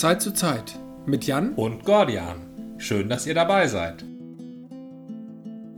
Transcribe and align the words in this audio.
Zeit 0.00 0.22
zu 0.22 0.32
Zeit 0.32 0.78
mit 1.04 1.26
Jan 1.26 1.52
und 1.52 1.84
Gordian. 1.84 2.76
Schön, 2.78 3.10
dass 3.10 3.26
ihr 3.26 3.34
dabei 3.34 3.68
seid. 3.68 4.02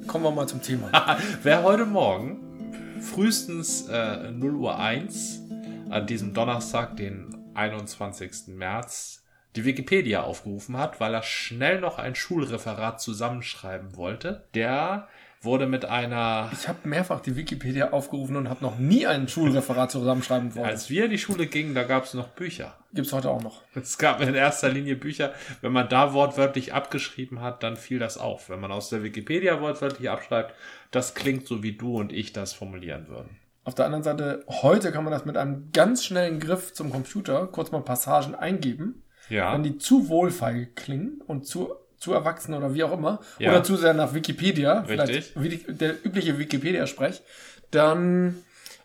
Kommen 0.06 0.24
wir 0.24 0.30
mal 0.30 0.46
zum 0.46 0.62
Thema. 0.62 1.18
Wer 1.42 1.64
heute 1.64 1.84
Morgen 1.84 3.00
frühestens 3.00 3.88
äh, 3.88 4.30
0 4.30 4.54
Uhr 4.54 4.78
1 4.78 5.42
an 5.90 6.06
diesem 6.06 6.32
Donnerstag, 6.32 6.96
den 6.96 7.36
21. 7.54 8.54
März, 8.54 9.24
die 9.56 9.64
Wikipedia 9.64 10.22
aufgerufen 10.22 10.78
hat, 10.78 11.00
weil 11.00 11.12
er 11.12 11.22
schnell 11.22 11.80
noch 11.80 11.98
ein 11.98 12.14
Schulreferat 12.14 13.00
zusammenschreiben 13.00 13.96
wollte, 13.96 14.44
der 14.54 15.08
wurde 15.42 15.66
mit 15.66 15.84
einer. 15.84 16.50
Ich 16.52 16.68
habe 16.68 16.88
mehrfach 16.88 17.20
die 17.20 17.36
Wikipedia 17.36 17.90
aufgerufen 17.90 18.36
und 18.36 18.48
habe 18.48 18.62
noch 18.62 18.78
nie 18.78 19.06
ein 19.06 19.26
Schulreferat 19.28 19.90
zusammenschreiben 19.90 20.54
wollen. 20.54 20.66
Als 20.66 20.88
wir 20.88 21.06
in 21.06 21.10
die 21.10 21.18
Schule 21.18 21.46
gingen, 21.46 21.74
da 21.74 21.82
gab 21.82 22.04
es 22.04 22.14
noch 22.14 22.28
Bücher. 22.28 22.74
Gibt's 22.94 23.12
heute 23.12 23.28
auch 23.30 23.42
noch. 23.42 23.62
Es 23.74 23.98
gab 23.98 24.20
in 24.20 24.34
erster 24.34 24.68
Linie 24.68 24.94
Bücher. 24.96 25.32
Wenn 25.60 25.72
man 25.72 25.88
da 25.88 26.12
wortwörtlich 26.14 26.72
abgeschrieben 26.72 27.40
hat, 27.40 27.62
dann 27.62 27.76
fiel 27.76 27.98
das 27.98 28.18
auf. 28.18 28.48
Wenn 28.48 28.60
man 28.60 28.70
aus 28.70 28.88
der 28.88 29.02
Wikipedia 29.02 29.60
wortwörtlich 29.60 30.08
abschreibt, 30.08 30.54
das 30.92 31.14
klingt 31.14 31.46
so, 31.46 31.62
wie 31.62 31.72
du 31.76 31.96
und 31.98 32.12
ich 32.12 32.32
das 32.32 32.52
formulieren 32.52 33.08
würden. 33.08 33.36
Auf 33.64 33.74
der 33.74 33.86
anderen 33.86 34.04
Seite, 34.04 34.44
heute 34.48 34.92
kann 34.92 35.04
man 35.04 35.12
das 35.12 35.24
mit 35.24 35.36
einem 35.36 35.70
ganz 35.72 36.04
schnellen 36.04 36.38
Griff 36.38 36.72
zum 36.72 36.90
Computer 36.90 37.46
kurz 37.48 37.72
mal 37.72 37.80
Passagen 37.82 38.34
eingeben. 38.34 39.02
Ja. 39.28 39.52
Wenn 39.54 39.62
die 39.62 39.78
zu 39.78 40.08
wohlfeil 40.08 40.66
klingen 40.74 41.20
und 41.26 41.46
zu 41.46 41.74
zu 41.96 42.12
erwachsen 42.12 42.52
oder 42.52 42.74
wie 42.74 42.84
auch 42.84 42.92
immer, 42.92 43.20
Ja. 43.38 43.50
oder 43.50 43.62
zu 43.64 43.76
sehr 43.76 43.94
nach 43.94 44.12
Wikipedia, 44.12 44.80
Richtig. 44.80 45.32
vielleicht 45.34 45.42
wie 45.68 45.72
der 45.72 46.04
übliche 46.04 46.38
Wikipedia-Sprech, 46.38 47.22
dann 47.70 48.36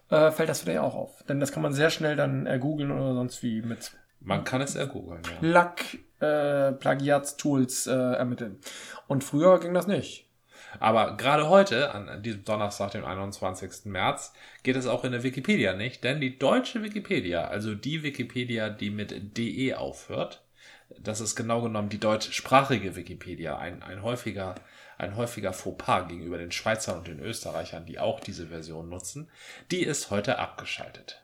äh, 0.09 0.31
fällt 0.31 0.47
das 0.47 0.63
wieder 0.63 0.73
ja 0.75 0.81
auch 0.83 0.95
auf. 0.95 1.23
Denn 1.27 1.41
das 1.41 1.51
kann 1.51 1.61
man 1.61 1.73
sehr 1.73 1.89
schnell 1.89 2.15
dann 2.15 2.45
äh, 2.47 2.57
googeln 2.59 2.91
oder 2.91 3.13
sonst 3.15 3.43
wie 3.43 3.61
mit 3.61 3.91
Man 4.21 4.43
kann 4.43 4.61
es 4.61 4.75
ergoogeln, 4.75 5.21
ja. 5.23 5.39
Plug, 5.39 6.25
äh, 6.25 6.71
Plagiatstools 6.73 7.87
äh, 7.87 7.93
ermitteln. 7.93 8.59
Und 9.07 9.23
früher 9.23 9.59
ging 9.59 9.73
das 9.73 9.87
nicht. 9.87 10.29
Aber 10.79 11.17
gerade 11.17 11.49
heute, 11.49 11.91
an 11.93 12.21
diesem 12.21 12.43
Donnerstag, 12.43 12.91
dem 12.91 13.05
21. 13.05 13.85
März, 13.85 14.33
geht 14.61 14.75
es 14.75 14.85
auch 14.85 15.03
in 15.03 15.13
der 15.13 15.23
Wikipedia 15.23 15.73
nicht, 15.73 16.03
denn 16.03 16.21
die 16.21 16.37
deutsche 16.37 16.83
Wikipedia, 16.83 17.47
also 17.47 17.73
die 17.73 18.03
Wikipedia, 18.03 18.69
die 18.69 18.91
mit 18.91 19.37
de 19.37 19.73
aufhört, 19.73 20.43
das 20.97 21.21
ist 21.21 21.35
genau 21.35 21.61
genommen 21.61 21.89
die 21.89 21.99
deutschsprachige 21.99 22.95
Wikipedia, 22.95 23.57
ein, 23.57 23.83
ein 23.83 24.03
häufiger, 24.03 24.55
ein 24.97 25.15
häufiger 25.15 25.53
Fauxpas 25.53 26.07
gegenüber 26.07 26.37
den 26.37 26.51
Schweizern 26.51 26.99
und 26.99 27.07
den 27.07 27.19
Österreichern, 27.19 27.85
die 27.85 27.99
auch 27.99 28.19
diese 28.19 28.47
Version 28.47 28.89
nutzen, 28.89 29.29
die 29.71 29.83
ist 29.83 30.11
heute 30.11 30.39
abgeschaltet. 30.39 31.21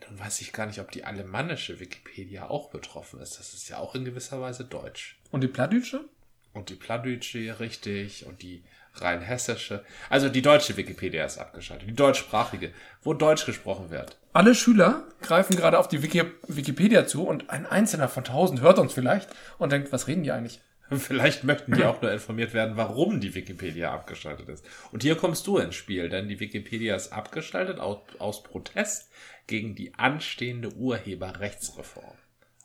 Dann 0.00 0.18
weiß 0.18 0.40
ich 0.40 0.52
gar 0.52 0.66
nicht, 0.66 0.80
ob 0.80 0.90
die 0.90 1.04
alemannische 1.04 1.80
Wikipedia 1.80 2.48
auch 2.48 2.70
betroffen 2.70 3.20
ist. 3.20 3.38
Das 3.38 3.54
ist 3.54 3.68
ja 3.68 3.78
auch 3.78 3.94
in 3.94 4.04
gewisser 4.04 4.40
Weise 4.40 4.64
deutsch. 4.64 5.18
Und 5.30 5.42
die 5.42 5.48
Plattdütsche? 5.48 6.04
Und 6.52 6.68
die 6.68 6.74
Plattdeutsche 6.74 7.60
richtig 7.60 8.26
und 8.26 8.42
die 8.42 8.62
rheinhessische. 8.94 9.84
Also 10.10 10.28
die 10.28 10.42
deutsche 10.42 10.76
Wikipedia 10.76 11.24
ist 11.24 11.38
abgeschaltet. 11.38 11.88
Die 11.88 11.94
deutschsprachige, 11.94 12.72
wo 13.02 13.14
Deutsch 13.14 13.46
gesprochen 13.46 13.90
wird. 13.90 14.18
Alle 14.32 14.54
Schüler 14.54 15.04
greifen 15.22 15.56
gerade 15.56 15.78
auf 15.78 15.88
die 15.88 16.02
Wiki 16.02 16.24
Wikipedia 16.46 17.06
zu 17.06 17.26
und 17.26 17.50
ein 17.50 17.66
Einzelner 17.66 18.08
von 18.08 18.24
tausend 18.24 18.60
hört 18.60 18.78
uns 18.78 18.92
vielleicht 18.92 19.28
und 19.58 19.72
denkt, 19.72 19.92
was 19.92 20.08
reden 20.08 20.24
die 20.24 20.32
eigentlich? 20.32 20.60
Vielleicht 20.98 21.44
möchten 21.44 21.74
die 21.74 21.84
auch 21.84 22.00
nur 22.02 22.12
informiert 22.12 22.54
werden, 22.54 22.76
warum 22.76 23.20
die 23.20 23.34
Wikipedia 23.34 23.92
abgeschaltet 23.92 24.48
ist. 24.48 24.64
Und 24.90 25.02
hier 25.02 25.16
kommst 25.16 25.46
du 25.46 25.58
ins 25.58 25.74
Spiel, 25.74 26.08
denn 26.08 26.28
die 26.28 26.40
Wikipedia 26.40 26.94
ist 26.96 27.12
abgeschaltet 27.12 27.78
aus, 27.78 27.98
aus 28.18 28.42
Protest 28.42 29.10
gegen 29.46 29.74
die 29.74 29.94
anstehende 29.94 30.72
Urheberrechtsreform. 30.74 32.16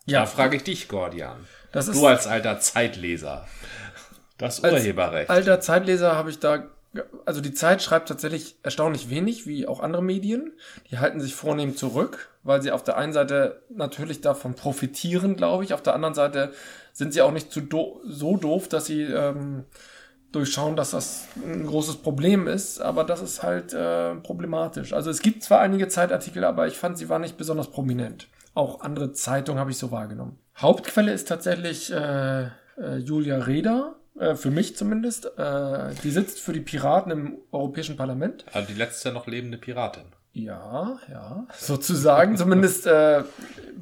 Ja. 0.06 0.22
Da 0.22 0.26
frage 0.26 0.56
ich 0.56 0.64
dich, 0.64 0.88
Gordian. 0.88 1.46
Das 1.72 1.88
ist 1.88 2.00
du 2.00 2.08
als 2.08 2.28
alter 2.28 2.60
Zeitleser. 2.60 3.48
Das 4.38 4.64
als 4.64 4.74
Urheberrecht. 4.74 5.30
alter 5.30 5.60
Zeitleser 5.60 6.16
habe 6.16 6.30
ich 6.30 6.40
da, 6.40 6.70
also 7.26 7.42
die 7.42 7.54
Zeit 7.54 7.82
schreibt 7.82 8.08
tatsächlich 8.08 8.56
erstaunlich 8.64 9.10
wenig, 9.10 9.48
wie 9.48 9.68
auch 9.68 9.82
andere 9.82 10.04
Medien. 10.04 10.54
Die 10.90 11.00
halten 11.00 11.20
sich 11.20 11.36
vornehm 11.36 11.76
zurück, 11.76 12.30
weil 12.48 12.62
sie 12.62 12.72
auf 12.72 12.84
der 12.84 12.98
einen 12.98 13.14
Seite 13.14 13.62
natürlich 13.70 14.22
davon 14.22 14.56
profitieren, 14.56 15.36
glaube 15.36 15.64
ich. 15.66 15.74
Auf 15.74 15.84
der 15.84 15.94
anderen 15.94 16.16
Seite 16.16 16.54
sind 16.94 17.14
sie 17.14 17.22
auch 17.22 17.32
nicht 17.32 17.52
zu 17.52 17.62
do 17.62 18.02
so 18.06 18.38
doof, 18.38 18.70
dass 18.70 18.86
sie 18.86 19.04
ähm, 19.04 19.66
durchschauen, 20.32 20.76
dass 20.76 20.92
das 20.92 21.28
ein 21.36 21.66
großes 21.66 21.98
Problem 21.98 22.48
ist, 22.48 22.80
aber 22.80 23.04
das 23.04 23.22
ist 23.22 23.44
halt 23.44 23.74
äh, 23.74 24.16
problematisch. 24.16 24.94
Also 24.94 25.10
es 25.10 25.22
gibt 25.22 25.44
zwar 25.44 25.60
einige 25.60 25.90
Zeitartikel, 25.90 26.44
aber 26.44 26.68
ich 26.68 26.78
fand, 26.78 26.98
sie 26.98 27.10
waren 27.10 27.22
nicht 27.22 27.38
besonders 27.38 27.70
prominent. 27.70 28.28
Auch 28.54 28.82
andere 28.82 29.12
Zeitungen 29.12 29.60
habe 29.60 29.72
ich 29.72 29.78
so 29.78 29.92
wahrgenommen. 29.92 30.40
Hauptquelle 30.58 31.12
ist 31.12 31.28
tatsächlich 31.28 31.92
äh, 31.92 32.46
äh, 32.46 32.98
Julia 32.98 33.38
Reda, 33.38 33.96
äh, 34.20 34.36
für 34.36 34.52
mich 34.52 34.76
zumindest. 34.76 35.26
Äh, 35.38 35.94
die 36.04 36.12
sitzt 36.12 36.40
für 36.40 36.54
die 36.54 36.62
Piraten 36.62 37.12
im 37.12 37.38
Europäischen 37.52 37.98
Parlament. 37.98 38.46
Also 38.54 38.68
die 38.68 38.78
letzte 38.78 39.12
noch 39.12 39.28
lebende 39.28 39.58
Piratin. 39.58 40.06
Ja, 40.38 41.00
ja, 41.10 41.48
sozusagen. 41.58 42.38
Zumindest 42.38 42.86
äh, 42.86 43.24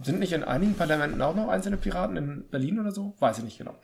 sind 0.02 0.20
nicht 0.20 0.32
in 0.32 0.44
einigen 0.44 0.76
Parlamenten 0.76 1.22
auch 1.22 1.36
noch 1.36 1.50
einzelne 1.50 1.76
Piraten 1.76 2.16
in 2.16 2.46
Berlin 2.50 2.80
oder 2.80 2.92
so? 2.92 3.14
Weiß 3.20 3.40
ich 3.40 3.44
nicht 3.44 3.58
genau. 3.58 3.76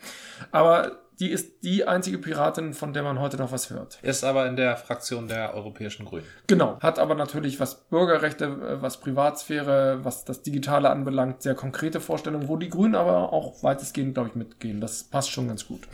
Aber 0.51 0.99
die 1.19 1.29
ist 1.29 1.63
die 1.63 1.85
einzige 1.85 2.17
Piratin, 2.17 2.73
von 2.73 2.93
der 2.93 3.03
man 3.03 3.19
heute 3.19 3.35
noch 3.35 3.51
was 3.51 3.69
hört. 3.69 3.99
Ist 4.01 4.23
aber 4.23 4.47
in 4.47 4.55
der 4.55 4.77
Fraktion 4.77 5.27
der 5.27 5.53
Europäischen 5.53 6.05
Grünen. 6.05 6.25
Genau. 6.47 6.79
Hat 6.79 6.97
aber 6.97 7.13
natürlich, 7.13 7.59
was 7.59 7.75
Bürgerrechte, 7.89 8.45
äh, 8.45 8.81
was 8.81 9.01
Privatsphäre, 9.01 9.99
was 10.03 10.23
das 10.23 10.41
Digitale 10.41 10.89
anbelangt, 10.89 11.41
sehr 11.41 11.55
konkrete 11.55 11.99
Vorstellungen, 11.99 12.47
wo 12.47 12.55
die 12.55 12.69
Grünen 12.69 12.95
aber 12.95 13.33
auch 13.33 13.61
weitestgehend, 13.63 14.13
glaube 14.13 14.29
ich, 14.29 14.35
mitgehen. 14.35 14.79
Das 14.79 15.03
passt 15.03 15.29
schon 15.29 15.49
ganz 15.49 15.67
gut. 15.67 15.89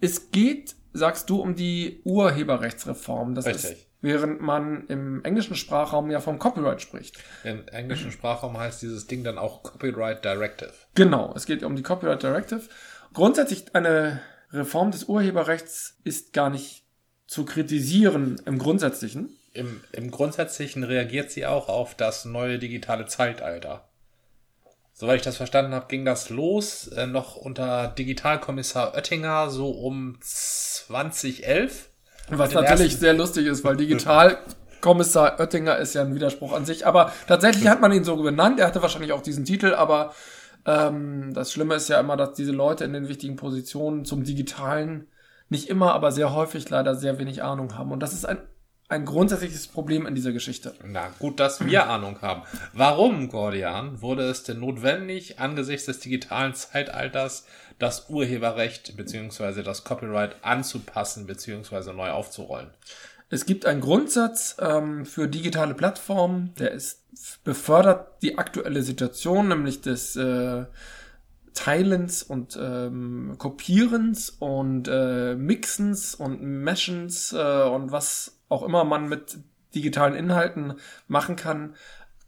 Es 0.00 0.32
geht, 0.32 0.74
sagst 0.92 1.30
du, 1.30 1.40
um 1.40 1.54
die 1.54 2.00
Urheberrechtsreform. 2.04 3.36
Das 3.36 3.46
Richtig. 3.46 3.64
ist, 3.64 3.86
während 4.04 4.42
man 4.42 4.86
im 4.88 5.24
englischen 5.24 5.56
Sprachraum 5.56 6.10
ja 6.10 6.20
vom 6.20 6.38
Copyright 6.38 6.82
spricht. 6.82 7.16
Im 7.42 7.66
englischen 7.68 8.12
Sprachraum 8.12 8.58
heißt 8.58 8.82
dieses 8.82 9.06
Ding 9.06 9.24
dann 9.24 9.38
auch 9.38 9.62
Copyright 9.62 10.22
Directive. 10.22 10.74
Genau, 10.94 11.32
es 11.34 11.46
geht 11.46 11.62
um 11.62 11.74
die 11.74 11.82
Copyright 11.82 12.22
Directive. 12.22 12.60
Grundsätzlich 13.14 13.74
eine 13.74 14.20
Reform 14.52 14.90
des 14.90 15.04
Urheberrechts 15.04 15.96
ist 16.04 16.34
gar 16.34 16.50
nicht 16.50 16.84
zu 17.26 17.46
kritisieren 17.46 18.42
im 18.44 18.58
Grundsätzlichen. 18.58 19.30
Im, 19.54 19.80
Im 19.92 20.10
Grundsätzlichen 20.10 20.84
reagiert 20.84 21.30
sie 21.30 21.46
auch 21.46 21.70
auf 21.70 21.94
das 21.94 22.26
neue 22.26 22.58
digitale 22.58 23.06
Zeitalter. 23.06 23.88
Soweit 24.92 25.16
ich 25.16 25.22
das 25.22 25.38
verstanden 25.38 25.72
habe, 25.72 25.86
ging 25.88 26.04
das 26.04 26.28
los 26.28 26.88
äh, 26.88 27.06
noch 27.06 27.36
unter 27.36 27.88
Digitalkommissar 27.88 28.94
Oettinger 28.94 29.48
so 29.48 29.70
um 29.70 30.18
2011. 30.20 31.88
Was 32.30 32.52
natürlich 32.52 32.92
ersten- 32.92 33.00
sehr 33.00 33.14
lustig 33.14 33.46
ist, 33.46 33.64
weil 33.64 33.76
Digitalkommissar 33.76 35.38
Oettinger 35.40 35.76
ist 35.78 35.94
ja 35.94 36.02
ein 36.02 36.14
Widerspruch 36.14 36.52
an 36.52 36.64
sich. 36.64 36.86
Aber 36.86 37.12
tatsächlich 37.26 37.68
hat 37.68 37.80
man 37.80 37.92
ihn 37.92 38.04
so 38.04 38.16
benannt. 38.16 38.58
Er 38.60 38.66
hatte 38.66 38.82
wahrscheinlich 38.82 39.12
auch 39.12 39.22
diesen 39.22 39.44
Titel, 39.44 39.74
aber 39.74 40.14
ähm, 40.66 41.32
das 41.34 41.52
Schlimme 41.52 41.74
ist 41.74 41.88
ja 41.88 42.00
immer, 42.00 42.16
dass 42.16 42.32
diese 42.32 42.52
Leute 42.52 42.84
in 42.84 42.92
den 42.92 43.08
wichtigen 43.08 43.36
Positionen 43.36 44.04
zum 44.04 44.24
Digitalen 44.24 45.08
nicht 45.50 45.68
immer, 45.68 45.92
aber 45.92 46.10
sehr 46.10 46.34
häufig 46.34 46.68
leider 46.70 46.94
sehr 46.94 47.18
wenig 47.18 47.42
Ahnung 47.42 47.76
haben. 47.76 47.92
Und 47.92 48.00
das 48.00 48.14
ist 48.14 48.24
ein, 48.26 48.38
ein 48.88 49.04
grundsätzliches 49.04 49.66
Problem 49.66 50.06
in 50.06 50.14
dieser 50.14 50.32
Geschichte. 50.32 50.74
Na 50.84 51.08
gut, 51.18 51.40
dass 51.40 51.64
wir 51.64 51.88
Ahnung 51.88 52.20
haben. 52.20 52.42
Warum, 52.72 53.28
Gordian, 53.28 54.02
wurde 54.02 54.24
es 54.24 54.42
denn 54.42 54.60
notwendig, 54.60 55.38
angesichts 55.38 55.86
des 55.86 56.00
digitalen 56.00 56.54
Zeitalters 56.54 57.46
das 57.78 58.08
Urheberrecht 58.08 58.96
bzw. 58.96 59.62
das 59.62 59.84
Copyright 59.84 60.36
anzupassen 60.42 61.26
bzw. 61.26 61.92
neu 61.92 62.10
aufzurollen? 62.10 62.70
Es 63.30 63.46
gibt 63.46 63.66
einen 63.66 63.80
Grundsatz 63.80 64.56
ähm, 64.60 65.06
für 65.06 65.28
digitale 65.28 65.74
Plattformen, 65.74 66.54
der 66.58 66.72
ist 66.72 67.00
befördert 67.42 68.22
die 68.22 68.38
aktuelle 68.38 68.82
Situation, 68.82 69.48
nämlich 69.48 69.80
des 69.80 70.14
äh, 70.16 70.64
Teilens 71.54 72.22
und 72.22 72.58
ähm, 72.60 73.36
Kopierens 73.38 74.30
und 74.30 74.88
äh, 74.88 75.34
Mixens 75.36 76.14
und 76.14 76.42
Meshens 76.42 77.32
äh, 77.32 77.62
und 77.62 77.92
was 77.92 78.33
auch 78.54 78.62
immer 78.62 78.84
man 78.84 79.08
mit 79.08 79.38
digitalen 79.74 80.14
Inhalten 80.14 80.74
machen 81.08 81.36
kann, 81.36 81.74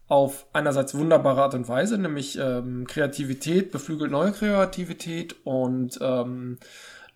auf 0.07 0.45
einerseits 0.53 0.95
wunderbare 0.95 1.41
Art 1.41 1.53
und 1.53 1.67
Weise, 1.67 1.97
nämlich 1.97 2.37
ähm, 2.39 2.87
Kreativität 2.87 3.71
beflügelt 3.71 4.11
neue 4.11 4.31
Kreativität 4.31 5.35
und 5.43 5.99
ähm, 6.01 6.59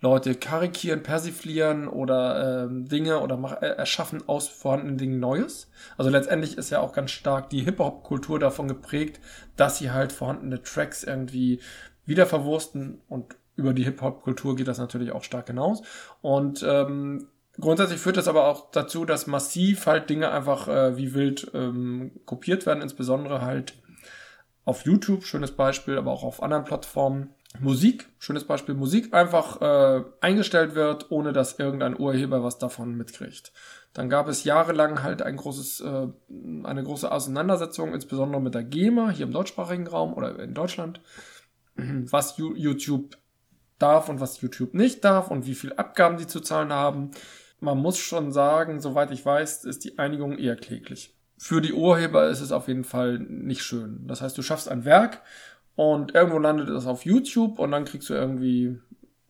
Leute 0.01 0.35
karikieren, 0.35 1.03
persiflieren 1.03 1.87
oder 1.87 2.65
ähm, 2.65 2.89
Dinge 2.89 3.19
oder 3.19 3.37
mach, 3.37 3.61
äh, 3.61 3.67
erschaffen 3.67 4.27
aus 4.27 4.47
vorhandenen 4.47 4.97
Dingen 4.97 5.19
Neues. 5.19 5.69
Also 5.95 6.09
letztendlich 6.09 6.57
ist 6.57 6.71
ja 6.71 6.79
auch 6.79 6.91
ganz 6.91 7.11
stark 7.11 7.49
die 7.49 7.61
Hip-Hop-Kultur 7.61 8.39
davon 8.39 8.67
geprägt, 8.67 9.21
dass 9.55 9.77
sie 9.77 9.91
halt 9.91 10.11
vorhandene 10.11 10.61
Tracks 10.61 11.03
irgendwie 11.03 11.59
wieder 12.05 12.25
verwursten 12.25 12.99
und 13.07 13.35
über 13.55 13.73
die 13.73 13.83
Hip-Hop-Kultur 13.83 14.55
geht 14.55 14.67
das 14.67 14.79
natürlich 14.79 15.11
auch 15.11 15.23
stark 15.23 15.47
hinaus. 15.47 15.83
Und 16.21 16.65
ähm, 16.67 17.27
grundsätzlich 17.59 17.99
führt 17.99 18.17
das 18.17 18.27
aber 18.27 18.47
auch 18.47 18.71
dazu, 18.71 19.05
dass 19.05 19.27
massiv 19.27 19.85
halt 19.85 20.09
Dinge 20.09 20.31
einfach 20.31 20.67
äh, 20.67 20.97
wie 20.97 21.13
wild 21.13 21.51
ähm, 21.53 22.11
kopiert 22.25 22.65
werden, 22.65 22.81
insbesondere 22.81 23.41
halt 23.41 23.73
auf 24.65 24.85
YouTube, 24.85 25.25
schönes 25.25 25.51
Beispiel, 25.51 25.97
aber 25.97 26.11
auch 26.11 26.23
auf 26.23 26.43
anderen 26.43 26.63
Plattformen. 26.63 27.33
Musik, 27.59 28.07
schönes 28.17 28.45
Beispiel, 28.45 28.75
Musik 28.75 29.13
einfach 29.13 29.59
äh, 29.59 30.03
eingestellt 30.21 30.73
wird, 30.73 31.11
ohne 31.11 31.33
dass 31.33 31.59
irgendein 31.59 31.99
Urheber 31.99 32.43
was 32.43 32.59
davon 32.59 32.95
mitkriegt. 32.95 33.51
Dann 33.93 34.09
gab 34.09 34.29
es 34.29 34.45
jahrelang 34.45 35.03
halt 35.03 35.21
ein 35.21 35.35
großes, 35.35 35.81
äh, 35.81 36.07
eine 36.63 36.83
große 36.83 37.11
Auseinandersetzung, 37.11 37.93
insbesondere 37.93 38.41
mit 38.41 38.55
der 38.55 38.63
GEMA 38.63 39.09
hier 39.09 39.25
im 39.25 39.33
deutschsprachigen 39.33 39.87
Raum 39.87 40.13
oder 40.13 40.39
in 40.39 40.53
Deutschland, 40.53 41.01
was 41.75 42.37
YouTube 42.37 43.17
darf 43.79 44.07
und 44.07 44.21
was 44.21 44.39
YouTube 44.39 44.73
nicht 44.73 45.03
darf 45.03 45.29
und 45.29 45.45
wie 45.45 45.55
viel 45.55 45.73
Abgaben 45.73 46.17
die 46.17 46.27
zu 46.27 46.39
zahlen 46.39 46.71
haben. 46.71 47.11
Man 47.61 47.77
muss 47.77 47.97
schon 47.97 48.31
sagen, 48.31 48.81
soweit 48.81 49.11
ich 49.11 49.25
weiß, 49.25 49.63
ist 49.65 49.85
die 49.85 49.97
Einigung 49.97 50.37
eher 50.37 50.55
kläglich. 50.55 51.15
Für 51.37 51.61
die 51.61 51.73
Urheber 51.73 52.27
ist 52.27 52.41
es 52.41 52.51
auf 52.51 52.67
jeden 52.67 52.83
Fall 52.83 53.19
nicht 53.19 53.63
schön. 53.63 54.05
Das 54.07 54.21
heißt, 54.21 54.37
du 54.37 54.41
schaffst 54.41 54.67
ein 54.67 54.83
Werk 54.83 55.21
und 55.75 56.13
irgendwo 56.13 56.39
landet 56.39 56.69
es 56.69 56.85
auf 56.85 57.05
YouTube 57.05 57.59
und 57.59 57.71
dann 57.71 57.85
kriegst 57.85 58.09
du 58.09 58.13
irgendwie, 58.13 58.79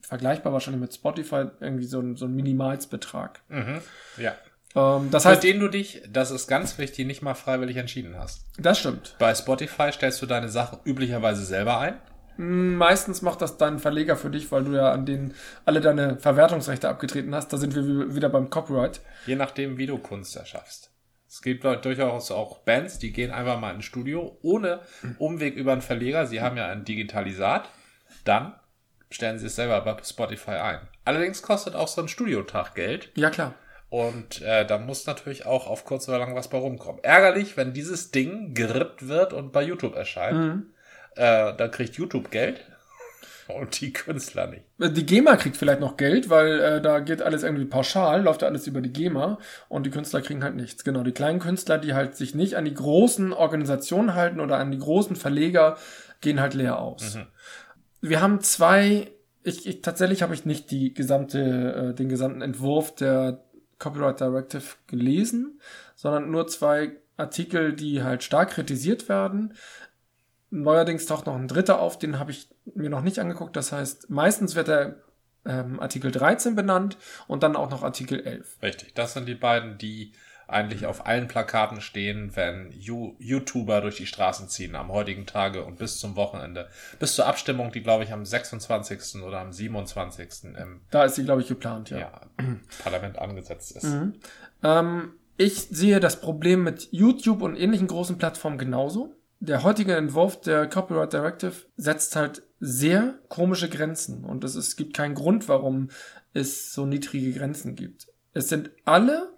vergleichbar 0.01 0.51
wahrscheinlich 0.51 0.81
mit 0.81 0.93
Spotify, 0.93 1.45
irgendwie 1.59 1.85
so, 1.85 1.99
ein, 1.99 2.15
so 2.15 2.25
einen 2.25 2.35
Minimalsbetrag. 2.35 3.41
Mhm. 3.47 3.81
Ja. 4.17 4.35
Ähm, 4.75 5.09
das 5.11 5.25
heißt, 5.25 5.43
den 5.43 5.59
du 5.59 5.67
dich, 5.69 6.01
das 6.09 6.31
ist 6.31 6.47
ganz 6.47 6.77
wichtig, 6.77 7.05
nicht 7.07 7.21
mal 7.21 7.33
freiwillig 7.33 7.77
entschieden 7.77 8.17
hast. 8.17 8.45
das 8.57 8.79
stimmt. 8.79 9.15
Bei 9.19 9.33
Spotify 9.35 9.91
stellst 9.91 10.21
du 10.21 10.25
deine 10.25 10.49
Sachen 10.49 10.79
üblicherweise 10.85 11.45
selber 11.45 11.79
ein. 11.79 11.95
Meistens 12.41 13.21
macht 13.21 13.41
das 13.41 13.57
dein 13.57 13.77
Verleger 13.77 14.15
für 14.15 14.31
dich, 14.31 14.51
weil 14.51 14.63
du 14.63 14.71
ja 14.71 14.91
an 14.91 15.05
denen 15.05 15.35
alle 15.65 15.79
deine 15.79 16.17
Verwertungsrechte 16.17 16.89
abgetreten 16.89 17.35
hast. 17.35 17.53
Da 17.53 17.57
sind 17.57 17.75
wir 17.75 17.85
wie- 17.85 18.15
wieder 18.15 18.29
beim 18.29 18.49
Copyright. 18.49 19.01
Je 19.27 19.35
nachdem, 19.35 19.77
wie 19.77 19.85
du 19.85 19.97
Kunst 19.99 20.35
erschaffst. 20.35 20.89
Es 21.29 21.41
gibt 21.41 21.63
durchaus 21.63 22.31
auch 22.31 22.59
Bands, 22.59 22.97
die 22.99 23.13
gehen 23.13 23.31
einfach 23.31 23.59
mal 23.59 23.73
ins 23.75 23.85
Studio 23.85 24.38
ohne 24.41 24.79
Umweg 25.19 25.55
über 25.55 25.71
einen 25.71 25.81
Verleger. 25.81 26.25
Sie 26.25 26.41
haben 26.41 26.57
ja 26.57 26.67
ein 26.67 26.83
Digitalisat. 26.83 27.69
Dann 28.25 28.53
stellen 29.11 29.38
sie 29.39 29.45
es 29.47 29.55
selber 29.55 29.79
bei 29.81 29.95
Spotify 30.03 30.51
ein. 30.51 30.79
Allerdings 31.05 31.41
kostet 31.41 31.75
auch 31.75 31.88
so 31.88 32.01
ein 32.01 32.07
Studiotag 32.07 32.73
Geld. 32.75 33.11
Ja, 33.15 33.29
klar. 33.29 33.53
Und 33.89 34.41
äh, 34.41 34.65
da 34.65 34.77
muss 34.77 35.05
natürlich 35.05 35.45
auch 35.45 35.67
auf 35.67 35.85
kurz 35.85 36.07
oder 36.09 36.17
lang 36.19 36.33
was 36.33 36.47
bei 36.49 36.57
rumkommen. 36.57 37.03
Ärgerlich, 37.03 37.55
wenn 37.55 37.73
dieses 37.73 38.11
Ding 38.11 38.53
gerippt 38.53 39.07
wird 39.07 39.31
und 39.33 39.51
bei 39.51 39.61
YouTube 39.63 39.95
erscheint. 39.95 40.63
Äh, 41.15 41.55
dann 41.55 41.71
kriegt 41.71 41.95
YouTube 41.95 42.31
Geld 42.31 42.61
und 43.47 43.79
die 43.81 43.91
Künstler 43.93 44.47
nicht. 44.47 44.63
Die 44.77 45.05
GEMA 45.05 45.35
kriegt 45.35 45.57
vielleicht 45.57 45.79
noch 45.79 45.97
Geld, 45.97 46.29
weil 46.29 46.59
äh, 46.59 46.81
da 46.81 46.99
geht 46.99 47.21
alles 47.21 47.43
irgendwie 47.43 47.65
pauschal, 47.65 48.23
läuft 48.23 48.41
ja 48.41 48.47
alles 48.47 48.67
über 48.67 48.81
die 48.81 48.93
GEMA 48.93 49.37
und 49.69 49.85
die 49.85 49.89
Künstler 49.89 50.21
kriegen 50.21 50.43
halt 50.43 50.55
nichts. 50.55 50.83
Genau, 50.83 51.03
die 51.03 51.11
kleinen 51.11 51.39
Künstler, 51.39 51.77
die 51.77 51.93
halt 51.93 52.15
sich 52.15 52.35
nicht 52.35 52.55
an 52.55 52.65
die 52.65 52.73
großen 52.73 53.33
Organisationen 53.33 54.15
halten 54.15 54.39
oder 54.39 54.57
an 54.57 54.71
die 54.71 54.79
großen 54.79 55.15
Verleger, 55.15 55.77
gehen 56.21 56.39
halt 56.39 56.53
leer 56.53 56.79
aus. 56.79 57.17
Wir 57.99 58.21
haben 58.21 58.41
zwei, 58.41 59.11
ich, 59.43 59.67
ich 59.67 59.81
tatsächlich 59.81 60.21
habe 60.23 60.33
ich 60.33 60.45
nicht 60.45 60.71
die 60.71 60.93
gesamte, 60.93 61.91
äh, 61.91 61.95
den 61.95 62.09
gesamten 62.09 62.41
Entwurf 62.41 62.95
der 62.95 63.43
Copyright 63.79 64.19
Directive 64.19 64.63
gelesen, 64.87 65.59
sondern 65.95 66.31
nur 66.31 66.47
zwei 66.47 66.93
Artikel, 67.17 67.73
die 67.73 68.03
halt 68.03 68.23
stark 68.23 68.51
kritisiert 68.51 69.09
werden. 69.09 69.53
Neuerdings 70.51 71.06
taucht 71.06 71.25
noch 71.25 71.36
ein 71.36 71.48
dritter 71.48 71.80
auf, 71.80 71.98
den 71.98 72.19
habe 72.19 72.31
ich 72.31 72.50
mir 72.75 72.89
noch 72.89 73.01
nicht 73.01 73.19
angeguckt. 73.19 73.56
Das 73.56 73.71
heißt, 73.71 74.09
meistens 74.09 74.56
wird 74.56 74.68
der 74.68 74.98
ähm, 75.45 75.80
Artikel 75.80 76.12
13 76.12 76.56
benannt 76.56 76.98
und 77.27 77.42
dann 77.42 77.56
auch 77.56 77.69
noch 77.69 77.83
Artikel 77.83 78.19
11. 78.19 78.57
Richtig, 78.62 78.94
das 78.94 79.13
sind 79.13 79.27
die 79.27 79.36
beiden, 79.36 79.77
die 79.77 80.13
eigentlich 80.51 80.86
auf 80.86 81.06
allen 81.06 81.27
Plakaten 81.27 81.80
stehen, 81.81 82.36
wenn 82.36 82.71
You 82.71 83.15
YouTuber 83.19 83.81
durch 83.81 83.95
die 83.95 84.06
Straßen 84.06 84.50
ziehen 84.50 84.75
am 84.75 84.92
heutigen 84.92 85.25
Tage 85.25 85.63
und 85.63 85.77
bis 85.77 85.98
zum 85.98 86.18
Wochenende. 86.18 86.68
Bis 87.00 87.15
zur 87.15 87.25
Abstimmung, 87.25 87.71
die 87.71 87.81
glaube 87.81 88.03
ich 88.03 88.12
am 88.12 88.25
26. 88.25 89.24
oder 89.24 89.39
am 89.39 89.53
27. 89.53 90.56
im 90.59 90.81
Da 90.92 91.06
ist 91.06 91.15
sie, 91.15 91.24
glaube 91.24 91.42
ich, 91.42 91.48
geplant, 91.48 91.89
ja. 91.89 92.00
ja, 92.00 92.21
Parlament 92.83 93.18
angesetzt 93.18 93.75
ist. 93.77 93.95
Ähm, 94.63 95.13
ich 95.38 95.69
sehe 95.71 96.00
das 96.00 96.19
Problem 96.19 96.63
mit 96.63 96.89
YouTube 96.92 97.42
und 97.42 97.56
ähnlichen 97.56 97.88
großen 97.88 98.18
Plattformen 98.18 98.57
genauso. 98.57 99.15
Der 99.43 99.63
heutige 99.63 99.95
Entwurf 99.95 100.39
der 100.39 100.67
Copyright 100.67 101.13
Directive 101.13 101.65
setzt 101.75 102.15
halt 102.15 102.43
sehr 102.59 103.15
komische 103.27 103.69
Grenzen 103.69 104.23
und 104.23 104.43
es, 104.43 104.53
es 104.53 104.75
gibt 104.75 104.95
keinen 104.95 105.15
Grund, 105.15 105.49
warum 105.49 105.89
es 106.31 106.73
so 106.73 106.85
niedrige 106.85 107.33
Grenzen 107.33 107.73
gibt. 107.73 108.07
Es 108.33 108.49
sind 108.49 108.69
alle, 108.85 109.33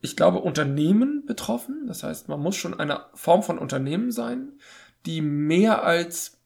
ich 0.00 0.16
glaube, 0.16 0.38
Unternehmen 0.38 1.26
betroffen. 1.26 1.86
Das 1.86 2.02
heißt, 2.02 2.30
man 2.30 2.40
muss 2.40 2.56
schon 2.56 2.80
eine 2.80 3.04
Form 3.12 3.42
von 3.42 3.58
Unternehmen 3.58 4.10
sein, 4.10 4.52
die 5.04 5.20
mehr 5.20 5.84
als 5.84 6.40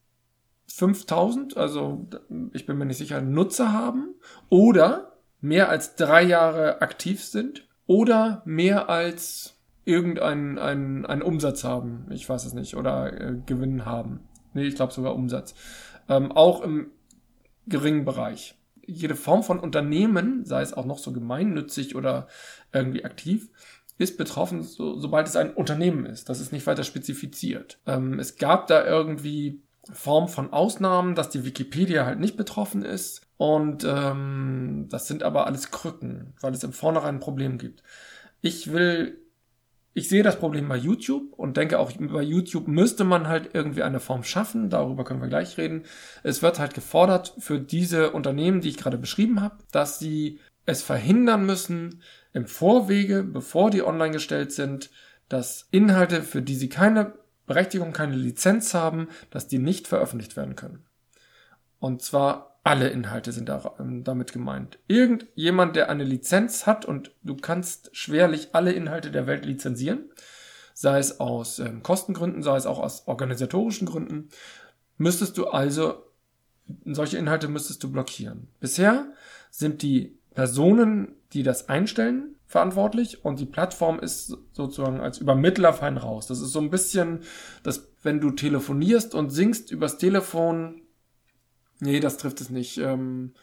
5000, 0.67 1.55
also 1.55 2.05
ich 2.51 2.65
bin 2.65 2.77
mir 2.77 2.85
nicht 2.85 2.97
sicher, 2.97 3.21
Nutzer 3.21 3.71
haben 3.71 4.15
oder 4.49 5.13
mehr 5.39 5.69
als 5.69 5.95
drei 5.95 6.23
Jahre 6.23 6.81
aktiv 6.81 7.23
sind 7.23 7.69
oder 7.85 8.41
mehr 8.43 8.89
als 8.89 9.56
irgendeinen 9.87 10.59
einen, 10.59 11.05
einen 11.05 11.21
Umsatz 11.21 11.63
haben. 11.63 12.07
Ich 12.11 12.27
weiß 12.27 12.45
es 12.45 12.53
nicht. 12.53 12.75
Oder 12.75 13.13
äh, 13.19 13.35
Gewinn 13.45 13.85
haben. 13.85 14.19
Nee, 14.53 14.67
ich 14.67 14.75
glaube 14.75 14.93
sogar 14.93 15.15
Umsatz. 15.15 15.55
Ähm, 16.09 16.31
auch 16.31 16.61
im 16.61 16.91
geringen 17.67 18.05
Bereich. 18.05 18.55
Jede 18.85 19.15
Form 19.15 19.43
von 19.43 19.59
Unternehmen, 19.59 20.45
sei 20.45 20.61
es 20.61 20.73
auch 20.73 20.85
noch 20.85 20.97
so 20.97 21.11
gemeinnützig 21.11 21.95
oder 21.95 22.27
irgendwie 22.71 23.03
aktiv, 23.03 23.49
ist 23.97 24.17
betroffen, 24.17 24.61
so, 24.61 24.97
sobald 24.99 25.27
es 25.27 25.35
ein 25.35 25.53
Unternehmen 25.53 26.05
ist. 26.05 26.29
Das 26.29 26.39
ist 26.39 26.51
nicht 26.51 26.67
weiter 26.67 26.83
spezifiziert. 26.83 27.79
Ähm, 27.85 28.19
es 28.19 28.37
gab 28.37 28.67
da 28.67 28.85
irgendwie 28.85 29.61
Form 29.91 30.27
von 30.27 30.51
Ausnahmen, 30.51 31.15
dass 31.15 31.29
die 31.29 31.45
Wikipedia 31.45 32.05
halt 32.05 32.19
nicht 32.19 32.37
betroffen 32.37 32.83
ist. 32.83 33.21
Und 33.37 33.85
ähm, 33.87 34.87
das 34.89 35.07
sind 35.07 35.23
aber 35.23 35.47
alles 35.47 35.71
Krücken, 35.71 36.33
weil 36.41 36.53
es 36.53 36.63
im 36.63 36.73
Vornherein 36.73 37.15
ein 37.15 37.21
Problem 37.21 37.57
gibt. 37.57 37.83
Ich 38.41 38.71
will, 38.71 39.19
ich 39.97 40.09
sehe 40.09 40.21
das 40.21 40.37
Problem 40.37 40.67
bei 40.69 40.77
YouTube 40.77 41.33
und 41.33 41.57
denke 41.57 41.79
auch, 41.79 41.91
bei 41.91 42.21
YouTube 42.21 42.67
müsste 42.67 43.03
man 43.03 43.27
halt 43.27 43.49
irgendwie 43.53 43.81
eine 43.81 43.99
Form 43.99 44.23
schaffen. 44.23 44.69
Darüber 44.69 45.03
können 45.03 45.21
wir 45.21 45.27
gleich 45.27 45.57
reden. 45.57 45.85
Es 46.21 46.43
wird 46.43 46.59
halt 46.59 46.75
gefordert 46.75 47.33
für 47.39 47.59
diese 47.59 48.11
Unternehmen, 48.11 48.61
die 48.61 48.69
ich 48.69 48.77
gerade 48.77 48.99
beschrieben 48.99 49.41
habe, 49.41 49.57
dass 49.71 49.97
sie 49.97 50.39
es 50.67 50.83
verhindern 50.83 51.47
müssen, 51.47 52.03
im 52.31 52.45
Vorwege, 52.45 53.23
bevor 53.23 53.71
die 53.71 53.81
online 53.81 54.11
gestellt 54.11 54.51
sind, 54.51 54.91
dass 55.29 55.67
Inhalte, 55.71 56.21
für 56.21 56.43
die 56.43 56.55
sie 56.55 56.69
keine 56.69 57.13
Berechtigung, 57.47 57.91
keine 57.91 58.17
Lizenz 58.17 58.75
haben, 58.75 59.07
dass 59.31 59.47
die 59.47 59.57
nicht 59.57 59.87
veröffentlicht 59.87 60.37
werden 60.37 60.55
können. 60.55 60.85
Und 61.79 62.03
zwar 62.03 62.56
alle 62.67 62.89
Inhalte 62.89 63.31
sind 63.31 63.47
da, 63.47 63.75
ähm, 63.79 64.03
damit 64.03 64.33
gemeint. 64.33 64.77
Irgendjemand, 64.87 65.77
der 65.77 65.89
eine 65.89 66.03
Lizenz 66.03 66.65
hat 66.65 66.83
und 66.83 67.11
du 67.23 67.37
kannst 67.37 67.95
schwerlich 67.95 68.49
alle 68.51 68.73
Inhalte 68.73 69.09
der 69.09 69.25
Welt 69.25 69.45
lizenzieren, 69.45 70.09
sei 70.73 70.99
es 70.99 71.21
aus 71.21 71.59
ähm, 71.59 71.81
Kostengründen, 71.81 72.43
sei 72.43 72.57
es 72.57 72.65
auch 72.65 72.79
aus 72.79 73.07
organisatorischen 73.07 73.87
Gründen, 73.87 74.27
müsstest 74.97 75.37
du 75.37 75.47
also 75.47 76.03
solche 76.83 77.17
Inhalte 77.17 77.47
müsstest 77.47 77.81
du 77.83 77.89
blockieren. 77.89 78.49
Bisher 78.59 79.13
sind 79.49 79.81
die 79.81 80.17
Personen, 80.35 81.15
die 81.31 81.43
das 81.43 81.69
einstellen, 81.69 82.35
verantwortlich 82.47 83.23
und 83.23 83.39
die 83.39 83.45
Plattform 83.45 83.97
ist 83.99 84.37
sozusagen 84.51 84.99
als 84.99 85.19
Übermittler 85.19 85.71
fein 85.71 85.95
raus. 85.95 86.27
Das 86.27 86.41
ist 86.41 86.51
so 86.51 86.59
ein 86.59 86.69
bisschen, 86.69 87.21
dass 87.63 87.87
wenn 88.03 88.19
du 88.19 88.31
telefonierst 88.31 89.15
und 89.15 89.29
singst 89.29 89.71
übers 89.71 89.97
Telefon, 89.97 90.81
nee, 91.79 91.99
das 91.99 92.17
trifft 92.17 92.41
es 92.41 92.49
nicht. 92.49 92.77
Ähm, 92.77 93.33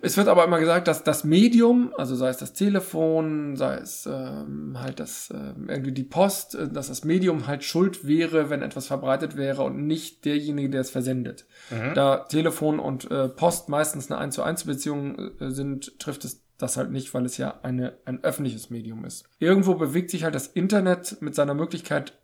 es 0.00 0.16
wird 0.16 0.28
aber 0.28 0.44
immer 0.44 0.60
gesagt, 0.60 0.88
dass 0.88 1.02
das 1.04 1.24
Medium, 1.24 1.92
also 1.96 2.14
sei 2.14 2.28
es 2.28 2.36
das 2.36 2.52
Telefon, 2.52 3.56
sei 3.56 3.76
es 3.76 4.06
ähm, 4.06 4.76
halt 4.78 5.00
das 5.00 5.32
ähm, 5.34 5.68
irgendwie 5.68 5.92
die 5.92 6.04
Post, 6.04 6.54
äh, 6.54 6.68
dass 6.68 6.88
das 6.88 7.04
Medium 7.04 7.46
halt 7.46 7.64
schuld 7.64 8.06
wäre, 8.06 8.50
wenn 8.50 8.62
etwas 8.62 8.86
verbreitet 8.86 9.36
wäre 9.36 9.62
und 9.62 9.86
nicht 9.86 10.24
derjenige, 10.24 10.70
der 10.70 10.82
es 10.82 10.90
versendet. 10.90 11.46
Da 11.94 12.18
Telefon 12.18 12.78
und 12.78 13.10
äh, 13.10 13.28
Post 13.28 13.68
meistens 13.68 14.10
eine 14.10 14.20
1 14.20 14.34
zu 14.34 14.42
1 14.42 14.64
Beziehung 14.64 15.18
äh, 15.40 15.50
sind, 15.50 15.98
trifft 15.98 16.24
es 16.24 16.42
das 16.58 16.76
halt 16.76 16.90
nicht, 16.90 17.12
weil 17.12 17.24
es 17.26 17.38
ja 17.38 17.60
eine, 17.62 17.94
ein 18.04 18.22
öffentliches 18.22 18.70
Medium 18.70 19.04
ist. 19.04 19.24
Irgendwo 19.38 19.74
bewegt 19.74 20.10
sich 20.10 20.24
halt 20.24 20.34
das 20.34 20.46
Internet 20.46 21.20
mit 21.20 21.34
seiner 21.34 21.54
Möglichkeit 21.54 22.18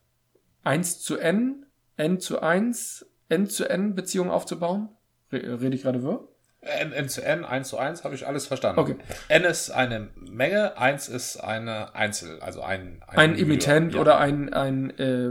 1 0.64 1.00
zu 1.00 1.16
N, 1.16 1.66
N 1.96 2.20
zu 2.20 2.40
1, 2.40 3.06
N 3.28 3.48
zu 3.48 3.68
N 3.68 3.94
Beziehungen 3.94 4.30
aufzubauen. 4.30 4.88
Re 5.30 5.60
rede 5.60 5.74
ich 5.74 5.82
gerade 5.82 6.02
wirr? 6.02 6.28
N, 6.60 6.92
N 6.92 7.08
zu 7.08 7.22
N, 7.22 7.44
1 7.44 7.68
zu 7.68 7.78
1, 7.78 8.04
habe 8.04 8.14
ich 8.14 8.26
alles 8.26 8.46
verstanden. 8.46 8.80
Okay. 8.80 8.96
N 9.28 9.44
ist 9.44 9.70
eine 9.70 10.08
Menge, 10.16 10.76
1 10.76 11.08
ist 11.08 11.36
eine 11.36 11.94
Einzel, 11.94 12.40
also 12.40 12.62
ein... 12.62 13.02
Ein 13.06 13.30
Individuum. 13.30 13.50
Emittent 13.50 13.94
ja. 13.94 14.00
oder 14.00 14.18
ein, 14.18 14.52
ein 14.52 14.90
äh, 14.98 15.30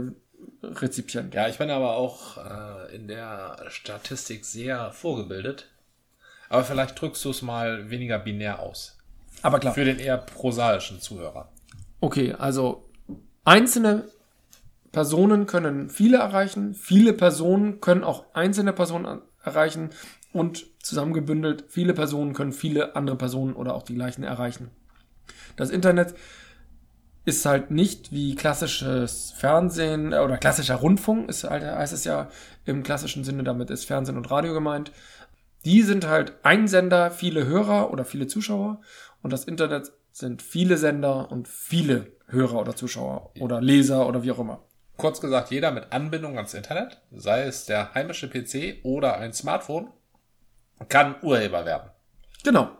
Rezipient. 0.62 1.34
Ja, 1.34 1.48
ich 1.48 1.58
bin 1.58 1.70
aber 1.70 1.96
auch 1.96 2.38
äh, 2.38 2.94
in 2.96 3.08
der 3.08 3.56
Statistik 3.68 4.44
sehr 4.44 4.90
vorgebildet. 4.92 5.68
Aber 6.48 6.64
vielleicht 6.64 7.00
drückst 7.00 7.24
du 7.24 7.30
es 7.30 7.42
mal 7.42 7.90
weniger 7.90 8.18
binär 8.18 8.60
aus. 8.60 8.96
Aber 9.42 9.60
klar. 9.60 9.74
Für 9.74 9.84
den 9.84 9.98
eher 9.98 10.16
prosaischen 10.16 11.00
Zuhörer. 11.00 11.52
Okay, 12.00 12.34
also 12.38 12.88
einzelne 13.44 14.08
Personen 14.92 15.46
können 15.46 15.90
viele 15.90 16.18
erreichen, 16.18 16.74
viele 16.74 17.12
Personen 17.12 17.80
können 17.80 18.04
auch 18.04 18.24
einzelne 18.34 18.72
Personen 18.72 19.20
erreichen 19.42 19.90
und 20.32 20.66
zusammengebündelt, 20.82 21.64
viele 21.68 21.94
Personen 21.94 22.34
können 22.34 22.52
viele 22.52 22.96
andere 22.96 23.16
Personen 23.16 23.54
oder 23.54 23.74
auch 23.74 23.82
die 23.82 23.94
gleichen 23.94 24.24
erreichen. 24.24 24.70
Das 25.56 25.70
Internet 25.70 26.14
ist 27.24 27.44
halt 27.44 27.70
nicht 27.70 28.10
wie 28.10 28.34
klassisches 28.34 29.32
Fernsehen 29.36 30.12
äh, 30.12 30.18
oder 30.18 30.38
klassischer 30.38 30.76
Rundfunk, 30.76 31.28
ist 31.28 31.44
halt, 31.44 31.62
heißt 31.62 31.92
es 31.92 32.04
ja 32.04 32.30
im 32.64 32.82
klassischen 32.82 33.24
Sinne, 33.24 33.44
damit 33.44 33.70
ist 33.70 33.84
Fernsehen 33.84 34.16
und 34.16 34.30
Radio 34.30 34.54
gemeint. 34.54 34.92
Die 35.64 35.82
sind 35.82 36.06
halt 36.06 36.32
ein 36.42 36.68
Sender, 36.68 37.10
viele 37.10 37.44
Hörer 37.44 37.90
oder 37.92 38.04
viele 38.04 38.26
Zuschauer 38.26 38.80
und 39.22 39.32
das 39.32 39.44
Internet 39.44 39.92
sind 40.10 40.40
viele 40.40 40.78
Sender 40.78 41.30
und 41.30 41.48
viele 41.48 42.12
Hörer 42.28 42.60
oder 42.60 42.74
Zuschauer 42.74 43.32
oder 43.40 43.60
Leser 43.60 44.06
oder 44.06 44.22
wie 44.22 44.32
auch 44.32 44.38
immer. 44.38 44.67
Kurz 44.98 45.20
gesagt, 45.20 45.50
jeder 45.52 45.70
mit 45.70 45.92
Anbindung 45.92 46.36
ans 46.36 46.54
Internet, 46.54 47.00
sei 47.12 47.42
es 47.42 47.66
der 47.66 47.94
heimische 47.94 48.28
PC 48.28 48.84
oder 48.84 49.18
ein 49.18 49.32
Smartphone, 49.32 49.92
kann 50.88 51.14
Urheber 51.22 51.64
werden. 51.64 51.90
Genau. 52.42 52.72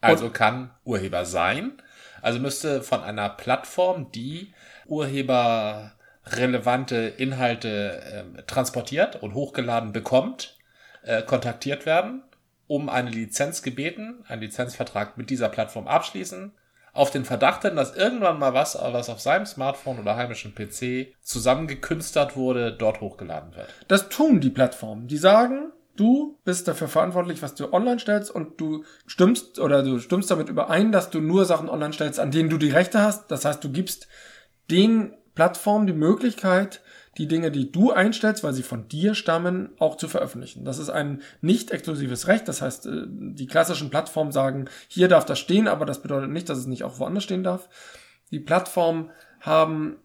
Also 0.00 0.24
Und 0.26 0.34
kann 0.34 0.74
Urheber 0.82 1.24
sein. 1.24 1.80
Also 2.22 2.40
müsste 2.40 2.82
von 2.82 3.02
einer 3.02 3.28
Plattform, 3.28 4.10
die 4.10 4.52
urheberrelevante 4.86 6.96
Inhalte 6.96 8.02
äh, 8.02 8.24
transportiert 8.42 9.22
und 9.22 9.34
hochgeladen 9.34 9.92
bekommt, 9.92 10.58
äh, 11.04 11.22
kontaktiert 11.22 11.86
werden, 11.86 12.24
um 12.66 12.88
eine 12.88 13.10
Lizenz 13.10 13.62
gebeten, 13.62 14.24
einen 14.26 14.42
Lizenzvertrag 14.42 15.16
mit 15.16 15.30
dieser 15.30 15.50
Plattform 15.50 15.86
abschließen 15.86 16.52
auf 16.94 17.10
den 17.10 17.24
Verdacht 17.24 17.62
hin, 17.62 17.76
dass 17.76 17.94
irgendwann 17.94 18.38
mal 18.38 18.54
was, 18.54 18.76
was 18.80 19.10
auf 19.10 19.20
seinem 19.20 19.46
Smartphone 19.46 19.98
oder 19.98 20.16
heimischen 20.16 20.54
PC 20.54 21.12
zusammengekünstert 21.22 22.36
wurde, 22.36 22.72
dort 22.72 23.00
hochgeladen 23.00 23.54
wird. 23.54 23.68
Das 23.88 24.08
tun 24.08 24.40
die 24.40 24.50
Plattformen. 24.50 25.08
Die 25.08 25.18
sagen, 25.18 25.72
du 25.96 26.38
bist 26.44 26.68
dafür 26.68 26.86
verantwortlich, 26.86 27.42
was 27.42 27.56
du 27.56 27.72
online 27.72 27.98
stellst 27.98 28.30
und 28.30 28.60
du 28.60 28.84
stimmst 29.06 29.58
oder 29.58 29.82
du 29.82 29.98
stimmst 29.98 30.30
damit 30.30 30.48
überein, 30.48 30.92
dass 30.92 31.10
du 31.10 31.20
nur 31.20 31.44
Sachen 31.44 31.68
online 31.68 31.92
stellst, 31.92 32.20
an 32.20 32.30
denen 32.30 32.48
du 32.48 32.58
die 32.58 32.70
Rechte 32.70 33.00
hast. 33.00 33.28
Das 33.30 33.44
heißt, 33.44 33.62
du 33.62 33.70
gibst 33.70 34.06
den 34.70 35.14
Plattformen 35.34 35.88
die 35.88 35.92
Möglichkeit, 35.92 36.80
die 37.18 37.28
Dinge, 37.28 37.50
die 37.50 37.70
du 37.70 37.92
einstellst, 37.92 38.42
weil 38.42 38.52
sie 38.52 38.62
von 38.62 38.88
dir 38.88 39.14
stammen, 39.14 39.70
auch 39.78 39.96
zu 39.96 40.08
veröffentlichen. 40.08 40.64
Das 40.64 40.78
ist 40.78 40.90
ein 40.90 41.22
nicht 41.40 41.70
exklusives 41.70 42.26
Recht. 42.26 42.48
Das 42.48 42.62
heißt, 42.62 42.86
äh, 42.86 43.04
die 43.06 43.46
klassischen 43.46 43.90
Plattformen 43.90 44.32
sagen, 44.32 44.66
hier 44.88 45.08
darf 45.08 45.24
das 45.24 45.38
stehen, 45.38 45.68
aber 45.68 45.86
das 45.86 46.02
bedeutet 46.02 46.30
nicht, 46.30 46.48
dass 46.48 46.58
es 46.58 46.66
nicht 46.66 46.84
auch 46.84 46.98
woanders 46.98 47.24
stehen 47.24 47.44
darf. 47.44 47.68
Die 48.30 48.40
Plattformen 48.40 49.10
haben 49.40 49.96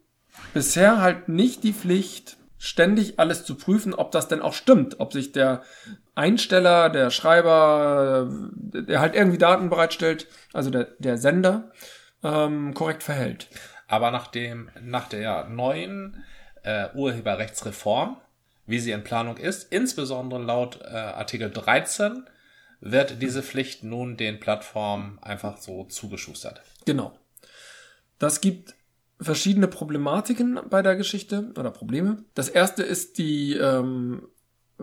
bisher 0.53 1.01
halt 1.01 1.29
nicht 1.29 1.63
die 1.63 1.73
Pflicht, 1.73 2.37
ständig 2.57 3.19
alles 3.19 3.45
zu 3.45 3.55
prüfen, 3.55 3.93
ob 3.93 4.11
das 4.11 4.27
denn 4.27 4.41
auch 4.41 4.53
stimmt, 4.53 4.99
ob 4.99 5.13
sich 5.13 5.31
der 5.31 5.63
Einsteller, 6.13 6.89
der 6.89 7.09
Schreiber, 7.09 8.29
der 8.51 8.99
halt 8.99 9.15
irgendwie 9.15 9.37
Daten 9.37 9.69
bereitstellt, 9.69 10.27
also 10.51 10.69
der, 10.69 10.89
der 10.99 11.17
Sender, 11.17 11.71
ähm, 12.21 12.73
korrekt 12.73 13.03
verhält. 13.03 13.47
Aber 13.87 14.11
nach 14.11 14.27
dem, 14.27 14.69
nach 14.81 15.07
der 15.07 15.45
neuen 15.45 16.23
äh, 16.63 16.89
Urheberrechtsreform, 16.93 18.17
wie 18.65 18.79
sie 18.79 18.91
in 18.91 19.03
Planung 19.03 19.37
ist, 19.37 19.71
insbesondere 19.71 20.41
laut 20.41 20.79
äh, 20.81 20.87
Artikel 20.95 21.49
13, 21.49 22.25
wird 22.81 23.21
diese 23.21 23.43
Pflicht 23.43 23.83
nun 23.83 24.17
den 24.17 24.39
Plattformen 24.39 25.19
einfach 25.21 25.57
so 25.57 25.83
zugeschustert. 25.85 26.61
Genau. 26.85 27.17
Das 28.19 28.41
gibt 28.41 28.75
verschiedene 29.19 29.67
Problematiken 29.67 30.59
bei 30.69 30.81
der 30.81 30.95
Geschichte 30.95 31.51
oder 31.57 31.71
Probleme. 31.71 32.23
Das 32.35 32.47
erste 32.47 32.83
ist 32.83 33.17
die 33.17 33.55
ähm, 33.55 34.27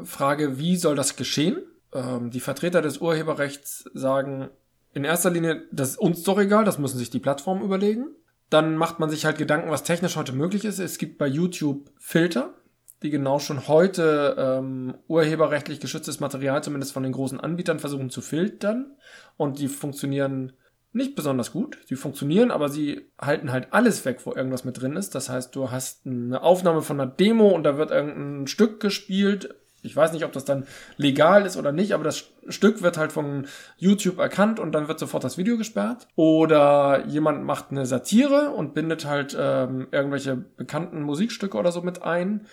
Frage, 0.02 0.58
wie 0.58 0.76
soll 0.76 0.94
das 0.94 1.16
geschehen? 1.16 1.62
Ähm, 1.94 2.30
die 2.30 2.40
Vertreter 2.40 2.82
des 2.82 2.98
Urheberrechts 2.98 3.88
sagen 3.94 4.50
in 4.92 5.04
erster 5.04 5.30
Linie, 5.30 5.62
das 5.72 5.90
ist 5.90 5.98
uns 5.98 6.22
doch 6.22 6.38
egal, 6.38 6.64
das 6.64 6.78
müssen 6.78 6.98
sich 6.98 7.10
die 7.10 7.18
Plattformen 7.18 7.62
überlegen. 7.62 8.08
Dann 8.50 8.76
macht 8.76 9.00
man 9.00 9.10
sich 9.10 9.24
halt 9.24 9.38
Gedanken, 9.38 9.70
was 9.70 9.82
technisch 9.82 10.16
heute 10.16 10.32
möglich 10.32 10.64
ist. 10.64 10.78
Es 10.78 10.98
gibt 10.98 11.18
bei 11.18 11.26
YouTube 11.26 11.90
Filter, 11.98 12.54
die 13.02 13.10
genau 13.10 13.38
schon 13.38 13.68
heute 13.68 14.36
ähm, 14.38 14.94
urheberrechtlich 15.08 15.80
geschütztes 15.80 16.20
Material 16.20 16.62
zumindest 16.62 16.92
von 16.92 17.02
den 17.02 17.12
großen 17.12 17.40
Anbietern 17.40 17.78
versuchen 17.78 18.10
zu 18.10 18.20
filtern. 18.20 18.92
Und 19.36 19.58
die 19.58 19.68
funktionieren 19.68 20.52
nicht 20.92 21.14
besonders 21.14 21.52
gut. 21.52 21.78
Sie 21.86 21.96
funktionieren, 21.96 22.50
aber 22.50 22.68
sie 22.68 23.10
halten 23.20 23.52
halt 23.52 23.68
alles 23.72 24.04
weg, 24.04 24.20
wo 24.24 24.32
irgendwas 24.32 24.64
mit 24.64 24.80
drin 24.80 24.96
ist. 24.96 25.14
Das 25.14 25.28
heißt, 25.28 25.54
du 25.54 25.70
hast 25.70 26.06
eine 26.06 26.42
Aufnahme 26.42 26.82
von 26.82 27.00
einer 27.00 27.10
Demo 27.10 27.48
und 27.48 27.64
da 27.64 27.76
wird 27.76 27.90
irgendein 27.90 28.46
Stück 28.46 28.80
gespielt 28.80 29.54
ich 29.86 29.96
weiß 29.96 30.12
nicht, 30.12 30.24
ob 30.24 30.32
das 30.32 30.44
dann 30.44 30.66
legal 30.96 31.46
ist 31.46 31.56
oder 31.56 31.72
nicht, 31.72 31.94
aber 31.94 32.04
das 32.04 32.24
Stück 32.48 32.82
wird 32.82 32.98
halt 32.98 33.12
von 33.12 33.46
YouTube 33.76 34.18
erkannt 34.18 34.60
und 34.60 34.72
dann 34.72 34.88
wird 34.88 34.98
sofort 34.98 35.24
das 35.24 35.38
Video 35.38 35.56
gesperrt. 35.56 36.08
Oder 36.16 37.06
jemand 37.06 37.44
macht 37.44 37.70
eine 37.70 37.86
Satire 37.86 38.50
und 38.50 38.74
bindet 38.74 39.06
halt 39.06 39.36
ähm, 39.38 39.88
irgendwelche 39.90 40.36
bekannten 40.36 41.02
Musikstücke 41.02 41.56
oder 41.56 41.72
so 41.72 41.82
mit 41.82 42.02
ein. 42.02 42.46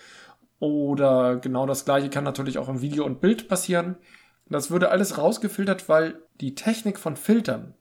Oder 0.58 1.36
genau 1.36 1.66
das 1.66 1.84
gleiche 1.84 2.08
kann 2.08 2.24
natürlich 2.24 2.58
auch 2.58 2.68
im 2.68 2.80
Video 2.80 3.04
und 3.04 3.20
Bild 3.20 3.48
passieren. 3.48 3.96
Das 4.48 4.70
würde 4.70 4.90
alles 4.90 5.18
rausgefiltert, 5.18 5.88
weil 5.88 6.20
die 6.40 6.54
Technik 6.54 6.98
von 6.98 7.16
Filtern 7.16 7.74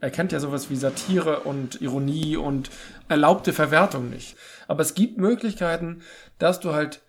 erkennt 0.00 0.32
ja 0.32 0.40
sowas 0.40 0.70
wie 0.70 0.76
Satire 0.76 1.40
und 1.40 1.80
Ironie 1.80 2.36
und 2.36 2.70
erlaubte 3.08 3.52
Verwertung 3.52 4.10
nicht. 4.10 4.36
Aber 4.68 4.82
es 4.82 4.94
gibt 4.94 5.18
Möglichkeiten, 5.18 6.02
dass 6.38 6.60
du 6.60 6.72
halt 6.72 7.02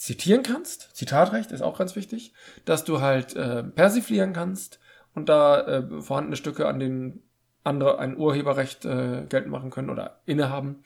zitieren 0.00 0.42
kannst. 0.42 0.96
Zitatrecht 0.96 1.52
ist 1.52 1.60
auch 1.60 1.78
ganz 1.78 1.94
wichtig, 1.94 2.32
dass 2.64 2.84
du 2.84 3.02
halt 3.02 3.36
äh, 3.36 3.62
persiflieren 3.62 4.32
kannst 4.32 4.80
und 5.14 5.28
da 5.28 5.60
äh, 5.60 6.00
vorhandene 6.00 6.36
Stücke 6.36 6.66
an 6.66 6.80
denen 6.80 7.22
andere 7.64 7.98
ein 7.98 8.16
Urheberrecht 8.16 8.86
äh, 8.86 9.26
geltend 9.28 9.48
machen 9.48 9.68
können 9.68 9.90
oder 9.90 10.22
innehaben. 10.24 10.82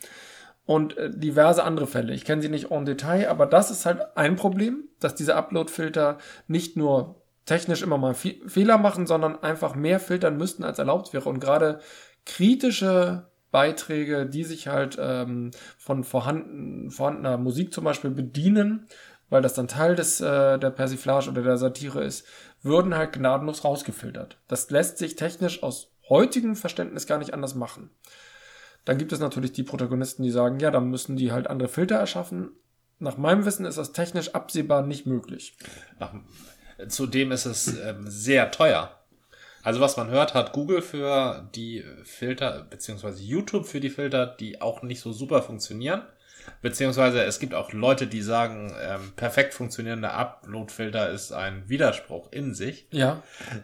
Und 0.66 0.96
äh, 0.96 1.10
diverse 1.16 1.62
andere 1.62 1.86
Fälle. 1.86 2.12
Ich 2.12 2.24
kenne 2.24 2.42
sie 2.42 2.48
nicht 2.48 2.72
en 2.72 2.86
Detail, 2.86 3.28
aber 3.28 3.46
das 3.46 3.70
ist 3.70 3.86
halt 3.86 4.16
ein 4.16 4.34
Problem, 4.34 4.88
dass 4.98 5.14
diese 5.14 5.36
Upload-Filter 5.36 6.18
nicht 6.48 6.76
nur 6.76 7.22
technisch 7.46 7.82
immer 7.82 7.98
mal 7.98 8.14
Fehler 8.14 8.78
machen, 8.78 9.06
sondern 9.06 9.40
einfach 9.40 9.76
mehr 9.76 10.00
filtern 10.00 10.38
müssten, 10.38 10.64
als 10.64 10.80
erlaubt 10.80 11.12
wäre. 11.12 11.28
Und 11.28 11.38
gerade 11.38 11.78
kritische 12.26 13.28
Beiträge, 13.54 14.26
die 14.26 14.42
sich 14.42 14.66
halt 14.66 14.98
ähm, 15.00 15.52
von 15.78 16.02
vorhanden, 16.02 16.90
vorhandener 16.90 17.38
Musik 17.38 17.72
zum 17.72 17.84
Beispiel 17.84 18.10
bedienen, 18.10 18.88
weil 19.30 19.42
das 19.42 19.54
dann 19.54 19.68
Teil 19.68 19.94
des, 19.94 20.20
äh, 20.20 20.58
der 20.58 20.70
Persiflage 20.70 21.30
oder 21.30 21.40
der 21.42 21.56
Satire 21.56 22.02
ist, 22.02 22.26
würden 22.62 22.96
halt 22.96 23.12
gnadenlos 23.12 23.62
rausgefiltert. 23.62 24.38
Das 24.48 24.70
lässt 24.70 24.98
sich 24.98 25.14
technisch 25.14 25.62
aus 25.62 25.92
heutigem 26.08 26.56
Verständnis 26.56 27.06
gar 27.06 27.18
nicht 27.18 27.32
anders 27.32 27.54
machen. 27.54 27.90
Dann 28.84 28.98
gibt 28.98 29.12
es 29.12 29.20
natürlich 29.20 29.52
die 29.52 29.62
Protagonisten, 29.62 30.24
die 30.24 30.32
sagen, 30.32 30.58
ja, 30.58 30.72
dann 30.72 30.90
müssen 30.90 31.14
die 31.14 31.30
halt 31.30 31.46
andere 31.46 31.68
Filter 31.68 31.94
erschaffen. 31.94 32.50
Nach 32.98 33.18
meinem 33.18 33.44
Wissen 33.44 33.66
ist 33.66 33.78
das 33.78 33.92
technisch 33.92 34.34
absehbar 34.34 34.82
nicht 34.82 35.06
möglich. 35.06 35.56
Nach, 36.00 36.12
zudem 36.88 37.30
ist 37.30 37.46
es 37.46 37.78
ähm, 37.78 38.02
sehr 38.08 38.50
teuer. 38.50 38.98
Also 39.64 39.80
was 39.80 39.96
man 39.96 40.10
hört, 40.10 40.34
hat 40.34 40.52
Google 40.52 40.82
für 40.82 41.48
die 41.54 41.82
Filter, 42.04 42.66
beziehungsweise 42.68 43.22
YouTube 43.22 43.66
für 43.66 43.80
die 43.80 43.90
Filter, 43.90 44.26
die 44.26 44.60
auch 44.60 44.82
nicht 44.82 45.00
so 45.00 45.12
super 45.12 45.42
funktionieren. 45.42 46.02
Beziehungsweise 46.60 47.24
es 47.24 47.38
gibt 47.38 47.54
auch 47.54 47.72
Leute, 47.72 48.06
die 48.06 48.20
sagen, 48.20 48.74
ähm, 48.86 49.12
perfekt 49.16 49.54
funktionierender 49.54 50.12
Upload-Filter 50.12 51.08
ist 51.08 51.32
ein 51.32 51.66
Widerspruch 51.68 52.30
in 52.30 52.54
sich. 52.54 52.86
Ja. 52.90 53.22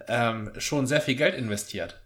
Ähm, 0.09 0.53
schon 0.57 0.87
sehr 0.87 1.03
viel 1.03 1.17
Geld 1.17 1.35
investiert. 1.35 2.01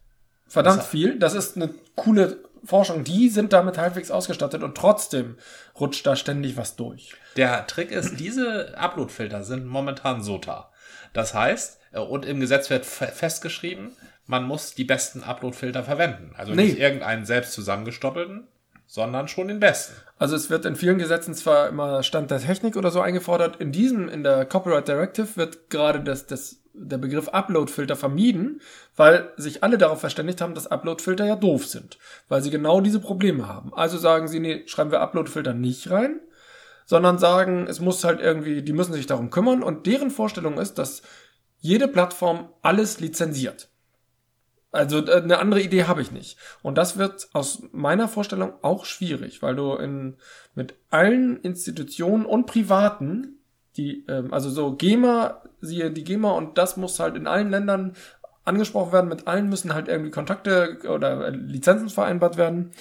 Verdammt 0.48 0.80
das 0.80 0.88
viel. 0.88 1.18
Das 1.18 1.34
ist 1.34 1.56
eine 1.56 1.70
coole 1.94 2.38
Forschung. 2.64 3.04
Die 3.04 3.28
sind 3.28 3.52
damit 3.52 3.78
halbwegs 3.78 4.10
ausgestattet 4.10 4.64
und 4.64 4.76
trotzdem 4.76 5.36
rutscht 5.78 6.04
da 6.04 6.16
ständig 6.16 6.56
was 6.56 6.74
durch. 6.74 7.12
Der 7.36 7.66
Trick 7.68 7.92
ist, 7.92 8.18
diese 8.18 8.76
Upload-Filter 8.76 9.44
sind 9.44 9.66
momentan 9.66 10.22
SOTA. 10.22 10.72
Das 11.12 11.34
heißt, 11.34 11.78
und 12.00 12.24
im 12.24 12.40
Gesetz 12.40 12.70
wird 12.70 12.84
festgeschrieben, 12.86 13.92
man 14.26 14.44
muss 14.44 14.74
die 14.74 14.84
besten 14.84 15.22
Upload-Filter 15.22 15.82
verwenden. 15.82 16.34
Also 16.36 16.54
nee. 16.54 16.64
nicht 16.64 16.78
irgendeinen 16.78 17.24
selbst 17.24 17.52
zusammengestoppelten, 17.52 18.46
sondern 18.86 19.28
schon 19.28 19.48
den 19.48 19.60
besten. 19.60 19.94
Also 20.18 20.36
es 20.36 20.50
wird 20.50 20.64
in 20.64 20.76
vielen 20.76 20.98
Gesetzen 20.98 21.34
zwar 21.34 21.68
immer 21.68 22.02
Stand 22.02 22.30
der 22.30 22.40
Technik 22.40 22.76
oder 22.76 22.90
so 22.90 23.00
eingefordert, 23.00 23.56
in 23.56 23.72
diesem, 23.72 24.08
in 24.08 24.22
der 24.22 24.44
Copyright 24.46 24.88
Directive 24.88 25.36
wird 25.36 25.70
gerade 25.70 26.00
das, 26.00 26.26
das, 26.26 26.60
der 26.72 26.98
Begriff 26.98 27.28
Upload-Filter 27.28 27.96
vermieden, 27.96 28.60
weil 28.96 29.32
sich 29.36 29.62
alle 29.62 29.78
darauf 29.78 30.00
verständigt 30.00 30.40
haben, 30.40 30.54
dass 30.54 30.66
Upload-Filter 30.66 31.26
ja 31.26 31.36
doof 31.36 31.66
sind, 31.66 31.98
weil 32.28 32.42
sie 32.42 32.50
genau 32.50 32.80
diese 32.80 33.00
Probleme 33.00 33.48
haben. 33.48 33.74
Also 33.74 33.98
sagen 33.98 34.28
sie, 34.28 34.40
nee, 34.40 34.62
schreiben 34.66 34.90
wir 34.90 35.00
Upload-Filter 35.00 35.54
nicht 35.54 35.90
rein, 35.90 36.20
sondern 36.86 37.18
sagen, 37.18 37.66
es 37.66 37.80
muss 37.80 38.04
halt 38.04 38.20
irgendwie, 38.20 38.62
die 38.62 38.72
müssen 38.72 38.92
sich 38.92 39.06
darum 39.06 39.30
kümmern 39.30 39.62
und 39.62 39.86
deren 39.86 40.10
Vorstellung 40.10 40.58
ist, 40.58 40.74
dass 40.74 41.02
jede 41.64 41.88
Plattform 41.88 42.50
alles 42.60 43.00
lizenziert. 43.00 43.70
Also 44.70 44.98
äh, 44.98 45.22
eine 45.22 45.38
andere 45.38 45.62
Idee 45.62 45.84
habe 45.84 46.02
ich 46.02 46.12
nicht. 46.12 46.36
Und 46.62 46.76
das 46.76 46.98
wird 46.98 47.30
aus 47.32 47.62
meiner 47.72 48.06
Vorstellung 48.06 48.52
auch 48.60 48.84
schwierig, 48.84 49.40
weil 49.40 49.56
du 49.56 49.72
in, 49.76 50.18
mit 50.54 50.74
allen 50.90 51.40
Institutionen 51.40 52.26
und 52.26 52.44
Privaten, 52.44 53.38
die, 53.78 54.04
ähm, 54.08 54.34
also 54.34 54.50
so 54.50 54.76
GEMA, 54.76 55.42
siehe 55.62 55.90
die 55.90 56.04
GEMA 56.04 56.32
und 56.32 56.58
das 56.58 56.76
muss 56.76 57.00
halt 57.00 57.16
in 57.16 57.26
allen 57.26 57.48
Ländern 57.48 57.94
angesprochen 58.44 58.92
werden. 58.92 59.08
Mit 59.08 59.26
allen 59.26 59.48
müssen 59.48 59.72
halt 59.72 59.88
irgendwie 59.88 60.10
Kontakte 60.10 60.80
oder 60.86 61.30
Lizenzen 61.30 61.88
vereinbart 61.88 62.36
werden 62.36 62.72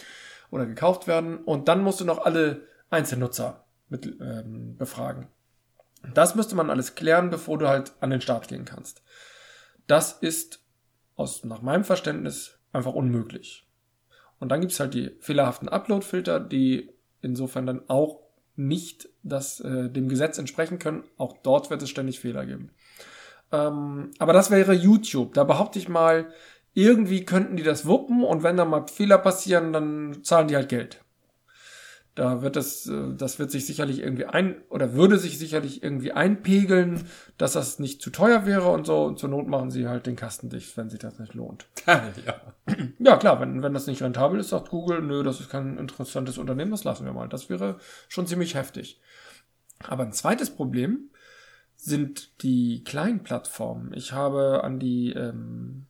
oder 0.51 0.65
gekauft 0.65 1.07
werden. 1.07 1.37
Und 1.37 1.69
dann 1.69 1.83
musst 1.83 2.01
du 2.01 2.05
noch 2.05 2.25
alle 2.25 2.63
Einzelnutzer 2.89 3.63
mit 3.87 4.07
ähm, 4.19 4.75
befragen. 4.77 5.27
Das 6.13 6.36
müsste 6.36 6.55
man 6.55 6.69
alles 6.69 6.95
klären, 6.95 7.29
bevor 7.29 7.57
du 7.57 7.67
halt 7.67 7.93
an 8.01 8.10
den 8.10 8.22
Start 8.22 8.48
gehen 8.48 8.65
kannst. 8.65 9.03
Das 9.88 10.13
ist 10.13 10.63
aus, 11.15 11.43
nach 11.43 11.62
meinem 11.62 11.83
Verständnis 11.83 12.60
einfach 12.72 12.93
unmöglich. 12.93 13.67
Und 14.39 14.50
dann 14.50 14.62
gibt's 14.62 14.79
halt 14.79 14.93
die 14.93 15.15
fehlerhaften 15.19 15.69
Upload-Filter, 15.69 16.39
die 16.39 16.91
insofern 17.22 17.65
dann 17.65 17.88
auch 17.88 18.19
nicht 18.55 19.10
das, 19.24 19.60
äh, 19.62 19.89
dem 19.89 20.10
Gesetz 20.10 20.38
entsprechen 20.38 20.79
können. 20.79 21.03
Auch 21.17 21.38
dort 21.41 21.69
wird 21.69 21.81
es 21.81 21.89
ständig 21.89 22.19
Fehler 22.19 22.45
geben. 22.45 22.72
Ähm, 23.51 24.12
aber 24.19 24.33
das 24.33 24.51
wäre 24.51 24.74
YouTube. 24.74 25.33
Da 25.33 25.43
behaupte 25.43 25.79
ich 25.79 25.88
mal, 25.88 26.27
irgendwie 26.74 27.24
könnten 27.24 27.55
die 27.55 27.63
das 27.63 27.86
wuppen 27.86 28.24
und 28.24 28.43
wenn 28.43 28.57
da 28.57 28.65
mal 28.65 28.88
Fehler 28.88 29.17
passieren, 29.19 29.74
dann 29.74 30.24
zahlen 30.24 30.48
die 30.48 30.55
halt 30.55 30.69
Geld. 30.69 31.02
Da 32.15 32.43
wird 32.43 32.55
das, 32.55 32.86
äh, 32.88 33.15
das 33.15 33.39
wird 33.39 33.50
sich 33.50 33.65
sicherlich 33.65 34.00
irgendwie 34.00 34.25
ein, 34.25 34.62
oder 34.70 34.93
würde 34.93 35.17
sich 35.17 35.39
sicherlich 35.39 35.82
irgendwie 35.82 36.12
einpegeln, 36.12 37.05
dass 37.38 37.53
das 37.53 37.79
nicht 37.79 38.01
zu 38.01 38.12
teuer 38.12 38.46
wäre 38.46 38.70
und 38.70 38.86
so. 38.86 39.03
Und 39.03 39.17
zur 39.17 39.29
Not 39.29 39.48
machen 39.48 39.72
sie 39.72 39.88
halt 39.88 40.05
den 40.05 40.15
Kasten 40.15 40.50
dicht, 40.50 40.77
wenn 40.77 40.89
sich 40.89 41.00
das 41.00 41.17
nicht 41.20 41.34
lohnt. 41.34 41.65
ja. 41.88 42.01
Ja, 43.00 43.17
klar, 43.17 43.39
wenn, 43.41 43.63
wenn 43.63 43.74
das 43.74 43.88
nicht 43.88 44.01
rentabel 44.01 44.39
ist, 44.39 44.50
sagt 44.50 44.70
Google, 44.70 45.01
nö, 45.01 45.24
das 45.24 45.39
ist 45.39 45.50
kein 45.50 45.77
interessantes 45.77 46.38
Unternehmen, 46.38 46.72
das 46.72 46.84
lassen 46.84 47.05
wir 47.05 47.13
mal. 47.13 47.27
Das 47.27 47.50
wäre 47.50 47.77
schon 48.08 48.27
ziemlich 48.27 48.55
heftig. 48.55 49.01
Aber 49.79 50.03
ein 50.03 50.13
zweites 50.13 50.50
Problem 50.50 51.10
sind 51.75 52.43
die 52.43 52.84
kleinen 52.84 53.24
Plattformen. 53.24 53.91
Ich 53.93 54.13
habe 54.13 54.63
an 54.63 54.79
die 54.79 55.12
ähm, 55.12 55.88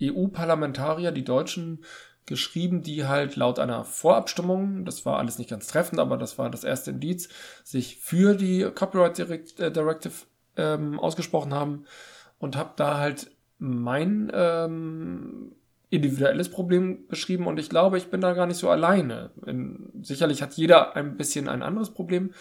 EU-Parlamentarier, 0.00 1.12
die 1.12 1.24
Deutschen, 1.24 1.84
geschrieben, 2.26 2.82
die 2.82 3.06
halt 3.06 3.36
laut 3.36 3.58
einer 3.58 3.84
Vorabstimmung, 3.84 4.84
das 4.84 5.04
war 5.04 5.18
alles 5.18 5.38
nicht 5.38 5.50
ganz 5.50 5.66
treffend, 5.66 6.00
aber 6.00 6.16
das 6.16 6.38
war 6.38 6.50
das 6.50 6.64
erste 6.64 6.90
Indiz, 6.92 7.28
sich 7.62 7.98
für 7.98 8.34
die 8.34 8.62
Copyright 8.74 9.18
äh, 9.18 9.70
Directive 9.70 10.12
ähm, 10.56 10.98
ausgesprochen 10.98 11.52
haben 11.52 11.84
und 12.38 12.56
habe 12.56 12.72
da 12.76 12.98
halt 12.98 13.30
mein 13.58 14.30
ähm, 14.34 15.52
individuelles 15.90 16.48
Problem 16.48 17.06
beschrieben 17.08 17.46
und 17.46 17.58
ich 17.58 17.70
glaube, 17.70 17.98
ich 17.98 18.10
bin 18.10 18.20
da 18.20 18.32
gar 18.32 18.46
nicht 18.46 18.58
so 18.58 18.70
alleine. 18.70 19.30
In, 19.46 19.90
sicherlich 20.02 20.42
hat 20.42 20.54
jeder 20.54 20.96
ein 20.96 21.16
bisschen 21.16 21.48
ein 21.48 21.62
anderes 21.62 21.90
Problem. 21.90 22.32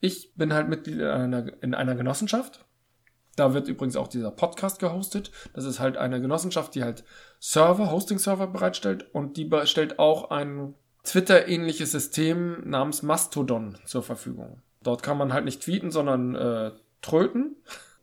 Ich 0.00 0.34
bin 0.34 0.52
halt 0.52 0.68
Mitglied 0.68 0.98
in 0.98 1.06
einer, 1.06 1.62
in 1.62 1.74
einer 1.74 1.94
Genossenschaft 1.94 2.64
da 3.36 3.54
wird 3.54 3.68
übrigens 3.68 3.96
auch 3.96 4.08
dieser 4.08 4.30
Podcast 4.30 4.78
gehostet. 4.78 5.30
Das 5.54 5.64
ist 5.64 5.80
halt 5.80 5.96
eine 5.96 6.20
Genossenschaft, 6.20 6.74
die 6.74 6.82
halt 6.82 7.04
Server, 7.38 7.90
Hosting-Server 7.90 8.46
bereitstellt 8.46 9.06
und 9.14 9.36
die 9.36 9.50
stellt 9.64 9.98
auch 9.98 10.30
ein 10.30 10.74
Twitter-ähnliches 11.04 11.92
System 11.92 12.68
namens 12.68 13.02
Mastodon 13.02 13.78
zur 13.86 14.02
Verfügung. 14.02 14.60
Dort 14.82 15.02
kann 15.02 15.18
man 15.18 15.32
halt 15.32 15.44
nicht 15.44 15.62
tweeten, 15.62 15.90
sondern 15.90 16.34
äh, 16.34 16.72
tröten. 17.02 17.56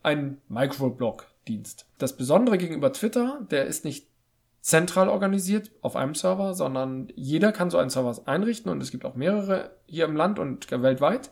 Ein 0.04 0.42
Microblog-Dienst. 0.48 1.86
Das 1.98 2.16
Besondere 2.16 2.58
gegenüber 2.58 2.94
Twitter, 2.94 3.46
der 3.52 3.66
ist 3.66 3.84
nicht 3.84 4.08
zentral 4.62 5.10
organisiert 5.10 5.72
auf 5.82 5.96
einem 5.96 6.16
Server, 6.16 6.54
sondern 6.54 7.08
jeder 7.16 7.52
kann 7.52 7.70
so 7.70 7.78
einen 7.78 7.90
Server 7.90 8.16
einrichten 8.26 8.72
und 8.72 8.82
es 8.82 8.92
gibt 8.92 9.06
auch 9.06 9.16
mehrere 9.16 9.72
hier 9.86 10.06
im 10.06 10.16
Land 10.16 10.40
und 10.40 10.70
weltweit 10.72 11.32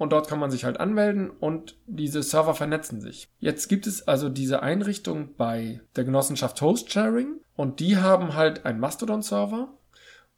und 0.00 0.14
dort 0.14 0.28
kann 0.28 0.38
man 0.38 0.50
sich 0.50 0.64
halt 0.64 0.80
anmelden 0.80 1.28
und 1.28 1.76
diese 1.86 2.22
Server 2.22 2.54
vernetzen 2.54 3.02
sich. 3.02 3.28
Jetzt 3.38 3.68
gibt 3.68 3.86
es 3.86 4.08
also 4.08 4.30
diese 4.30 4.62
Einrichtung 4.62 5.34
bei 5.36 5.82
der 5.94 6.04
Genossenschaft 6.04 6.62
Host 6.62 6.90
Sharing 6.90 7.34
und 7.54 7.80
die 7.80 7.98
haben 7.98 8.34
halt 8.34 8.64
einen 8.64 8.80
Mastodon-Server 8.80 9.68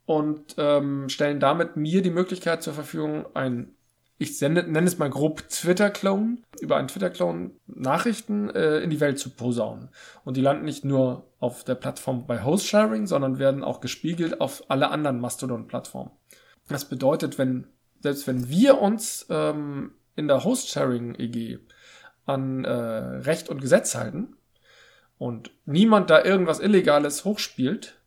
und 0.05 0.55
ähm, 0.57 1.07
stellen 1.07 1.39
damit 1.39 1.77
mir 1.77 2.01
die 2.01 2.09
Möglichkeit 2.09 2.61
zur 2.61 2.73
Verfügung, 2.73 3.25
ein 3.35 3.73
ich 4.17 4.37
sende, 4.37 4.63
nenne 4.63 4.85
es 4.85 4.97
mal 4.97 5.09
grob 5.09 5.47
Twitter-Clone, 5.47 6.39
über 6.59 6.75
einen 6.75 6.89
Twitter-Clone 6.89 7.51
Nachrichten 7.65 8.49
äh, 8.49 8.79
in 8.79 8.89
die 8.89 8.99
Welt 8.99 9.17
zu 9.17 9.29
posaunen. 9.29 9.89
Und 10.25 10.35
die 10.35 10.41
landen 10.41 10.65
nicht 10.65 10.83
nur 10.83 11.31
auf 11.39 11.63
der 11.63 11.75
Plattform 11.75 12.27
bei 12.27 12.43
Host-Sharing, 12.43 13.07
sondern 13.07 13.39
werden 13.39 13.63
auch 13.63 13.79
gespiegelt 13.79 14.41
auf 14.41 14.63
alle 14.67 14.91
anderen 14.91 15.21
Mastodon-Plattformen. 15.21 16.11
Das 16.67 16.85
bedeutet, 16.85 17.37
wenn 17.37 17.67
selbst 18.03 18.27
wenn 18.27 18.49
wir 18.49 18.81
uns 18.81 19.25
ähm, 19.29 19.93
in 20.17 20.27
der 20.27 20.43
Host-Sharing-EG 20.43 21.59
an 22.25 22.65
äh, 22.65 22.69
Recht 22.69 23.47
und 23.47 23.61
Gesetz 23.61 23.95
halten 23.95 24.35
und 25.17 25.51
niemand 25.65 26.09
da 26.09 26.23
irgendwas 26.23 26.59
Illegales 26.59 27.23
hochspielt, 27.23 27.97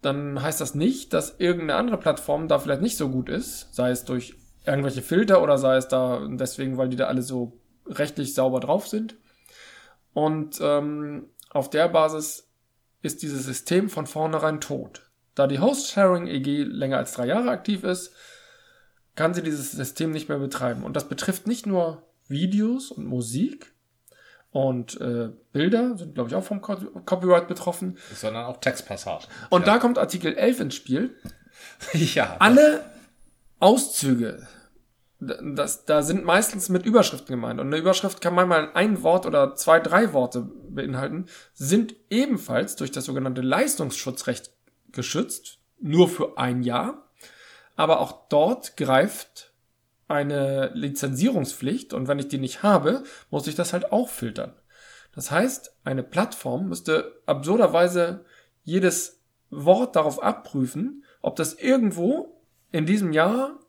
dann 0.00 0.40
heißt 0.40 0.60
das 0.60 0.76
nicht, 0.76 1.12
dass 1.12 1.40
irgendeine 1.40 1.74
andere 1.74 1.98
Plattform 1.98 2.46
da 2.46 2.60
vielleicht 2.60 2.82
nicht 2.82 2.96
so 2.96 3.10
gut 3.10 3.28
ist, 3.28 3.74
sei 3.74 3.90
es 3.90 4.04
durch 4.04 4.36
irgendwelche 4.64 5.02
Filter 5.02 5.42
oder 5.42 5.58
sei 5.58 5.76
es 5.76 5.88
da 5.88 6.24
deswegen, 6.30 6.78
weil 6.78 6.88
die 6.88 6.96
da 6.96 7.06
alle 7.06 7.22
so 7.22 7.58
rechtlich 7.84 8.32
sauber 8.32 8.60
drauf 8.60 8.86
sind. 8.86 9.16
Und 10.12 10.60
ähm, 10.62 11.30
auf 11.50 11.68
der 11.68 11.88
Basis 11.88 12.48
ist 13.02 13.22
dieses 13.22 13.44
System 13.44 13.88
von 13.88 14.06
vornherein 14.06 14.60
tot. 14.60 15.10
Da 15.34 15.48
die 15.48 15.58
Host-Sharing-EG 15.58 16.62
länger 16.62 16.98
als 16.98 17.12
drei 17.12 17.26
Jahre 17.26 17.50
aktiv 17.50 17.82
ist, 17.82 18.14
kann 19.18 19.34
sie 19.34 19.42
dieses 19.42 19.72
System 19.72 20.12
nicht 20.12 20.28
mehr 20.28 20.38
betreiben. 20.38 20.84
Und 20.84 20.94
das 20.94 21.08
betrifft 21.08 21.48
nicht 21.48 21.66
nur 21.66 22.04
Videos 22.28 22.92
und 22.92 23.04
Musik 23.04 23.72
und 24.52 25.00
äh, 25.00 25.30
Bilder, 25.50 25.98
sind 25.98 26.14
glaube 26.14 26.30
ich 26.30 26.36
auch 26.36 26.44
vom 26.44 26.60
Copyright 26.60 27.48
betroffen. 27.48 27.98
Sondern 28.14 28.44
auch 28.44 28.58
Textpassagen. 28.58 29.26
Und 29.50 29.66
ja. 29.66 29.74
da 29.74 29.78
kommt 29.78 29.98
Artikel 29.98 30.36
11 30.36 30.60
ins 30.60 30.76
Spiel. 30.76 31.16
ja. 31.94 32.36
Alle 32.38 32.84
Auszüge, 33.58 34.46
das, 35.18 35.84
da 35.84 36.02
sind 36.02 36.24
meistens 36.24 36.68
mit 36.68 36.86
Überschriften 36.86 37.34
gemeint. 37.34 37.58
Und 37.58 37.66
eine 37.66 37.78
Überschrift 37.78 38.20
kann 38.20 38.36
manchmal 38.36 38.70
ein 38.74 39.02
Wort 39.02 39.26
oder 39.26 39.56
zwei, 39.56 39.80
drei 39.80 40.12
Worte 40.12 40.48
beinhalten, 40.70 41.26
sind 41.54 41.96
ebenfalls 42.08 42.76
durch 42.76 42.92
das 42.92 43.04
sogenannte 43.04 43.40
Leistungsschutzrecht 43.40 44.52
geschützt, 44.92 45.58
nur 45.80 46.08
für 46.08 46.38
ein 46.38 46.62
Jahr 46.62 47.07
aber 47.78 48.00
auch 48.00 48.28
dort 48.28 48.76
greift 48.76 49.54
eine 50.08 50.72
Lizenzierungspflicht 50.74 51.94
und 51.94 52.08
wenn 52.08 52.18
ich 52.18 52.26
die 52.26 52.38
nicht 52.38 52.64
habe, 52.64 53.04
muss 53.30 53.46
ich 53.46 53.54
das 53.54 53.72
halt 53.72 53.92
auch 53.92 54.08
filtern. 54.08 54.52
Das 55.14 55.30
heißt, 55.30 55.76
eine 55.84 56.02
Plattform 56.02 56.68
müsste 56.68 57.20
absurderweise 57.24 58.24
jedes 58.64 59.22
Wort 59.50 59.94
darauf 59.94 60.20
abprüfen, 60.20 61.04
ob 61.22 61.36
das 61.36 61.54
irgendwo 61.54 62.42
in 62.72 62.84
diesem 62.84 63.12
Jahr 63.12 63.60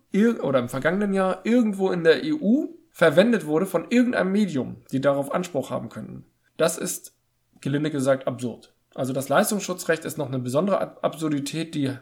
oder 0.42 0.58
im 0.58 0.70
vergangenen 0.70 1.14
Jahr 1.14 1.42
irgendwo 1.44 1.92
in 1.92 2.04
der 2.04 2.22
EU 2.24 2.66
verwendet 2.90 3.46
wurde 3.46 3.68
von 3.68 3.92
irgendeinem 3.92 4.32
Medium, 4.32 4.78
die 4.92 5.02
darauf 5.02 5.32
Anspruch 5.32 5.70
haben 5.70 5.90
könnten. 5.90 6.26
Das 6.58 6.80
ist 6.80 7.16
gelinde 7.62 7.92
gesagt 7.92 8.26
absurd. 8.28 8.74
Also 8.96 9.14
das 9.14 9.30
Leistungsschutzrecht 9.30 10.04
ist 10.04 10.18
noch 10.18 10.30
eine 10.30 10.40
besondere 10.40 11.04
Absurdität, 11.04 11.76
die 11.76 11.96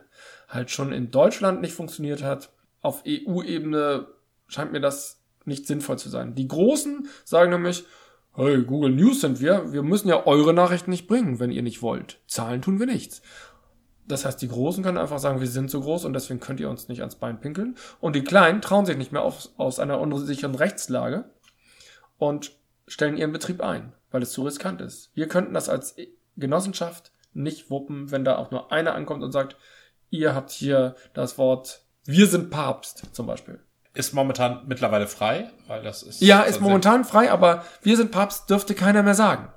halt 0.47 0.71
schon 0.71 0.91
in 0.91 1.11
Deutschland 1.11 1.61
nicht 1.61 1.73
funktioniert 1.73 2.23
hat. 2.23 2.51
Auf 2.81 3.03
EU-Ebene 3.07 4.07
scheint 4.47 4.71
mir 4.71 4.79
das 4.79 5.21
nicht 5.45 5.67
sinnvoll 5.67 5.97
zu 5.97 6.09
sein. 6.09 6.35
Die 6.35 6.47
Großen 6.47 7.07
sagen 7.23 7.51
nämlich, 7.51 7.85
hey, 8.33 8.63
Google 8.63 8.91
News 8.91 9.21
sind 9.21 9.39
wir, 9.41 9.71
wir 9.73 9.83
müssen 9.83 10.09
ja 10.09 10.25
eure 10.25 10.53
Nachrichten 10.53 10.91
nicht 10.91 11.07
bringen, 11.07 11.39
wenn 11.39 11.51
ihr 11.51 11.63
nicht 11.63 11.81
wollt. 11.81 12.19
Zahlen 12.27 12.61
tun 12.61 12.79
wir 12.79 12.85
nichts. 12.85 13.21
Das 14.07 14.23
heißt, 14.23 14.41
die 14.41 14.47
Großen 14.47 14.83
können 14.83 14.97
einfach 14.97 15.19
sagen, 15.19 15.41
wir 15.41 15.47
sind 15.47 15.69
so 15.69 15.81
groß 15.81 16.05
und 16.05 16.13
deswegen 16.13 16.39
könnt 16.39 16.61
ihr 16.61 16.69
uns 16.69 16.87
nicht 16.87 17.01
ans 17.01 17.15
Bein 17.15 17.41
pinkeln. 17.41 17.75
Und 17.99 18.15
die 18.15 18.23
Kleinen 18.23 18.61
trauen 18.61 18.85
sich 18.85 18.95
nicht 18.95 19.11
mehr 19.11 19.23
auf, 19.23 19.49
aus 19.57 19.79
einer 19.79 19.99
unsicheren 19.99 20.55
Rechtslage 20.55 21.25
und 22.17 22.53
stellen 22.87 23.17
ihren 23.17 23.33
Betrieb 23.33 23.61
ein, 23.61 23.93
weil 24.11 24.21
es 24.21 24.31
zu 24.31 24.43
riskant 24.43 24.79
ist. 24.79 25.11
Wir 25.13 25.27
könnten 25.27 25.53
das 25.53 25.67
als 25.67 25.97
Genossenschaft 26.37 27.11
nicht 27.33 27.69
wuppen, 27.69 28.11
wenn 28.11 28.23
da 28.23 28.37
auch 28.37 28.51
nur 28.51 28.71
einer 28.71 28.95
ankommt 28.95 29.23
und 29.23 29.33
sagt, 29.33 29.57
ihr 30.09 30.33
habt 30.35 30.51
hier 30.51 30.95
das 31.13 31.37
Wort 31.37 31.87
wir 32.07 32.25
sind 32.25 32.49
Papst 32.49 33.13
zum 33.13 33.27
Beispiel. 33.27 33.59
Ist 33.93 34.13
momentan 34.13 34.61
mittlerweile 34.65 35.07
frei, 35.07 35.51
weil 35.67 35.83
das 35.83 36.03
ist. 36.03 36.21
Ja, 36.21 36.41
ist 36.43 36.61
momentan 36.61 37.03
frei, 37.03 37.29
aber 37.29 37.65
wir 37.81 37.97
sind 37.97 38.11
Papst 38.11 38.49
dürfte 38.49 38.75
keiner 38.75 39.03
mehr 39.03 39.13
sagen. 39.13 39.49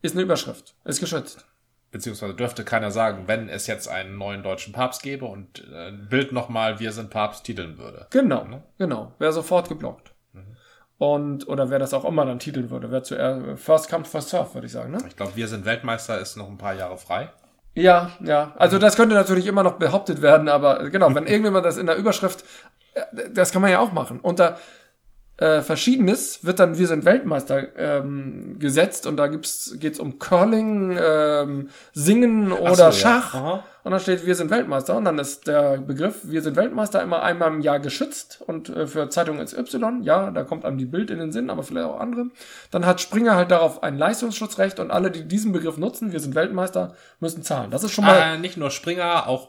Ist 0.00 0.14
eine 0.14 0.22
Überschrift, 0.22 0.76
ist 0.84 1.00
geschützt. 1.00 1.44
Beziehungsweise 1.90 2.34
dürfte 2.34 2.64
keiner 2.64 2.92
sagen, 2.92 3.24
wenn 3.26 3.48
es 3.48 3.66
jetzt 3.66 3.88
einen 3.88 4.16
neuen 4.16 4.44
deutschen 4.44 4.72
Papst 4.72 5.02
gäbe 5.02 5.24
und 5.24 5.68
ein 5.74 6.06
Bild 6.08 6.30
nochmal 6.30 6.78
Wir 6.78 6.92
sind 6.92 7.10
Papst 7.10 7.44
titeln 7.44 7.78
würde. 7.78 8.06
Genau, 8.10 8.44
ne? 8.44 8.62
genau. 8.78 9.12
Wäre 9.18 9.32
sofort 9.32 9.68
geblockt. 9.68 10.14
Mhm. 10.32 10.56
Und, 10.98 11.48
oder 11.48 11.68
wer 11.70 11.80
das 11.80 11.94
auch 11.94 12.04
immer 12.04 12.24
dann 12.24 12.38
titeln 12.38 12.70
würde, 12.70 12.92
wer 12.92 13.02
zuerst, 13.02 13.60
first 13.60 13.90
come, 13.90 14.04
first 14.04 14.28
serve, 14.28 14.54
würde 14.54 14.68
ich 14.68 14.72
sagen, 14.72 14.92
ne? 14.92 14.98
Ich 15.08 15.16
glaube, 15.16 15.34
wir 15.34 15.48
sind 15.48 15.64
Weltmeister, 15.64 16.20
ist 16.20 16.36
noch 16.36 16.48
ein 16.48 16.58
paar 16.58 16.74
Jahre 16.74 16.96
frei. 16.96 17.30
Ja, 17.74 18.10
ja. 18.20 18.52
Also 18.56 18.78
das 18.78 18.96
könnte 18.96 19.14
natürlich 19.14 19.46
immer 19.46 19.62
noch 19.62 19.74
behauptet 19.74 20.20
werden, 20.20 20.48
aber 20.48 20.90
genau, 20.90 21.14
wenn 21.14 21.26
irgendjemand 21.26 21.64
das 21.64 21.76
in 21.76 21.86
der 21.86 21.96
Überschrift, 21.96 22.44
äh, 22.94 23.30
das 23.30 23.52
kann 23.52 23.62
man 23.62 23.70
ja 23.70 23.78
auch 23.78 23.92
machen. 23.92 24.20
Unter 24.20 24.58
äh, 25.42 25.62
Verschiedenes 25.62 26.44
wird 26.44 26.60
dann 26.60 26.78
Wir 26.78 26.86
sind 26.86 27.04
Weltmeister 27.04 27.76
ähm, 27.76 28.58
gesetzt 28.60 29.06
und 29.06 29.16
da 29.16 29.26
gibt's 29.26 29.76
geht's 29.80 29.98
um 29.98 30.20
Curling, 30.20 30.96
ähm, 31.02 31.68
Singen 31.92 32.52
oder 32.52 32.74
so, 32.76 32.82
ja. 32.82 32.92
Schach. 32.92 33.34
Aha. 33.34 33.64
Und 33.82 33.90
dann 33.90 34.00
steht 34.00 34.24
Wir 34.24 34.36
sind 34.36 34.50
Weltmeister 34.50 34.96
und 34.96 35.04
dann 35.04 35.18
ist 35.18 35.48
der 35.48 35.78
Begriff 35.78 36.20
Wir 36.22 36.42
sind 36.42 36.54
Weltmeister 36.54 37.02
immer 37.02 37.22
einmal 37.22 37.48
im 37.48 37.60
Jahr 37.60 37.80
geschützt 37.80 38.40
und 38.46 38.68
äh, 38.68 38.86
für 38.86 39.08
Zeitung 39.08 39.44
XY, 39.44 40.02
ja, 40.02 40.30
da 40.30 40.44
kommt 40.44 40.64
einem 40.64 40.78
die 40.78 40.86
Bild 40.86 41.10
in 41.10 41.18
den 41.18 41.32
Sinn, 41.32 41.50
aber 41.50 41.64
vielleicht 41.64 41.86
auch 41.86 41.98
andere. 41.98 42.26
Dann 42.70 42.86
hat 42.86 43.00
Springer 43.00 43.34
halt 43.34 43.50
darauf 43.50 43.82
ein 43.82 43.98
Leistungsschutzrecht 43.98 44.78
und 44.78 44.92
alle, 44.92 45.10
die 45.10 45.26
diesen 45.26 45.52
Begriff 45.52 45.76
nutzen, 45.76 46.12
Wir 46.12 46.20
sind 46.20 46.36
Weltmeister, 46.36 46.94
müssen 47.18 47.42
zahlen. 47.42 47.72
Das 47.72 47.82
ist 47.82 47.90
schon 47.92 48.04
mal 48.04 48.36
Äh, 48.36 48.38
nicht 48.38 48.56
nur 48.56 48.70
Springer, 48.70 49.26
auch 49.26 49.48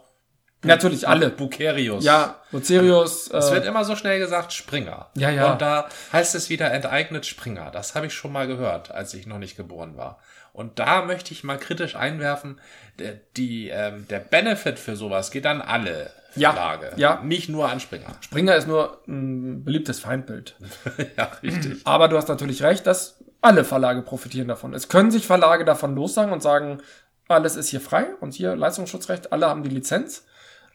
natürlich 0.63 1.07
alle. 1.07 1.29
Bukerius. 1.29 2.03
Ja, 2.03 2.41
Bucerius, 2.51 3.29
Es 3.31 3.49
äh, 3.49 3.53
wird 3.53 3.65
immer 3.65 3.85
so 3.85 3.95
schnell 3.95 4.19
gesagt 4.19 4.53
Springer. 4.53 5.09
Ja, 5.15 5.29
ja. 5.29 5.51
Und 5.51 5.61
da 5.61 5.87
heißt 6.11 6.35
es 6.35 6.49
wieder 6.49 6.71
enteignet 6.71 7.25
Springer. 7.25 7.71
Das 7.71 7.95
habe 7.95 8.07
ich 8.07 8.13
schon 8.13 8.31
mal 8.31 8.47
gehört, 8.47 8.91
als 8.91 9.13
ich 9.13 9.27
noch 9.27 9.39
nicht 9.39 9.55
geboren 9.57 9.97
war. 9.97 10.19
Und 10.53 10.77
da 10.79 11.03
möchte 11.03 11.33
ich 11.33 11.43
mal 11.43 11.57
kritisch 11.57 11.95
einwerfen, 11.95 12.59
der, 12.99 13.19
die, 13.37 13.69
ähm, 13.69 14.07
der 14.07 14.19
Benefit 14.19 14.77
für 14.77 14.95
sowas 14.95 15.31
geht 15.31 15.47
an 15.47 15.61
alle 15.61 16.11
Ja, 16.35 16.53
Verlage. 16.53 16.91
ja. 16.95 17.21
Nicht 17.23 17.49
nur 17.49 17.69
an 17.69 17.79
Springer. 17.79 18.15
Springer 18.21 18.55
ist 18.55 18.67
nur 18.67 19.01
ein 19.07 19.63
beliebtes 19.63 19.99
Feindbild. 19.99 20.55
ja, 21.17 21.31
richtig. 21.41 21.81
Aber 21.85 22.07
du 22.07 22.17
hast 22.17 22.27
natürlich 22.27 22.61
recht, 22.61 22.85
dass 22.85 23.23
alle 23.41 23.63
Verlage 23.65 24.03
profitieren 24.03 24.47
davon. 24.47 24.73
Es 24.75 24.89
können 24.89 25.09
sich 25.11 25.25
Verlage 25.25 25.65
davon 25.65 25.95
lossagen 25.95 26.31
und 26.31 26.43
sagen, 26.43 26.81
alles 27.27 27.55
ist 27.55 27.69
hier 27.69 27.81
frei 27.81 28.05
und 28.21 28.33
hier 28.35 28.55
Leistungsschutzrecht, 28.55 29.31
alle 29.33 29.47
haben 29.47 29.63
die 29.63 29.69
Lizenz. 29.69 30.25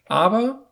Aber 0.08 0.66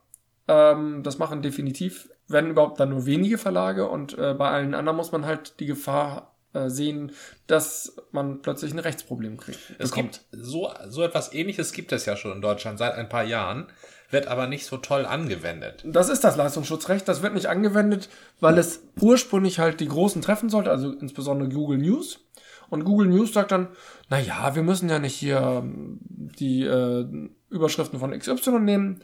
ähm, 0.49 1.03
das 1.03 1.18
machen 1.18 1.42
definitiv, 1.42 2.09
wenn 2.29 2.51
überhaupt, 2.51 2.81
dann 2.81 2.90
nur 2.90 3.07
wenige 3.07 3.38
Verlage 3.38 3.88
und 3.88 4.16
äh, 4.18 4.35
bei 4.35 4.51
allen 4.51 4.75
anderen 4.75 4.96
muss 4.96 5.12
man 5.12 5.25
halt 5.25 5.61
die 5.61 5.66
Gefahr 5.66 6.35
äh, 6.53 6.70
sehen, 6.70 7.12
dass 7.46 7.96
man 8.12 8.42
plötzlich 8.42 8.72
ein 8.72 8.79
Rechtsproblem 8.79 9.37
kriegt. 9.37 9.59
Es 9.79 9.90
bekommt. 9.90 10.25
gibt 10.31 10.44
so, 10.44 10.72
so 10.88 11.03
etwas 11.03 11.33
ähnliches 11.33 11.72
gibt 11.72 11.92
es 11.92 12.07
ja 12.07 12.16
schon 12.16 12.33
in 12.33 12.40
Deutschland 12.40 12.79
seit 12.79 12.94
ein 12.94 13.09
paar 13.09 13.25
Jahren, 13.25 13.66
wird 14.11 14.29
aber 14.29 14.46
nicht 14.46 14.66
so 14.66 14.77
toll 14.77 15.05
angewendet. 15.05 15.83
Das 15.85 16.09
ist 16.09 16.25
das 16.25 16.37
Leistungsschutzrecht. 16.37 17.09
Das 17.09 17.22
wird 17.22 17.35
nicht 17.35 17.49
angewendet, 17.49 18.09
weil 18.40 18.57
es 18.57 18.83
ursprünglich 19.01 19.59
halt 19.59 19.81
die 19.81 19.88
Großen 19.88 20.22
treffen 20.22 20.49
sollte, 20.49 20.70
also 20.70 20.92
insbesondere 20.92 21.49
Google 21.49 21.79
News. 21.79 22.20
Und 22.68 22.85
Google 22.85 23.09
News 23.09 23.33
sagt 23.33 23.53
dann, 23.53 23.68
na 24.09 24.18
ja, 24.18 24.55
wir 24.55 24.62
müssen 24.62 24.88
ja 24.88 24.99
nicht 24.99 25.14
hier 25.14 25.40
ähm, 25.40 25.99
die 26.01 26.62
äh, 26.62 27.07
Überschriften 27.51 27.99
von 28.01 28.16
XY 28.18 28.61
nehmen. 28.61 29.03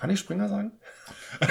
Kann 0.00 0.10
ich 0.10 0.18
Springer 0.18 0.48
sagen? 0.48 0.72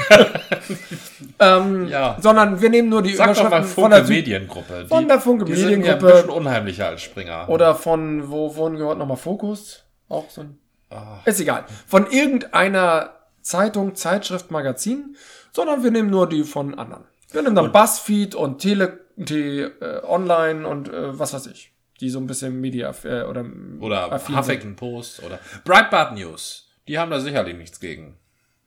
ähm, 1.39 1.87
Ja. 1.87 2.17
Sondern 2.19 2.61
wir 2.61 2.69
nehmen 2.69 2.89
nur 2.89 3.01
die 3.01 3.13
Sag 3.15 3.27
doch 3.27 3.41
Überschriften 3.41 3.59
mal 3.59 3.63
von 3.63 3.83
Funke 3.83 3.95
der, 3.95 4.05
Süd 4.05 4.15
Mediengruppe. 4.17 4.85
von 4.87 5.07
der 5.07 5.19
Funke 5.19 5.45
die 5.45 5.53
sind 5.55 5.69
ja 5.69 5.75
ein 5.75 5.79
Mediengruppe. 5.81 6.13
bisschen 6.13 6.29
unheimlicher 6.29 6.87
als 6.87 7.01
Springer. 7.01 7.47
oder 7.49 7.75
von, 7.75 8.29
wo 8.29 8.49
vorhin 8.49 8.77
gehört 8.77 8.97
nochmal 8.97 9.17
Fokus. 9.17 9.83
Auch 10.07 10.29
so 10.29 10.41
ein 10.41 10.57
Ah. 10.91 11.19
Ist 11.25 11.39
egal. 11.39 11.65
Von 11.85 12.09
irgendeiner 12.09 13.11
Zeitung, 13.41 13.93
Zeitschrift, 13.93 14.49
Magazin, 14.49 15.15
sondern 15.51 15.83
wir 15.83 15.91
nehmen 15.91 16.09
nur 16.09 16.27
die 16.27 16.43
von 16.43 16.73
anderen. 16.79 17.03
Wir 17.31 17.43
nehmen 17.43 17.53
dann 17.55 17.71
Buzzfeed 17.71 18.33
und 18.33 18.57
Tele, 18.57 18.99
T, 19.23 19.61
äh, 19.65 20.01
Online 20.03 20.67
und 20.67 20.89
äh, 20.89 21.17
was 21.19 21.33
weiß 21.35 21.45
ich. 21.45 21.73
Die 21.99 22.09
so 22.09 22.17
ein 22.17 22.25
bisschen 22.25 22.59
Media 22.59 22.91
äh, 23.03 23.21
oder 23.21 23.45
Oder. 23.79 24.19
Huffington 24.35 24.75
Post 24.75 25.21
oder 25.23 25.37
Breitbart 25.63 26.15
News. 26.15 26.67
Die 26.87 26.97
haben 26.97 27.11
da 27.11 27.19
sicherlich 27.19 27.55
nichts 27.55 27.79
gegen. 27.79 28.17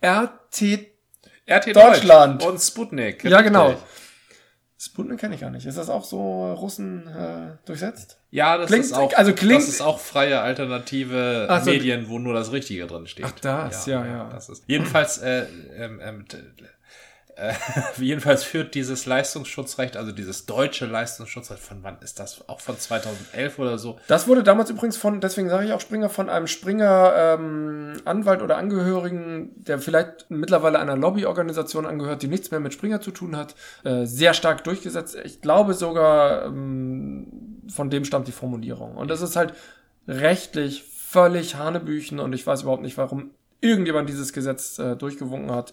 RT. 0.04 0.88
RT 1.50 1.74
Deutschland. 1.76 2.42
Deutsch 2.42 2.48
und 2.50 2.58
Sputnik. 2.60 3.24
Ja, 3.24 3.40
genau. 3.40 3.74
Sputnik 4.78 5.20
kenne 5.20 5.36
ich 5.36 5.40
gar 5.40 5.50
nicht. 5.50 5.64
Ist 5.64 5.78
das 5.78 5.88
auch 5.88 6.04
so 6.04 6.52
Russen 6.54 7.06
äh, 7.06 7.56
durchsetzt? 7.66 8.18
Ja, 8.30 8.56
das 8.58 8.66
Klingt- 8.66 8.84
ist 8.84 8.94
auch, 8.94 9.12
also 9.14 9.32
klingt- 9.32 9.60
das 9.62 9.68
ist 9.68 9.80
auch 9.80 10.00
freie 10.00 10.40
alternative 10.40 11.46
so. 11.62 11.70
Medien, 11.70 12.08
wo 12.08 12.18
nur 12.18 12.34
das 12.34 12.50
Richtige 12.50 12.86
drin 12.88 13.06
steht. 13.06 13.24
Ach, 13.26 13.32
das, 13.40 13.86
ja, 13.86 14.04
ja. 14.04 14.28
Das 14.32 14.48
ist, 14.48 14.64
jedenfalls, 14.66 15.18
äh, 15.18 15.46
ähm, 15.76 16.00
ähm, 16.02 16.24
äh, 17.36 17.54
jedenfalls 17.96 18.44
führt 18.44 18.74
dieses 18.74 19.06
Leistungsschutzrecht, 19.06 19.96
also 19.96 20.12
dieses 20.12 20.46
deutsche 20.46 20.86
Leistungsschutzrecht, 20.86 21.62
von 21.62 21.82
wann 21.82 21.98
ist 22.00 22.18
das? 22.18 22.46
Auch 22.48 22.60
von 22.60 22.78
2011 22.78 23.58
oder 23.58 23.78
so? 23.78 23.98
Das 24.06 24.28
wurde 24.28 24.42
damals 24.42 24.70
übrigens 24.70 24.96
von, 24.96 25.20
deswegen 25.20 25.48
sage 25.48 25.66
ich 25.66 25.72
auch 25.72 25.80
Springer, 25.80 26.10
von 26.10 26.28
einem 26.28 26.46
Springer 26.46 27.14
ähm, 27.16 27.94
Anwalt 28.04 28.42
oder 28.42 28.56
Angehörigen, 28.56 29.50
der 29.56 29.78
vielleicht 29.78 30.26
mittlerweile 30.30 30.78
einer 30.78 30.96
Lobbyorganisation 30.96 31.86
angehört, 31.86 32.22
die 32.22 32.28
nichts 32.28 32.50
mehr 32.50 32.60
mit 32.60 32.74
Springer 32.74 33.00
zu 33.00 33.10
tun 33.10 33.36
hat, 33.36 33.54
äh, 33.84 34.04
sehr 34.04 34.34
stark 34.34 34.64
durchgesetzt. 34.64 35.16
Ich 35.24 35.40
glaube 35.40 35.74
sogar, 35.74 36.46
ähm, 36.46 37.62
von 37.68 37.90
dem 37.90 38.04
stammt 38.04 38.28
die 38.28 38.32
Formulierung. 38.32 38.96
Und 38.96 39.08
das 39.08 39.22
ist 39.22 39.36
halt 39.36 39.54
rechtlich 40.06 40.84
völlig 40.84 41.56
Hanebüchen 41.56 42.20
und 42.20 42.32
ich 42.32 42.46
weiß 42.46 42.62
überhaupt 42.62 42.82
nicht, 42.82 42.96
warum 42.98 43.30
irgendjemand 43.62 44.08
dieses 44.08 44.32
Gesetz 44.32 44.78
äh, 44.78 44.96
durchgewunken 44.96 45.52
hat. 45.52 45.72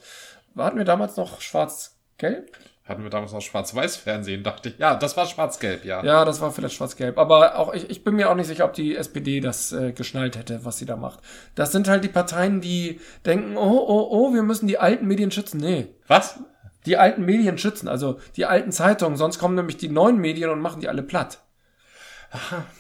Hatten 0.57 0.77
wir 0.77 0.85
damals 0.85 1.17
noch 1.17 1.41
schwarz-gelb? 1.41 2.51
Hatten 2.85 3.03
wir 3.03 3.11
damals 3.11 3.33
noch 3.33 3.41
Schwarz-Weiß-Fernsehen, 3.41 4.41
dachte 4.41 4.69
ich. 4.69 4.79
Ja, 4.79 4.95
das 4.95 5.15
war 5.15 5.27
Schwarz-Gelb, 5.27 5.85
ja. 5.85 6.03
Ja, 6.03 6.25
das 6.25 6.41
war 6.41 6.51
vielleicht 6.51 6.73
schwarz-gelb. 6.73 7.19
Aber 7.19 7.59
auch 7.59 7.71
ich, 7.71 7.87
ich 7.87 8.03
bin 8.03 8.15
mir 8.15 8.31
auch 8.31 8.35
nicht 8.35 8.47
sicher, 8.47 8.65
ob 8.65 8.73
die 8.73 8.95
SPD 8.95 9.41
das 9.41 9.71
äh, 9.71 9.91
geschnallt 9.91 10.35
hätte, 10.35 10.65
was 10.65 10.79
sie 10.79 10.87
da 10.87 10.95
macht. 10.95 11.19
Das 11.53 11.71
sind 11.71 11.87
halt 11.87 12.03
die 12.03 12.09
Parteien, 12.09 12.61
die 12.61 12.99
denken, 13.27 13.57
oh, 13.57 13.85
oh, 13.87 14.07
oh, 14.09 14.33
wir 14.33 14.41
müssen 14.41 14.65
die 14.65 14.79
alten 14.79 15.05
Medien 15.05 15.29
schützen. 15.29 15.59
Nee, 15.59 15.93
Was? 16.07 16.39
die 16.85 16.97
alten 16.97 17.25
Medien 17.25 17.57
schützen, 17.57 17.87
also 17.87 18.19
die 18.35 18.45
alten 18.45 18.71
Zeitungen, 18.71 19.17
sonst 19.17 19.37
kommen 19.37 19.55
nämlich 19.55 19.77
die 19.77 19.89
neuen 19.89 20.17
Medien 20.17 20.49
und 20.49 20.59
machen 20.59 20.81
die 20.81 20.89
alle 20.89 21.03
platt. 21.03 21.43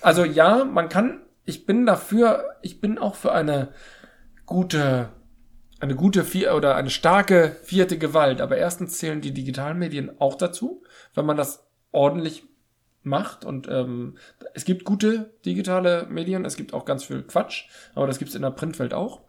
Also 0.01 0.25
ja, 0.25 0.63
man 0.63 0.89
kann, 0.89 1.21
ich 1.45 1.65
bin 1.65 1.85
dafür, 1.85 2.55
ich 2.61 2.81
bin 2.81 2.97
auch 2.97 3.15
für 3.15 3.31
eine 3.31 3.69
gute, 4.45 5.09
eine 5.79 5.95
gute 5.95 6.23
vier 6.23 6.55
oder 6.55 6.75
eine 6.75 6.89
starke 6.89 7.57
vierte 7.63 7.97
Gewalt. 7.97 8.41
Aber 8.41 8.57
erstens 8.57 8.97
zählen 8.97 9.21
die 9.21 9.33
digitalen 9.33 9.77
Medien 9.77 10.19
auch 10.19 10.35
dazu, 10.35 10.83
wenn 11.13 11.25
man 11.25 11.37
das 11.37 11.67
ordentlich 11.91 12.43
macht 13.03 13.45
und 13.45 13.67
ähm, 13.69 14.17
es 14.53 14.65
gibt 14.65 14.83
gute 14.83 15.33
digitale 15.45 16.05
Medien, 16.09 16.45
es 16.45 16.57
gibt 16.57 16.73
auch 16.73 16.85
ganz 16.85 17.05
viel 17.05 17.23
Quatsch, 17.23 17.69
aber 17.95 18.07
das 18.07 18.19
gibt 18.19 18.29
es 18.29 18.35
in 18.35 18.41
der 18.41 18.51
Printwelt 18.51 18.93
auch. 18.93 19.21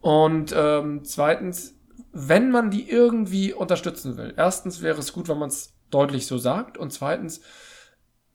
Und 0.00 0.54
ähm, 0.56 1.02
zweitens, 1.04 1.78
wenn 2.12 2.50
man 2.50 2.70
die 2.70 2.88
irgendwie 2.88 3.54
unterstützen 3.54 4.16
will, 4.16 4.34
erstens 4.36 4.82
wäre 4.82 4.98
es 4.98 5.12
gut, 5.12 5.28
wenn 5.28 5.38
man 5.38 5.48
es 5.48 5.74
deutlich 5.90 6.26
so 6.26 6.36
sagt 6.38 6.76
und 6.76 6.92
zweitens 6.92 7.40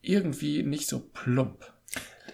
irgendwie 0.01 0.63
nicht 0.63 0.87
so 0.87 0.99
plump. 0.99 1.71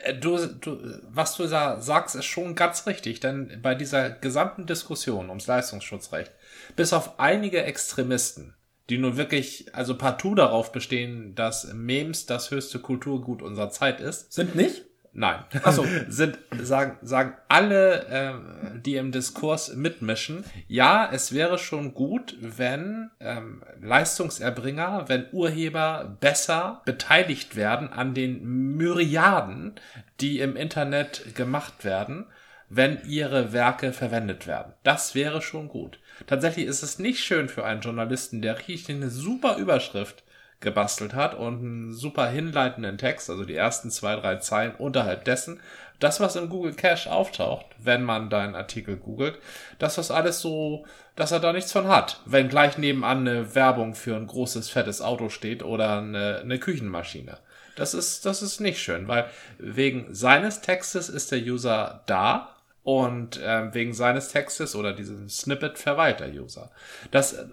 Äh, 0.05 0.13
Du, 0.13 0.37
du, 0.45 0.77
was 1.09 1.35
du 1.35 1.47
sa 1.47 1.81
sagst, 1.81 2.15
ist 2.15 2.25
schon 2.25 2.55
ganz 2.55 2.87
richtig, 2.87 3.19
denn 3.19 3.59
bei 3.61 3.75
dieser 3.75 4.09
gesamten 4.09 4.65
Diskussion 4.65 5.29
ums 5.29 5.47
Leistungsschutzrecht, 5.47 6.31
bis 6.75 6.93
auf 6.93 7.19
einige 7.19 7.63
Extremisten, 7.63 8.55
die 8.89 8.97
nun 8.97 9.17
wirklich, 9.17 9.73
also 9.73 9.97
partout 9.97 10.35
darauf 10.35 10.71
bestehen, 10.71 11.35
dass 11.35 11.73
Memes 11.73 12.25
das 12.25 12.51
höchste 12.51 12.79
Kulturgut 12.79 13.41
unserer 13.41 13.71
Zeit 13.71 13.99
ist, 13.99 14.31
Sind 14.31 14.55
nicht? 14.55 14.85
Nein. 15.17 15.45
So. 15.71 15.85
Sind, 16.09 16.37
sagen, 16.61 16.97
sagen 17.01 17.35
alle, 17.47 18.05
ähm, 18.09 18.81
die 18.85 18.97
im 18.97 19.13
Diskurs 19.13 19.73
mitmischen, 19.73 20.43
ja, 20.67 21.09
es 21.11 21.33
wäre 21.33 21.57
schon 21.57 21.93
gut, 21.93 22.35
wenn 22.41 23.09
ähm, 23.21 23.63
Leistungserbringer, 23.81 25.05
wenn 25.07 25.27
Urheber 25.31 26.17
besser 26.19 26.81
beteiligt 26.83 27.55
werden 27.55 27.93
an 27.93 28.13
den 28.13 28.75
Myriaden, 28.75 29.75
die 30.19 30.41
im 30.41 30.57
Internet 30.57 31.33
gemacht 31.33 31.85
werden, 31.85 32.25
wenn 32.67 32.99
ihre 33.07 33.53
Werke 33.53 33.93
verwendet 33.93 34.47
werden. 34.47 34.73
Das 34.83 35.15
wäre 35.15 35.41
schon 35.41 35.69
gut. 35.69 35.99
Tatsächlich 36.27 36.65
ist 36.65 36.83
es 36.83 36.99
nicht 36.99 37.23
schön 37.23 37.47
für 37.47 37.63
einen 37.63 37.81
Journalisten, 37.81 38.41
der 38.41 38.57
richtig 38.57 38.89
eine 38.89 39.09
super 39.09 39.55
Überschrift 39.55 40.25
gebastelt 40.59 41.13
hat 41.13 41.35
und 41.35 41.59
einen 41.59 41.93
super 41.93 42.27
hinleitenden 42.27 42.97
Text, 42.97 43.29
also 43.29 43.45
die 43.45 43.55
ersten 43.55 43.91
zwei, 43.91 44.15
drei 44.15 44.37
Zeilen 44.37 44.75
unterhalb 44.75 45.25
dessen. 45.25 45.59
Das, 45.99 46.19
was 46.19 46.35
im 46.35 46.49
Google 46.49 46.73
Cache 46.73 47.11
auftaucht, 47.11 47.65
wenn 47.77 48.03
man 48.03 48.29
deinen 48.29 48.55
Artikel 48.55 48.97
googelt, 48.97 49.37
dass 49.79 49.95
das 49.95 50.11
alles 50.11 50.41
so, 50.41 50.85
dass 51.15 51.31
er 51.31 51.39
da 51.39 51.53
nichts 51.53 51.71
von 51.71 51.87
hat. 51.87 52.19
Wenn 52.25 52.49
gleich 52.49 52.77
nebenan 52.77 53.19
eine 53.19 53.55
Werbung 53.55 53.95
für 53.95 54.15
ein 54.15 54.27
großes, 54.27 54.69
fettes 54.69 55.01
Auto 55.01 55.29
steht 55.29 55.63
oder 55.63 55.99
eine, 55.99 56.39
eine 56.43 56.59
Küchenmaschine. 56.59 57.37
Das 57.75 57.93
ist, 57.93 58.25
das 58.25 58.41
ist 58.41 58.59
nicht 58.59 58.79
schön, 58.79 59.07
weil 59.07 59.29
wegen 59.57 60.13
seines 60.13 60.61
Textes 60.61 61.09
ist 61.09 61.31
der 61.31 61.39
User 61.39 62.01
da 62.05 62.54
und 62.85 63.41
ähm, 63.43 63.73
wegen 63.73 63.95
seines 63.95 64.27
Textes 64.27 64.75
oder 64.75 64.93
diesem 64.93 65.27
Snippet 65.27 65.79
verweilt 65.79 66.19
der 66.19 66.31
User. 66.31 66.69
Das, 67.09 67.33
äh, 67.33 67.47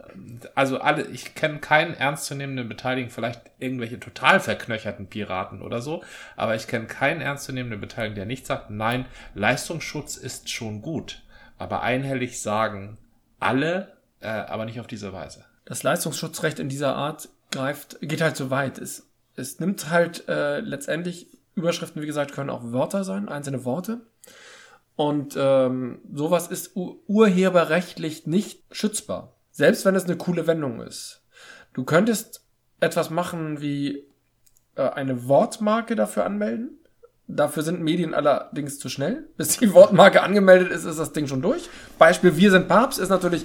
also 0.55 0.79
alle, 0.79 1.07
ich 1.07 1.35
kenne 1.35 1.59
keinen 1.59 1.95
ernstzunehmenden 1.95 2.69
Beteiligten, 2.69 3.11
vielleicht 3.11 3.41
irgendwelche 3.59 3.99
total 3.99 4.41
verknöcherten 4.41 5.07
Piraten 5.07 5.63
oder 5.63 5.81
so, 5.81 6.05
aber 6.37 6.55
ich 6.55 6.67
kenne 6.67 6.85
keinen 6.85 7.23
ernstzunehmenden 7.23 7.81
Beteiligten, 7.81 8.17
der 8.17 8.27
nicht 8.27 8.47
sagt, 8.47 8.69
nein, 8.69 9.07
Leistungsschutz 9.35 10.19
ist 10.19 10.51
schon 10.51 10.83
gut, 10.83 11.23
aber 11.57 11.81
einhellig 11.81 12.43
sagen 12.43 12.99
alle, 13.41 13.97
äh, 14.21 14.29
aber 14.29 14.67
nicht 14.67 14.81
auf 14.81 14.87
diese 14.87 15.15
Weise. 15.15 15.47
Das 15.65 15.83
Leistungsschutzrecht 15.83 16.59
in 16.59 16.69
dieser 16.69 16.95
Art 16.95 17.31
greift, 17.51 17.97
geht 18.03 18.21
halt 18.21 18.37
so 18.37 18.51
weit. 18.51 18.77
Es, 18.77 19.07
es 19.35 19.59
nimmt 19.61 19.89
halt 19.89 20.29
äh, 20.29 20.61
letztendlich 20.61 21.27
Überschriften, 21.55 22.03
wie 22.03 22.07
gesagt, 22.07 22.33
können 22.33 22.51
auch 22.51 22.65
Wörter 22.65 23.03
sein, 23.03 23.31
einzelne 23.31 23.65
Worte 23.65 24.03
und 25.03 25.35
ähm, 25.37 25.99
sowas 26.15 26.47
ist 26.47 26.77
urheberrechtlich 26.77 28.29
nicht 28.29 28.63
schützbar. 28.71 29.35
Selbst 29.51 29.85
wenn 29.85 29.97
es 29.97 30.05
eine 30.05 30.17
coole 30.17 30.47
Wendung 30.47 30.81
ist. 30.81 31.25
Du 31.73 31.83
könntest 31.83 32.45
etwas 32.79 33.11
machen 33.11 33.61
wie 33.61 34.07
äh, 34.77 34.83
eine 34.83 35.27
Wortmarke 35.27 35.97
dafür 35.97 36.25
anmelden. 36.25 36.79
Dafür 37.27 37.65
sind 37.65 37.83
Medien 37.83 38.15
allerdings 38.15 38.79
zu 38.79 38.89
schnell. 38.89 39.29
Bis 39.37 39.59
die 39.59 39.75
Wortmarke 39.75 40.23
angemeldet 40.23 40.71
ist, 40.71 40.85
ist 40.85 41.01
das 41.01 41.13
Ding 41.13 41.27
schon 41.27 41.43
durch. 41.43 41.69
Beispiel 41.99 42.37
Wir 42.37 42.53
sind 42.53 42.69
Papst 42.69 43.01
ist 43.01 43.09
natürlich 43.09 43.45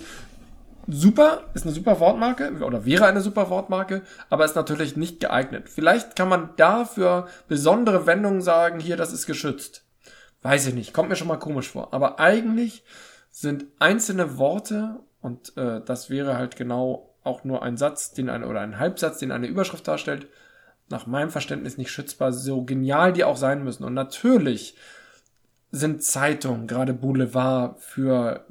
super, 0.87 1.45
ist 1.55 1.65
eine 1.65 1.73
super 1.73 1.99
Wortmarke 1.99 2.51
oder 2.63 2.85
wäre 2.85 3.07
eine 3.07 3.21
super 3.21 3.49
Wortmarke, 3.49 4.03
aber 4.29 4.45
ist 4.45 4.55
natürlich 4.55 4.95
nicht 4.95 5.19
geeignet. 5.21 5.69
Vielleicht 5.69 6.15
kann 6.15 6.29
man 6.29 6.51
dafür 6.55 7.27
besondere 7.47 8.05
Wendungen 8.05 8.43
sagen, 8.43 8.79
hier, 8.79 8.95
das 8.95 9.11
ist 9.11 9.25
geschützt. 9.25 9.86
Weiß 10.41 10.67
ich 10.67 10.73
nicht, 10.73 10.93
kommt 10.93 11.09
mir 11.09 11.15
schon 11.15 11.27
mal 11.27 11.37
komisch 11.37 11.69
vor. 11.69 11.93
Aber 11.93 12.19
eigentlich 12.19 12.83
sind 13.31 13.65
einzelne 13.79 14.37
Worte, 14.37 14.99
und 15.21 15.55
äh, 15.57 15.81
das 15.83 16.09
wäre 16.09 16.37
halt 16.37 16.55
genau 16.55 17.15
auch 17.23 17.43
nur 17.43 17.63
ein 17.63 17.77
Satz, 17.77 18.13
den 18.13 18.29
eine, 18.29 18.47
oder 18.47 18.61
ein 18.61 18.79
Halbsatz, 18.79 19.19
den 19.19 19.31
eine 19.31 19.47
Überschrift 19.47 19.87
darstellt, 19.87 20.27
nach 20.89 21.05
meinem 21.05 21.29
Verständnis 21.29 21.77
nicht 21.77 21.91
schützbar, 21.91 22.31
so 22.31 22.63
genial 22.63 23.13
die 23.13 23.23
auch 23.23 23.35
sein 23.35 23.63
müssen. 23.63 23.83
Und 23.83 23.93
natürlich 23.93 24.75
sind 25.71 26.03
Zeitungen, 26.03 26.67
gerade 26.67 26.93
Boulevard, 26.93 27.79
für 27.81 28.45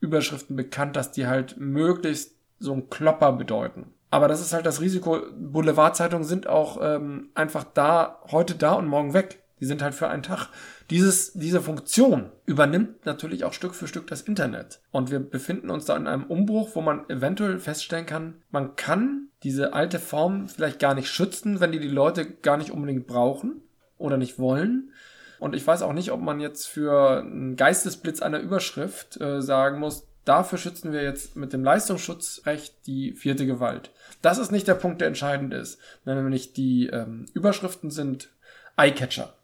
Überschriften 0.00 0.56
bekannt, 0.56 0.96
dass 0.96 1.12
die 1.12 1.26
halt 1.26 1.56
möglichst 1.58 2.34
so 2.58 2.72
ein 2.72 2.90
Klopper 2.90 3.32
bedeuten. 3.32 3.94
Aber 4.10 4.28
das 4.28 4.40
ist 4.40 4.52
halt 4.52 4.66
das 4.66 4.80
Risiko. 4.80 5.20
Boulevardzeitungen 5.36 6.26
sind 6.26 6.46
auch 6.46 6.78
ähm, 6.82 7.28
einfach 7.34 7.64
da, 7.64 8.20
heute 8.30 8.54
da 8.54 8.72
und 8.72 8.86
morgen 8.86 9.12
weg. 9.12 9.42
Die 9.60 9.66
sind 9.66 9.82
halt 9.82 9.94
für 9.94 10.08
einen 10.08 10.22
Tag. 10.22 10.48
Dieses, 10.90 11.32
diese 11.34 11.60
Funktion 11.60 12.30
übernimmt 12.46 13.04
natürlich 13.04 13.44
auch 13.44 13.52
Stück 13.52 13.74
für 13.74 13.86
Stück 13.86 14.06
das 14.06 14.22
Internet. 14.22 14.80
Und 14.90 15.10
wir 15.10 15.18
befinden 15.18 15.68
uns 15.68 15.84
da 15.84 15.96
in 15.96 16.06
einem 16.06 16.24
Umbruch, 16.24 16.70
wo 16.74 16.80
man 16.80 17.08
eventuell 17.10 17.58
feststellen 17.58 18.06
kann, 18.06 18.42
man 18.50 18.74
kann 18.76 19.28
diese 19.42 19.74
alte 19.74 19.98
Form 19.98 20.48
vielleicht 20.48 20.78
gar 20.78 20.94
nicht 20.94 21.10
schützen, 21.10 21.60
wenn 21.60 21.72
die 21.72 21.78
die 21.78 21.88
Leute 21.88 22.30
gar 22.30 22.56
nicht 22.56 22.70
unbedingt 22.70 23.06
brauchen 23.06 23.60
oder 23.98 24.16
nicht 24.16 24.38
wollen. 24.38 24.92
Und 25.38 25.54
ich 25.54 25.66
weiß 25.66 25.82
auch 25.82 25.92
nicht, 25.92 26.10
ob 26.10 26.20
man 26.20 26.40
jetzt 26.40 26.66
für 26.66 27.20
einen 27.20 27.56
Geistesblitz 27.56 28.22
einer 28.22 28.40
Überschrift 28.40 29.20
äh, 29.20 29.40
sagen 29.40 29.78
muss, 29.78 30.08
dafür 30.24 30.58
schützen 30.58 30.92
wir 30.92 31.02
jetzt 31.02 31.36
mit 31.36 31.52
dem 31.52 31.62
Leistungsschutzrecht 31.62 32.86
die 32.86 33.12
vierte 33.12 33.46
Gewalt. 33.46 33.90
Das 34.20 34.38
ist 34.38 34.50
nicht 34.50 34.66
der 34.66 34.74
Punkt, 34.74 35.00
der 35.00 35.08
entscheidend 35.08 35.54
ist. 35.54 35.78
Nämlich 36.04 36.54
die 36.54 36.88
ähm, 36.88 37.26
Überschriften 37.34 37.90
sind 37.90 38.30
Eyecatcher. 38.76 39.34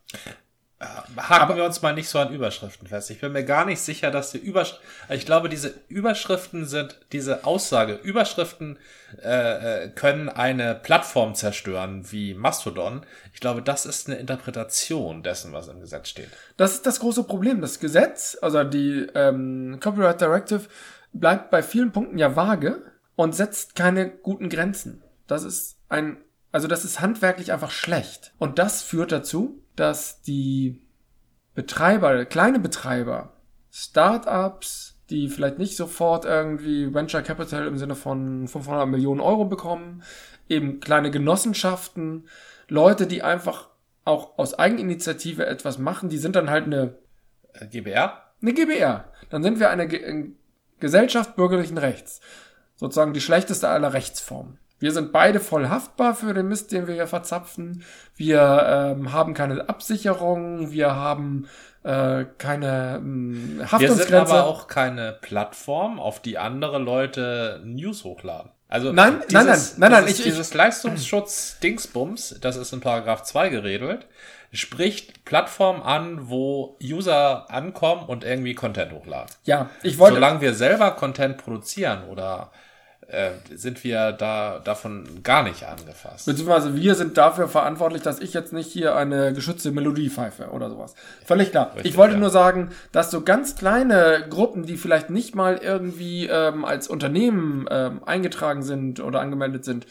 Haken 1.16 1.42
Aber 1.42 1.56
wir 1.56 1.64
uns 1.64 1.82
mal 1.82 1.94
nicht 1.94 2.08
so 2.08 2.18
an 2.18 2.32
Überschriften 2.32 2.88
fest. 2.88 3.10
Ich 3.10 3.20
bin 3.20 3.32
mir 3.32 3.44
gar 3.44 3.64
nicht 3.64 3.80
sicher, 3.80 4.10
dass 4.10 4.30
die 4.30 4.38
Überschriften, 4.38 4.86
ich 5.10 5.26
glaube, 5.26 5.48
diese 5.48 5.74
Überschriften 5.88 6.66
sind, 6.66 6.98
diese 7.12 7.44
Aussage, 7.44 7.94
Überschriften 7.94 8.78
äh, 9.22 9.84
äh, 9.84 9.88
können 9.90 10.28
eine 10.28 10.74
Plattform 10.74 11.34
zerstören 11.34 12.10
wie 12.10 12.34
Mastodon. 12.34 13.04
Ich 13.32 13.40
glaube, 13.40 13.62
das 13.62 13.86
ist 13.86 14.08
eine 14.08 14.18
Interpretation 14.18 15.22
dessen, 15.22 15.52
was 15.52 15.68
im 15.68 15.80
Gesetz 15.80 16.08
steht. 16.08 16.30
Das 16.56 16.72
ist 16.72 16.86
das 16.86 17.00
große 17.00 17.24
Problem. 17.24 17.60
Das 17.60 17.78
Gesetz, 17.78 18.36
also 18.40 18.64
die 18.64 19.06
ähm, 19.14 19.78
Copyright 19.80 20.20
Directive, 20.20 20.62
bleibt 21.12 21.50
bei 21.50 21.62
vielen 21.62 21.92
Punkten 21.92 22.18
ja 22.18 22.36
vage 22.36 22.82
und 23.16 23.34
setzt 23.34 23.74
keine 23.74 24.10
guten 24.10 24.48
Grenzen. 24.48 25.02
Das 25.26 25.44
ist 25.44 25.78
ein, 25.88 26.18
also 26.52 26.68
das 26.68 26.84
ist 26.84 27.00
handwerklich 27.00 27.52
einfach 27.52 27.70
schlecht. 27.70 28.32
Und 28.38 28.58
das 28.58 28.82
führt 28.82 29.12
dazu, 29.12 29.63
dass 29.76 30.22
die 30.22 30.80
Betreiber, 31.54 32.24
kleine 32.24 32.58
Betreiber, 32.58 33.32
Startups, 33.70 34.96
die 35.10 35.28
vielleicht 35.28 35.58
nicht 35.58 35.76
sofort 35.76 36.24
irgendwie 36.24 36.92
Venture 36.94 37.22
Capital 37.22 37.66
im 37.66 37.78
Sinne 37.78 37.94
von 37.94 38.48
500 38.48 38.88
Millionen 38.88 39.20
Euro 39.20 39.44
bekommen, 39.44 40.02
eben 40.48 40.80
kleine 40.80 41.10
Genossenschaften, 41.10 42.28
Leute, 42.68 43.06
die 43.06 43.22
einfach 43.22 43.68
auch 44.04 44.38
aus 44.38 44.54
Eigeninitiative 44.54 45.46
etwas 45.46 45.78
machen, 45.78 46.08
die 46.08 46.18
sind 46.18 46.36
dann 46.36 46.50
halt 46.50 46.64
eine 46.64 46.98
GBR? 47.70 48.22
Eine 48.42 48.52
GBR. 48.52 49.04
Dann 49.30 49.42
sind 49.42 49.58
wir 49.58 49.70
eine 49.70 49.88
Ge 49.88 50.32
Gesellschaft 50.80 51.36
bürgerlichen 51.36 51.78
Rechts. 51.78 52.20
Sozusagen 52.76 53.14
die 53.14 53.20
schlechteste 53.20 53.68
aller 53.68 53.94
Rechtsformen. 53.94 54.58
Wir 54.78 54.92
sind 54.92 55.12
beide 55.12 55.40
voll 55.40 55.68
haftbar 55.68 56.14
für 56.14 56.34
den 56.34 56.48
Mist, 56.48 56.72
den 56.72 56.86
wir 56.86 56.94
hier 56.94 57.06
verzapfen. 57.06 57.84
Wir 58.16 58.94
ähm, 58.96 59.12
haben 59.12 59.34
keine 59.34 59.68
Absicherung, 59.68 60.72
wir 60.72 60.94
haben 60.94 61.48
äh, 61.84 62.24
keine 62.38 62.96
ähm, 62.96 63.60
Haftungsgrenze. 63.60 63.98
Wir 63.98 64.04
sind 64.04 64.14
aber 64.14 64.44
auch 64.46 64.66
keine 64.66 65.12
Plattform, 65.20 66.00
auf 66.00 66.20
die 66.20 66.38
andere 66.38 66.78
Leute 66.78 67.60
News 67.64 68.04
hochladen. 68.04 68.50
Also 68.68 68.92
nein, 68.92 69.22
dieses, 69.30 69.32
nein, 69.32 69.46
nein, 69.46 69.58
nein, 69.76 69.92
nein, 69.92 70.08
ich, 70.08 70.22
dieses 70.22 70.52
Leistungsschutz-Dingsbums, 70.54 72.40
das 72.40 72.56
ist 72.56 72.72
in 72.72 72.80
Paragraph 72.80 73.22
2 73.22 73.50
geregelt, 73.50 74.08
spricht 74.52 75.24
Plattformen 75.24 75.82
an, 75.82 76.28
wo 76.28 76.76
User 76.82 77.50
ankommen 77.50 78.06
und 78.06 78.24
irgendwie 78.24 78.54
Content 78.54 78.92
hochladen. 78.92 79.30
Ja, 79.44 79.70
ich 79.82 79.98
wollte. 79.98 80.16
Solange 80.16 80.40
wir 80.40 80.54
selber 80.54 80.92
Content 80.92 81.36
produzieren 81.36 82.04
oder 82.08 82.50
äh, 83.08 83.30
sind 83.54 83.84
wir 83.84 84.12
da 84.12 84.58
davon 84.58 85.22
gar 85.22 85.42
nicht 85.42 85.64
angefasst. 85.64 86.26
Beziehungsweise 86.26 86.74
wir 86.74 86.94
sind 86.94 87.16
dafür 87.16 87.48
verantwortlich, 87.48 88.02
dass 88.02 88.20
ich 88.20 88.34
jetzt 88.34 88.52
nicht 88.52 88.70
hier 88.70 88.96
eine 88.96 89.32
geschützte 89.32 89.70
Melodie 89.72 90.10
pfeife 90.10 90.50
oder 90.50 90.70
sowas. 90.70 90.94
Völlig 91.24 91.50
klar. 91.50 91.72
Richtig, 91.74 91.92
ich 91.92 91.96
wollte 91.96 92.14
ja. 92.14 92.20
nur 92.20 92.30
sagen, 92.30 92.70
dass 92.92 93.10
so 93.10 93.22
ganz 93.22 93.56
kleine 93.56 94.26
Gruppen, 94.28 94.64
die 94.64 94.76
vielleicht 94.76 95.10
nicht 95.10 95.34
mal 95.34 95.56
irgendwie 95.56 96.26
ähm, 96.26 96.64
als 96.64 96.88
Unternehmen 96.88 97.66
ähm, 97.70 98.02
eingetragen 98.04 98.62
sind 98.62 99.00
oder 99.00 99.20
angemeldet 99.20 99.64
sind 99.64 99.86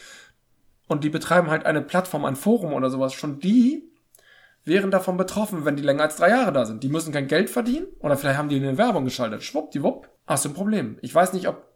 und 0.88 1.04
die 1.04 1.10
betreiben 1.10 1.50
halt 1.50 1.66
eine 1.66 1.82
Plattform, 1.82 2.26
ein 2.26 2.36
Forum 2.36 2.74
oder 2.74 2.90
sowas, 2.90 3.14
schon 3.14 3.40
die 3.40 3.90
wären 4.66 4.92
davon 4.92 5.18
betroffen, 5.18 5.66
wenn 5.66 5.76
die 5.76 5.84
länger 5.84 6.04
als 6.04 6.16
drei 6.16 6.30
Jahre 6.30 6.54
da 6.54 6.66
sind. 6.66 6.84
Die 6.84 6.90
müssen 6.90 7.14
kein 7.14 7.28
Geld 7.28 7.50
verdienen 7.50 7.88
oder 8.00 8.16
vielleicht 8.16 8.38
haben 8.38 8.50
die 8.50 8.56
eine 8.56 8.78
Werbung 8.78 9.04
geschaltet. 9.04 9.44
Schwuppdiwupp, 9.44 10.10
hast 10.26 10.46
du 10.46 10.50
ein 10.50 10.54
Problem. 10.54 10.98
Ich 11.02 11.14
weiß 11.14 11.34
nicht, 11.34 11.48
ob 11.48 11.73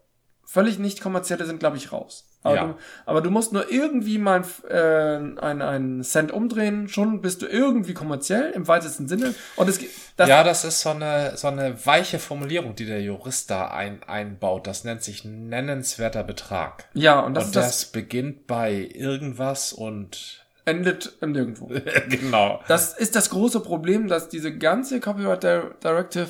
völlig 0.50 0.78
nicht 0.78 1.02
kommerzielle 1.02 1.44
sind, 1.44 1.60
glaube 1.60 1.76
ich, 1.76 1.92
raus. 1.92 2.24
Aber, 2.42 2.56
ja. 2.56 2.64
du, 2.64 2.74
aber 3.04 3.20
du 3.20 3.30
musst 3.30 3.52
nur 3.52 3.70
irgendwie 3.70 4.16
mal 4.16 4.42
äh, 4.70 4.76
einen, 4.76 5.60
einen 5.60 6.02
Cent 6.02 6.32
umdrehen, 6.32 6.88
schon 6.88 7.20
bist 7.20 7.42
du 7.42 7.46
irgendwie 7.46 7.92
kommerziell 7.92 8.52
im 8.52 8.66
weitesten 8.66 9.08
Sinne. 9.08 9.34
Und 9.56 9.68
es 9.68 9.78
das 10.16 10.26
Ja, 10.26 10.42
das 10.44 10.64
ist 10.64 10.80
so 10.80 10.88
eine, 10.88 11.36
so 11.36 11.48
eine 11.48 11.84
weiche 11.84 12.18
Formulierung, 12.18 12.74
die 12.74 12.86
der 12.86 13.02
Jurist 13.02 13.50
da 13.50 13.68
ein, 13.68 14.02
einbaut. 14.04 14.66
Das 14.66 14.84
nennt 14.84 15.02
sich 15.02 15.22
nennenswerter 15.26 16.24
Betrag. 16.24 16.88
Ja, 16.94 17.20
und 17.20 17.34
das, 17.34 17.46
und 17.46 17.56
das, 17.56 17.66
das 17.66 17.84
beginnt 17.86 18.46
bei 18.46 18.88
irgendwas 18.94 19.74
und 19.74 20.46
endet 20.64 21.12
im 21.20 21.32
Nirgendwo. 21.32 21.66
genau. 22.08 22.62
Das 22.68 22.96
ist 22.96 23.16
das 23.16 23.28
große 23.28 23.60
Problem, 23.60 24.08
dass 24.08 24.30
diese 24.30 24.56
ganze 24.56 25.00
Copyright 25.00 25.42
Directive 25.84 26.28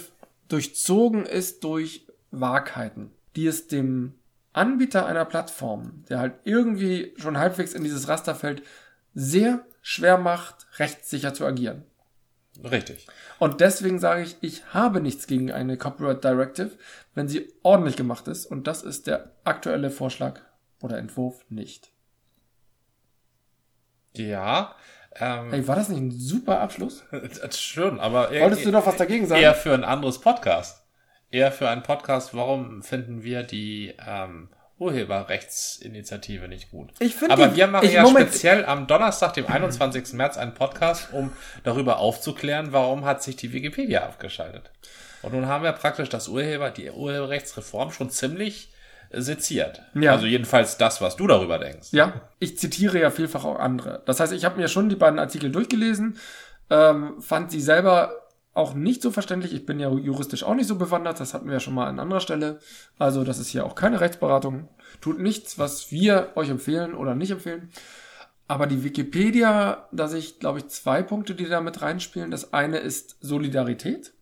durchzogen 0.48 1.24
ist 1.24 1.62
durch 1.62 2.04
Wahrheiten 2.32 3.12
die 3.38 3.46
es 3.46 3.68
dem 3.68 4.14
Anbieter 4.52 5.06
einer 5.06 5.24
Plattform, 5.24 6.02
der 6.08 6.18
halt 6.18 6.34
irgendwie 6.42 7.14
schon 7.18 7.38
halbwegs 7.38 7.72
in 7.72 7.84
dieses 7.84 8.08
Raster 8.08 8.34
fällt, 8.34 8.64
sehr 9.14 9.64
schwer 9.80 10.18
macht, 10.18 10.66
rechtssicher 10.78 11.32
zu 11.34 11.46
agieren. 11.46 11.84
Richtig. 12.68 13.06
Und 13.38 13.60
deswegen 13.60 14.00
sage 14.00 14.22
ich, 14.22 14.36
ich 14.40 14.74
habe 14.74 15.00
nichts 15.00 15.28
gegen 15.28 15.52
eine 15.52 15.76
Copyright 15.76 16.24
Directive, 16.24 16.72
wenn 17.14 17.28
sie 17.28 17.54
ordentlich 17.62 17.94
gemacht 17.94 18.26
ist. 18.26 18.46
Und 18.46 18.66
das 18.66 18.82
ist 18.82 19.06
der 19.06 19.30
aktuelle 19.44 19.90
Vorschlag 19.90 20.40
oder 20.82 20.98
Entwurf 20.98 21.44
nicht. 21.48 21.92
Ja. 24.16 24.74
Ähm, 25.14 25.50
hey, 25.50 25.68
war 25.68 25.76
das 25.76 25.90
nicht 25.90 26.00
ein 26.00 26.10
super 26.10 26.58
Abschluss? 26.58 27.04
Schön, 27.52 28.00
aber 28.00 28.32
wolltest 28.32 28.64
du 28.64 28.72
noch 28.72 28.84
was 28.84 28.96
dagegen 28.96 29.28
sagen? 29.28 29.40
Eher 29.40 29.54
für 29.54 29.74
ein 29.74 29.84
anderes 29.84 30.20
Podcast 30.20 30.87
eher 31.30 31.52
für 31.52 31.68
einen 31.68 31.82
Podcast, 31.82 32.34
warum 32.34 32.82
finden 32.82 33.22
wir 33.22 33.42
die 33.42 33.94
ähm, 34.06 34.48
Urheberrechtsinitiative 34.78 36.48
nicht 36.48 36.70
gut. 36.70 36.90
Ich 37.00 37.14
finde 37.14 37.34
Aber 37.34 37.48
die- 37.48 37.56
wir 37.56 37.66
machen 37.66 37.90
ja 37.90 38.02
Moment. 38.02 38.28
speziell 38.28 38.64
am 38.64 38.86
Donnerstag, 38.86 39.34
dem 39.34 39.46
21. 39.46 40.12
März, 40.14 40.36
einen 40.36 40.54
Podcast, 40.54 41.08
um 41.12 41.32
darüber 41.64 41.98
aufzuklären, 41.98 42.72
warum 42.72 43.04
hat 43.04 43.22
sich 43.22 43.36
die 43.36 43.52
Wikipedia 43.52 44.02
abgeschaltet. 44.04 44.70
Und 45.22 45.32
nun 45.34 45.46
haben 45.46 45.64
wir 45.64 45.72
praktisch 45.72 46.08
das 46.08 46.28
Urheber, 46.28 46.70
die 46.70 46.90
Urheberrechtsreform 46.90 47.90
schon 47.90 48.10
ziemlich 48.10 48.72
äh, 49.10 49.20
seziert. 49.20 49.82
Ja. 49.94 50.12
Also 50.12 50.26
jedenfalls 50.26 50.76
das, 50.78 51.00
was 51.00 51.16
du 51.16 51.26
darüber 51.26 51.58
denkst. 51.58 51.88
Ja, 51.90 52.20
ich 52.38 52.56
zitiere 52.58 53.00
ja 53.00 53.10
vielfach 53.10 53.44
auch 53.44 53.58
andere. 53.58 54.02
Das 54.06 54.20
heißt, 54.20 54.32
ich 54.32 54.44
habe 54.44 54.60
mir 54.60 54.68
schon 54.68 54.88
die 54.88 54.96
beiden 54.96 55.18
Artikel 55.18 55.50
durchgelesen, 55.50 56.18
ähm, 56.70 57.20
fand 57.20 57.50
sie 57.50 57.60
selber 57.60 58.12
auch 58.58 58.74
nicht 58.74 59.00
so 59.00 59.10
verständlich. 59.10 59.54
Ich 59.54 59.64
bin 59.64 59.80
ja 59.80 59.90
juristisch 59.90 60.42
auch 60.42 60.54
nicht 60.54 60.66
so 60.66 60.76
bewandert, 60.76 61.20
das 61.20 61.32
hatten 61.32 61.46
wir 61.46 61.54
ja 61.54 61.60
schon 61.60 61.74
mal 61.74 61.86
an 61.86 62.00
anderer 62.00 62.20
Stelle. 62.20 62.58
Also 62.98 63.24
das 63.24 63.38
ist 63.38 63.48
hier 63.48 63.64
auch 63.64 63.74
keine 63.74 64.00
Rechtsberatung. 64.00 64.68
Tut 65.00 65.18
nichts, 65.18 65.58
was 65.58 65.90
wir 65.92 66.32
euch 66.34 66.50
empfehlen 66.50 66.94
oder 66.94 67.14
nicht 67.14 67.30
empfehlen. 67.30 67.70
Aber 68.48 68.66
die 68.66 68.82
Wikipedia, 68.82 69.88
da 69.92 70.08
sehe 70.08 70.18
ich, 70.18 70.40
glaube 70.40 70.58
ich, 70.58 70.68
zwei 70.68 71.02
Punkte, 71.02 71.34
die 71.34 71.44
da 71.44 71.60
mit 71.60 71.82
reinspielen. 71.82 72.30
Das 72.30 72.52
eine 72.52 72.78
ist 72.78 73.16
Solidarität, 73.20 74.12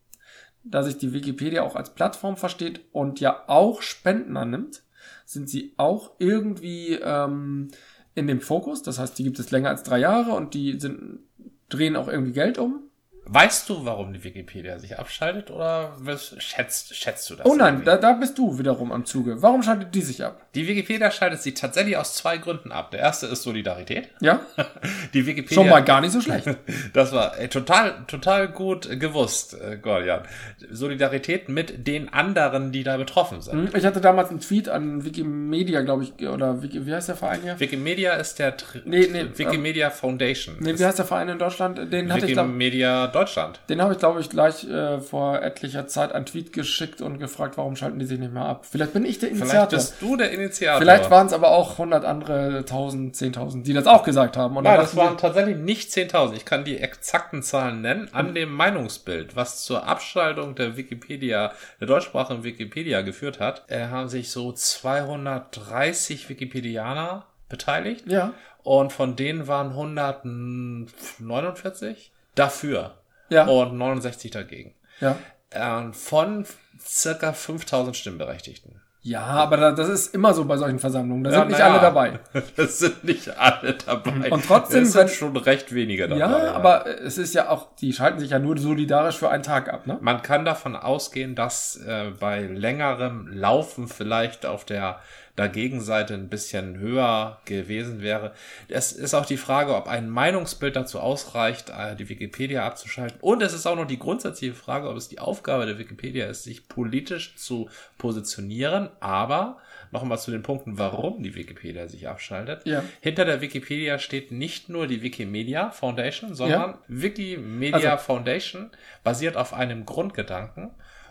da 0.64 0.82
sich 0.82 0.98
die 0.98 1.12
Wikipedia 1.12 1.62
auch 1.62 1.76
als 1.76 1.94
Plattform 1.94 2.36
versteht 2.36 2.80
und 2.92 3.20
ja 3.20 3.44
auch 3.46 3.82
Spenden 3.82 4.36
annimmt, 4.36 4.82
sind 5.24 5.48
sie 5.48 5.72
auch 5.76 6.10
irgendwie 6.18 6.94
ähm, 6.94 7.68
in 8.14 8.26
dem 8.26 8.40
Fokus. 8.40 8.82
Das 8.82 8.98
heißt, 8.98 9.18
die 9.18 9.24
gibt 9.24 9.38
es 9.38 9.50
länger 9.50 9.70
als 9.70 9.82
drei 9.84 9.98
Jahre 9.98 10.32
und 10.32 10.54
die 10.54 10.78
sind, 10.78 11.20
drehen 11.68 11.96
auch 11.96 12.08
irgendwie 12.08 12.32
Geld 12.32 12.58
um. 12.58 12.85
Weißt 13.28 13.68
du, 13.68 13.84
warum 13.84 14.12
die 14.12 14.22
Wikipedia 14.22 14.78
sich 14.78 14.98
abschaltet 14.98 15.50
oder 15.50 15.96
schätzt, 16.38 16.94
schätzt 16.94 17.28
du 17.28 17.34
das? 17.34 17.44
Oh 17.44 17.56
nein, 17.56 17.82
da, 17.84 17.96
da 17.96 18.12
bist 18.12 18.38
du 18.38 18.56
wiederum 18.56 18.92
am 18.92 19.04
Zuge. 19.04 19.42
Warum 19.42 19.64
schaltet 19.64 19.94
die 19.96 20.00
sich 20.00 20.22
ab? 20.22 20.46
Die 20.54 20.68
Wikipedia 20.68 21.10
schaltet 21.10 21.42
sich 21.42 21.54
tatsächlich 21.54 21.96
aus 21.96 22.14
zwei 22.14 22.38
Gründen 22.38 22.70
ab. 22.70 22.92
Der 22.92 23.00
erste 23.00 23.26
ist 23.26 23.42
Solidarität. 23.42 24.10
Ja, 24.20 24.40
Die 25.12 25.26
Wikipedia. 25.26 25.56
schon 25.56 25.68
mal 25.68 25.80
gar 25.82 26.00
nicht 26.00 26.12
so 26.12 26.20
schlecht. 26.20 26.46
Das 26.92 27.12
war 27.12 27.36
ey, 27.38 27.48
total, 27.48 28.04
total 28.06 28.48
gut 28.48 28.88
äh, 28.88 28.96
gewusst, 28.96 29.54
äh, 29.54 29.76
Gordian. 29.76 30.22
Solidarität 30.70 31.48
mit 31.48 31.86
den 31.86 32.12
anderen, 32.12 32.70
die 32.70 32.84
da 32.84 32.96
betroffen 32.96 33.40
sind. 33.40 33.74
Ich 33.74 33.84
hatte 33.84 34.00
damals 34.00 34.30
einen 34.30 34.40
Tweet 34.40 34.68
an 34.68 35.04
Wikimedia, 35.04 35.82
glaube 35.82 36.04
ich, 36.04 36.28
oder 36.28 36.62
Wiki, 36.62 36.86
wie 36.86 36.94
heißt 36.94 37.08
der 37.08 37.16
Verein 37.16 37.40
hier? 37.42 37.58
Wikimedia 37.58 38.14
ist 38.14 38.38
der 38.38 38.56
Tr 38.56 38.80
Nee, 38.84 39.08
nee, 39.10 39.26
Wikimedia 39.34 39.90
Foundation. 39.90 40.56
Nee, 40.60 40.78
wie 40.78 40.84
heißt 40.84 40.98
der 40.98 41.06
Verein 41.06 41.28
in 41.28 41.38
Deutschland? 41.38 41.92
Den 41.92 42.12
hatte 42.12 42.26
ich, 42.26 42.36
Wikimedia 42.36 43.08
Deutschland. 43.16 43.60
den 43.68 43.80
habe 43.82 43.92
ich, 43.94 43.98
glaube 43.98 44.20
ich, 44.20 44.30
gleich 44.30 44.64
äh, 44.68 45.00
vor 45.00 45.42
etlicher 45.42 45.86
Zeit 45.86 46.12
einen 46.12 46.26
Tweet 46.26 46.52
geschickt 46.52 47.00
und 47.00 47.18
gefragt, 47.18 47.56
warum 47.56 47.76
schalten 47.76 47.98
die 47.98 48.06
sich 48.06 48.18
nicht 48.18 48.32
mehr 48.32 48.44
ab? 48.44 48.66
Vielleicht 48.70 48.92
bin 48.92 49.04
ich 49.04 49.18
der 49.18 49.30
Vielleicht 49.30 49.42
Initiator. 49.44 49.78
bist 49.78 49.94
du 50.00 50.16
der 50.16 50.32
Initiator. 50.32 50.80
Vielleicht 50.80 51.10
waren 51.10 51.26
es 51.26 51.32
aber 51.32 51.50
auch 51.50 51.72
100 51.72 52.04
andere, 52.04 52.58
1000, 52.58 53.16
10.000, 53.16 53.62
die 53.62 53.72
das 53.72 53.86
auch 53.86 54.02
gesagt 54.02 54.36
haben. 54.36 54.56
Und 54.56 54.64
Nein, 54.64 54.78
das 54.78 54.96
waren 54.96 55.16
tatsächlich 55.18 55.56
nicht 55.56 55.90
10.000. 55.90 56.34
Ich 56.34 56.44
kann 56.44 56.64
die 56.64 56.78
exakten 56.78 57.42
Zahlen 57.42 57.80
nennen 57.80 58.08
an 58.12 58.34
dem 58.34 58.52
Meinungsbild, 58.52 59.36
was 59.36 59.64
zur 59.64 59.86
Abschaltung 59.86 60.54
der 60.54 60.76
Wikipedia, 60.76 61.52
der 61.80 61.86
deutschsprachigen 61.86 62.44
Wikipedia 62.44 63.02
geführt 63.02 63.40
hat. 63.40 63.64
Äh, 63.68 63.86
haben 63.88 64.08
sich 64.08 64.30
so 64.30 64.52
230 64.52 66.28
Wikipedianer 66.28 67.24
beteiligt. 67.48 68.04
ja, 68.06 68.32
Und 68.62 68.92
von 68.92 69.16
denen 69.16 69.46
waren 69.48 69.70
149 69.70 72.12
dafür 72.34 72.94
ja, 73.28 73.44
und 73.46 73.76
69 73.76 74.30
dagegen. 74.30 74.74
ja. 75.00 75.16
Äh, 75.50 75.92
von 75.92 76.44
circa 76.80 77.32
5000 77.32 77.96
Stimmberechtigten. 77.96 78.82
Ja, 79.02 79.20
aber 79.22 79.56
da, 79.56 79.70
das 79.70 79.88
ist 79.88 80.12
immer 80.12 80.34
so 80.34 80.44
bei 80.46 80.56
solchen 80.56 80.80
Versammlungen. 80.80 81.22
Da 81.22 81.30
Ja, 81.30 81.38
sind 81.38 81.48
nicht 81.50 81.60
ja. 81.60 81.70
alle 81.70 81.80
dabei. 81.80 82.18
Das 82.56 82.80
sind 82.80 83.04
nicht 83.04 83.28
alle 83.38 83.74
dabei. 83.74 84.32
Und 84.32 84.44
trotzdem, 84.44 84.82
es 84.82 84.92
sind 84.92 85.02
wenn- 85.02 85.08
schon 85.08 85.36
recht 85.36 85.72
wenige 85.72 86.08
dabei. 86.08 86.18
Ja, 86.18 86.52
aber 86.54 86.86
es 87.00 87.16
ist 87.16 87.32
ja 87.32 87.48
auch, 87.48 87.76
die 87.76 87.92
schalten 87.92 88.18
sich 88.18 88.30
ja 88.30 88.40
nur 88.40 88.58
solidarisch 88.58 89.16
für 89.18 89.30
einen 89.30 89.44
Tag 89.44 89.72
ab, 89.72 89.86
ne? 89.86 89.96
Man 90.00 90.22
kann 90.22 90.44
davon 90.44 90.74
ausgehen, 90.74 91.36
dass 91.36 91.76
äh, 91.76 92.10
bei 92.18 92.42
längerem 92.42 93.28
Laufen 93.28 93.86
vielleicht 93.86 94.44
auf 94.44 94.64
der 94.64 94.98
Dagegenseite 95.36 96.14
ein 96.14 96.28
bisschen 96.28 96.78
höher 96.78 97.40
gewesen 97.44 98.00
wäre. 98.00 98.32
Es 98.68 98.92
ist 98.92 99.14
auch 99.14 99.26
die 99.26 99.36
Frage, 99.36 99.76
ob 99.76 99.86
ein 99.86 100.08
Meinungsbild 100.08 100.74
dazu 100.74 100.98
ausreicht, 100.98 101.70
äh, 101.70 101.94
die 101.94 102.08
Wikipedia 102.08 102.66
abzuschalten. 102.66 103.18
Und 103.20 103.42
es 103.42 103.52
ist 103.52 103.66
auch 103.66 103.76
noch 103.76 103.86
die 103.86 103.98
grundsätzliche 103.98 104.54
Frage, 104.54 104.88
ob 104.88 104.96
es 104.96 105.08
die 105.08 105.18
Aufgabe 105.18 105.66
der 105.66 105.78
Wikipedia 105.78 106.26
ist, 106.26 106.44
sich 106.44 106.68
politisch 106.68 107.36
zu 107.36 107.68
positionieren. 107.98 108.88
Aber 109.00 109.58
nochmal 109.92 110.18
zu 110.18 110.30
den 110.30 110.42
Punkten, 110.42 110.78
warum 110.78 111.22
die 111.22 111.34
Wikipedia 111.34 111.86
sich 111.86 112.08
abschaltet. 112.08 112.62
Ja. 112.66 112.82
Hinter 113.00 113.24
der 113.26 113.40
Wikipedia 113.42 113.98
steht 113.98 114.32
nicht 114.32 114.68
nur 114.70 114.86
die 114.86 115.02
Wikimedia 115.02 115.70
Foundation, 115.70 116.34
sondern 116.34 116.78
Wikimedia 116.88 117.90
Also- 117.92 118.04
Foundation 118.04 118.70
basiert 119.04 119.36
auf 119.36 119.52
einem 119.52 119.84
Grundgedanken. 119.84 120.70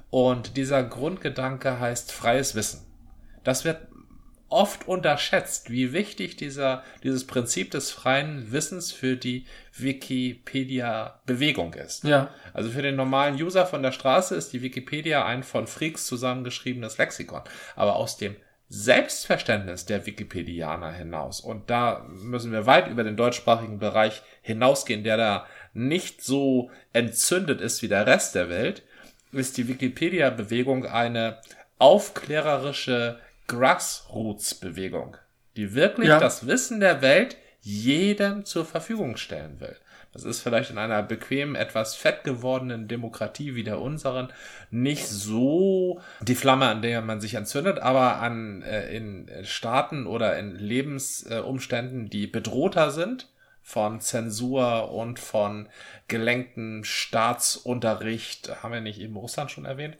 Und 0.09 0.57
dieser 0.57 0.83
Grundgedanke 0.83 1.79
heißt 1.79 2.11
freies 2.11 2.55
Wissen. 2.55 2.81
Das 3.43 3.65
wird 3.65 3.79
oft 4.49 4.87
unterschätzt, 4.87 5.69
wie 5.71 5.91
wichtig 5.91 6.35
dieser, 6.35 6.83
dieses 7.03 7.25
Prinzip 7.25 7.71
des 7.71 7.91
freien 7.91 8.51
Wissens 8.51 8.91
für 8.91 9.17
die 9.17 9.45
Wikipedia-Bewegung 9.75 11.73
ist. 11.73 12.03
Ja. 12.03 12.29
Also 12.53 12.69
für 12.69 12.81
den 12.81 12.95
normalen 12.95 13.35
User 13.35 13.65
von 13.65 13.81
der 13.83 13.91
Straße 13.91 14.35
ist 14.35 14.53
die 14.53 14.61
Wikipedia 14.61 15.25
ein 15.25 15.43
von 15.43 15.67
Freaks 15.67 16.05
zusammengeschriebenes 16.05 16.97
Lexikon. 16.97 17.41
Aber 17.75 17.95
aus 17.95 18.17
dem 18.17 18.35
Selbstverständnis 18.67 19.85
der 19.85 20.05
Wikipedianer 20.05 20.91
hinaus, 20.91 21.39
und 21.39 21.69
da 21.69 22.05
müssen 22.07 22.51
wir 22.51 22.65
weit 22.65 22.87
über 22.87 23.03
den 23.03 23.17
deutschsprachigen 23.17 23.77
Bereich 23.79 24.21
hinausgehen, 24.41 25.03
der 25.03 25.17
da 25.17 25.45
nicht 25.73 26.23
so 26.23 26.71
entzündet 26.93 27.61
ist 27.61 27.81
wie 27.83 27.87
der 27.87 28.07
Rest 28.07 28.33
der 28.35 28.49
Welt, 28.49 28.83
ist 29.31 29.57
die 29.57 29.67
Wikipedia-Bewegung 29.67 30.85
eine 30.85 31.39
aufklärerische 31.77 33.19
Grassroots-Bewegung, 33.47 35.17
die 35.55 35.73
wirklich 35.73 36.09
Ja. 36.09 36.19
das 36.19 36.47
Wissen 36.47 36.79
der 36.79 37.01
Welt 37.01 37.37
jedem 37.61 38.45
zur 38.45 38.65
Verfügung 38.65 39.17
stellen 39.17 39.59
will. 39.59 39.75
Das 40.13 40.23
ist 40.23 40.39
vielleicht 40.41 40.69
in 40.69 40.77
einer 40.77 41.03
bequemen, 41.03 41.55
etwas 41.55 41.93
fett 41.95 42.23
gewordenen 42.23 42.87
Demokratie 42.87 43.55
wie 43.55 43.65
der 43.65 43.81
unseren 43.81 44.31
nicht 44.71 45.07
so 45.07 45.99
die 46.21 46.35
Flamme, 46.35 46.67
an 46.67 46.81
der 46.81 47.01
man 47.01 47.19
sich 47.19 47.33
entzündet, 47.33 47.79
aber 47.79 48.21
an 48.21 48.61
äh, 48.61 48.95
in 48.95 49.29
Staaten 49.43 50.07
oder 50.07 50.39
in 50.39 50.55
Lebensumständen, 50.55 52.09
die 52.09 52.27
bedrohter 52.27 52.91
sind 52.91 53.27
von 53.67 53.99
Zensur 53.99 54.91
und 54.91 55.19
von 55.19 55.67
gelenktem 56.07 56.83
Staatsunterricht, 56.83 58.61
haben 58.61 58.71
wir 58.71 58.79
nicht 58.79 59.01
eben 59.01 59.17
Russland 59.17 59.49
schon 59.49 59.65
erwähnt? 59.65 59.97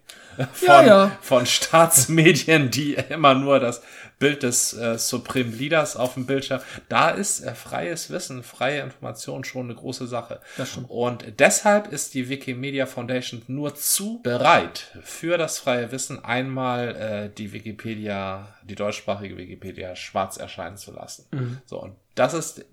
Von, 0.54 0.68
Ja, 0.68 0.84
ja. 0.84 1.18
von 1.20 1.48
Staatsmedien, 1.48 2.70
die 2.70 2.94
immer 2.94 3.34
nur 3.34 3.60
das 3.60 3.82
Bild 4.20 4.44
des 4.44 4.74
äh, 4.74 5.00
Supreme 5.00 5.50
Leaders 5.50 5.96
auf 5.96 6.14
dem 6.14 6.28
Bildschirm. 6.28 6.62
Da 6.90 7.10
ist 7.10 7.42
äh, 7.42 7.56
freies 7.56 8.12
Wissen, 8.12 8.44
freie 8.44 8.82
Information 8.82 9.44
schon 9.44 9.66
eine 9.66 9.76
große 9.76 10.06
Sache. 10.06 10.42
Und 10.88 11.26
deshalb 11.40 11.92
ist 11.92 12.14
die 12.14 12.30
Wikimedia 12.30 12.86
Foundation 12.86 13.42
nur 13.48 13.74
zu 13.74 14.22
bereit, 14.22 14.92
für 15.02 15.40
das 15.40 15.58
freie 15.58 15.92
Wissen 15.92 16.24
einmal 16.24 16.96
äh, 16.96 17.30
die 17.36 17.52
Wikipedia, 17.52 18.48
die 18.62 18.76
deutschsprachige 18.76 19.38
Wikipedia 19.38 19.96
schwarz 19.96 20.38
erscheinen 20.38 20.78
zu 20.78 20.92
lassen. 20.92 21.26
Mhm. 21.32 21.58
So, 21.66 21.82
und 21.82 21.96
das 22.14 22.36
ist, 22.36 22.64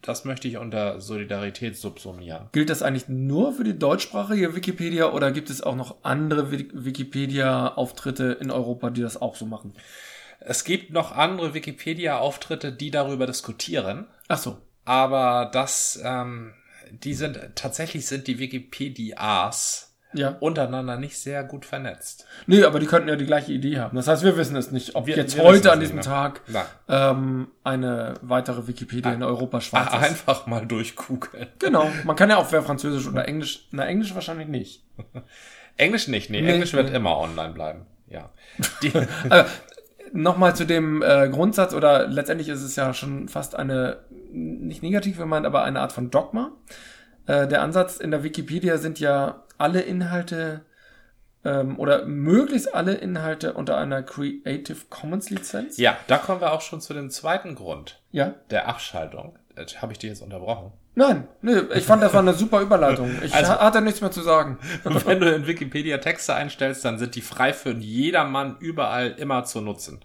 das 0.00 0.24
möchte 0.24 0.48
ich 0.48 0.56
unter 0.58 1.00
Solidarität 1.00 1.76
subsumieren. 1.76 2.48
Gilt 2.52 2.70
das 2.70 2.82
eigentlich 2.82 3.08
nur 3.08 3.52
für 3.52 3.64
die 3.64 3.78
deutschsprachige 3.78 4.54
Wikipedia 4.54 5.10
oder 5.12 5.30
gibt 5.32 5.50
es 5.50 5.62
auch 5.62 5.76
noch 5.76 5.96
andere 6.02 6.50
Wi- 6.50 6.70
Wikipedia-Auftritte 6.72 8.36
in 8.40 8.50
Europa, 8.50 8.90
die 8.90 9.02
das 9.02 9.20
auch 9.20 9.36
so 9.36 9.46
machen? 9.46 9.74
Es 10.40 10.64
gibt 10.64 10.90
noch 10.92 11.12
andere 11.12 11.54
Wikipedia-Auftritte, 11.54 12.72
die 12.72 12.90
darüber 12.90 13.26
diskutieren. 13.26 14.06
Ach 14.28 14.38
so. 14.38 14.58
aber 14.84 15.50
das, 15.52 16.00
ähm, 16.04 16.52
die 16.90 17.14
sind, 17.14 17.38
tatsächlich 17.54 18.06
sind 18.06 18.26
die 18.26 18.38
Wikipedias 18.38 19.91
Ja. 20.14 20.36
untereinander 20.40 20.96
nicht 20.96 21.18
sehr 21.18 21.42
gut 21.44 21.64
vernetzt. 21.64 22.26
Nee, 22.46 22.64
aber 22.64 22.78
die 22.80 22.86
könnten 22.86 23.08
ja 23.08 23.16
die 23.16 23.26
gleiche 23.26 23.52
Idee 23.52 23.78
haben. 23.78 23.96
Das 23.96 24.08
heißt, 24.08 24.22
wir 24.24 24.36
wissen 24.36 24.56
es 24.56 24.70
nicht, 24.70 24.94
ob 24.94 25.06
Wir- 25.06 25.16
jetzt 25.16 25.36
wir 25.36 25.42
heute 25.44 25.72
an 25.72 25.80
diesem. 25.80 26.00
Tag 26.00 26.40
ähm, 26.88 27.48
eine 27.64 28.14
weitere 28.22 28.66
Wikipedia 28.66 29.12
in 29.12 29.22
Europa 29.22 29.60
schwarz 29.60 29.88
Ach, 29.92 30.02
ist. 30.02 30.08
einfach 30.08 30.46
mal 30.46 30.66
durchkugeln. 30.66 31.46
Genau. 31.58 31.90
Man 32.04 32.16
kann 32.16 32.28
ja 32.30 32.36
auch 32.36 32.50
wer 32.52 32.62
Französisch 32.62 33.06
oder 33.08 33.26
Englisch. 33.28 33.68
Na, 33.70 33.86
Englisch 33.86 34.14
wahrscheinlich 34.14 34.48
nicht. 34.48 34.84
Englisch 35.76 36.08
nicht, 36.08 36.28
nee, 36.30 36.42
Nee, 36.42 36.52
Englisch 36.52 36.72
wird 36.74 36.90
nee. 36.90 36.96
immer 36.96 37.16
online 37.18 37.52
bleiben. 37.54 37.86
Ja. 38.08 38.30
Die, 38.82 38.92
Aber 39.30 39.46
nochmal 40.12 40.54
zu 40.54 40.66
dem 40.66 41.02
äh, 41.02 41.28
Grundsatz, 41.30 41.72
oder 41.74 42.06
letztendlich 42.06 42.48
ist 42.48 42.62
es 42.62 42.76
ja 42.76 42.92
schon 42.92 43.28
fast 43.28 43.54
eine, 43.54 44.00
nicht 44.30 44.82
negativ 44.82 45.16
gemeint, 45.16 45.46
aber 45.46 45.62
eine 45.62 45.80
Art 45.80 45.92
von 45.92 46.10
Dogma. 46.10 46.52
Äh, 47.26 47.46
der 47.48 47.62
Ansatz 47.62 47.98
in 47.98 48.10
der 48.10 48.22
Wikipedia 48.24 48.78
sind 48.78 48.98
ja 49.00 49.42
alle 49.58 49.80
Inhalte 49.82 50.62
ähm, 51.44 51.78
oder 51.78 52.04
möglichst 52.06 52.74
alle 52.74 52.94
Inhalte 52.94 53.52
unter 53.54 53.76
einer 53.76 54.02
Creative 54.02 54.78
Commons 54.90 55.30
Lizenz. 55.30 55.76
Ja, 55.78 55.96
da 56.06 56.18
kommen 56.18 56.40
wir 56.40 56.52
auch 56.52 56.60
schon 56.60 56.80
zu 56.80 56.94
dem 56.94 57.10
zweiten 57.10 57.54
Grund 57.54 58.00
Ja. 58.10 58.34
der 58.50 58.68
Abschaltung. 58.68 59.38
Habe 59.80 59.92
ich 59.92 59.98
dich 59.98 60.10
jetzt 60.10 60.22
unterbrochen? 60.22 60.72
Nein, 60.94 61.26
nö, 61.40 61.68
ich 61.74 61.84
fand, 61.84 62.02
das 62.02 62.12
war 62.12 62.20
eine 62.20 62.34
super 62.34 62.60
Überleitung. 62.60 63.10
Ich 63.22 63.34
Also- 63.34 63.52
ha- 63.52 63.60
hatte 63.60 63.80
nichts 63.80 64.00
mehr 64.00 64.10
zu 64.10 64.22
sagen. 64.22 64.58
Wenn 64.84 65.20
du 65.20 65.34
in 65.34 65.46
Wikipedia 65.46 65.98
Texte 65.98 66.34
einstellst, 66.34 66.84
dann 66.84 66.98
sind 66.98 67.14
die 67.14 67.22
frei 67.22 67.52
für 67.52 67.72
jedermann 67.72 68.56
überall 68.60 69.12
immer 69.12 69.44
zu 69.44 69.60
nutzen. 69.60 70.00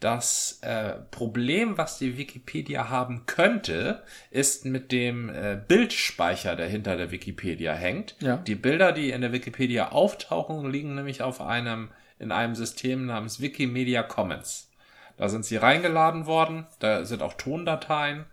Das 0.00 0.60
äh, 0.62 0.94
Problem, 1.10 1.76
was 1.76 1.98
die 1.98 2.16
Wikipedia 2.16 2.88
haben 2.88 3.26
könnte, 3.26 4.02
ist 4.30 4.64
mit 4.64 4.92
dem 4.92 5.28
äh, 5.28 5.60
Bildspeicher, 5.66 6.54
der 6.54 6.68
hinter 6.68 6.96
der 6.96 7.10
Wikipedia 7.10 7.72
hängt. 7.72 8.14
Ja. 8.20 8.36
Die 8.36 8.54
Bilder, 8.54 8.92
die 8.92 9.10
in 9.10 9.22
der 9.22 9.32
Wikipedia 9.32 9.90
auftauchen, 9.90 10.70
liegen 10.70 10.94
nämlich 10.94 11.22
auf 11.22 11.40
einem 11.40 11.90
in 12.20 12.32
einem 12.32 12.54
System 12.54 13.06
namens 13.06 13.40
Wikimedia 13.40 14.02
Commons. 14.02 14.70
Da 15.16 15.28
sind 15.28 15.44
sie 15.44 15.56
reingeladen 15.56 16.26
worden, 16.26 16.66
da 16.78 17.04
sind 17.04 17.22
auch 17.22 17.34
Tondateien 17.34 18.24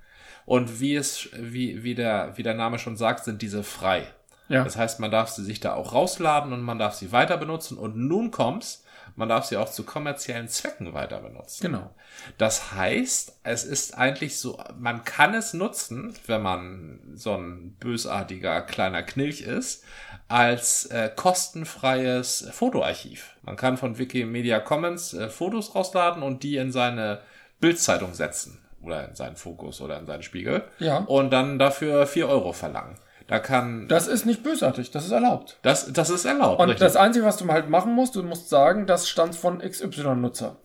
und 0.45 0.79
wie 0.79 0.95
es 0.95 1.29
wie 1.33 1.83
wie 1.83 1.95
der 1.95 2.33
wie 2.35 2.43
der 2.43 2.53
Name 2.53 2.77
schon 2.77 2.95
sagt, 2.95 3.25
sind 3.25 3.41
diese 3.41 3.63
frei. 3.63 4.07
Ja. 4.47 4.63
Das 4.63 4.77
heißt, 4.77 4.99
man 4.99 5.09
darf 5.11 5.29
sie 5.29 5.43
sich 5.43 5.59
da 5.59 5.73
auch 5.73 5.93
rausladen 5.93 6.53
und 6.53 6.61
man 6.61 6.77
darf 6.77 6.93
sie 6.93 7.11
weiter 7.11 7.37
benutzen. 7.37 7.77
Und 7.77 7.95
nun 7.97 8.29
kommt's, 8.29 8.84
man 9.15 9.29
darf 9.29 9.45
sie 9.45 9.57
auch 9.57 9.71
zu 9.71 9.83
kommerziellen 9.83 10.47
Zwecken 10.47 10.93
weiter 10.93 11.19
benutzen. 11.19 11.61
Genau. 11.63 11.93
Das 12.37 12.73
heißt, 12.73 13.39
es 13.43 13.63
ist 13.63 13.97
eigentlich 13.97 14.37
so, 14.39 14.57
man 14.77 15.03
kann 15.05 15.33
es 15.33 15.53
nutzen, 15.53 16.13
wenn 16.27 16.41
man 16.41 16.99
so 17.15 17.33
ein 17.35 17.75
bösartiger 17.79 18.61
kleiner 18.61 19.03
Knilch 19.03 19.41
ist, 19.41 19.83
als 20.27 20.85
äh, 20.87 21.09
kostenfreies 21.15 22.47
Fotoarchiv. 22.51 23.35
Man 23.43 23.55
kann 23.55 23.77
von 23.77 23.97
Wikimedia 23.97 24.59
Commons 24.59 25.13
äh, 25.13 25.29
Fotos 25.29 25.75
rausladen 25.75 26.23
und 26.23 26.43
die 26.43 26.57
in 26.57 26.71
seine 26.71 27.21
Bildzeitung 27.59 28.13
setzen 28.13 28.59
oder 28.81 29.07
in 29.07 29.15
seinen 29.15 29.35
Fokus 29.35 29.81
oder 29.81 29.97
in 29.97 30.05
seinen 30.05 30.23
Spiegel 30.23 30.63
Ja. 30.79 30.97
und 30.99 31.31
dann 31.31 31.57
dafür 31.59 32.05
vier 32.07 32.27
Euro 32.27 32.53
verlangen. 32.53 32.97
Da 33.27 33.39
kann 33.39 33.87
Das 33.87 34.07
ist 34.07 34.25
nicht 34.25 34.43
bösartig, 34.43 34.91
das 34.91 35.05
ist 35.05 35.11
erlaubt. 35.11 35.57
das, 35.63 35.91
das 35.91 36.09
ist 36.09 36.25
erlaubt. 36.25 36.61
Und 36.61 36.69
richtig. 36.69 36.85
das 36.85 36.95
Einzige, 36.95 37.25
was 37.25 37.37
du 37.37 37.47
halt 37.47 37.69
machen 37.69 37.93
musst, 37.93 38.15
du 38.15 38.23
musst 38.23 38.49
sagen, 38.49 38.85
das 38.85 39.09
stammt 39.09 39.35
von 39.35 39.59
XY-Nutzer. 39.59 40.57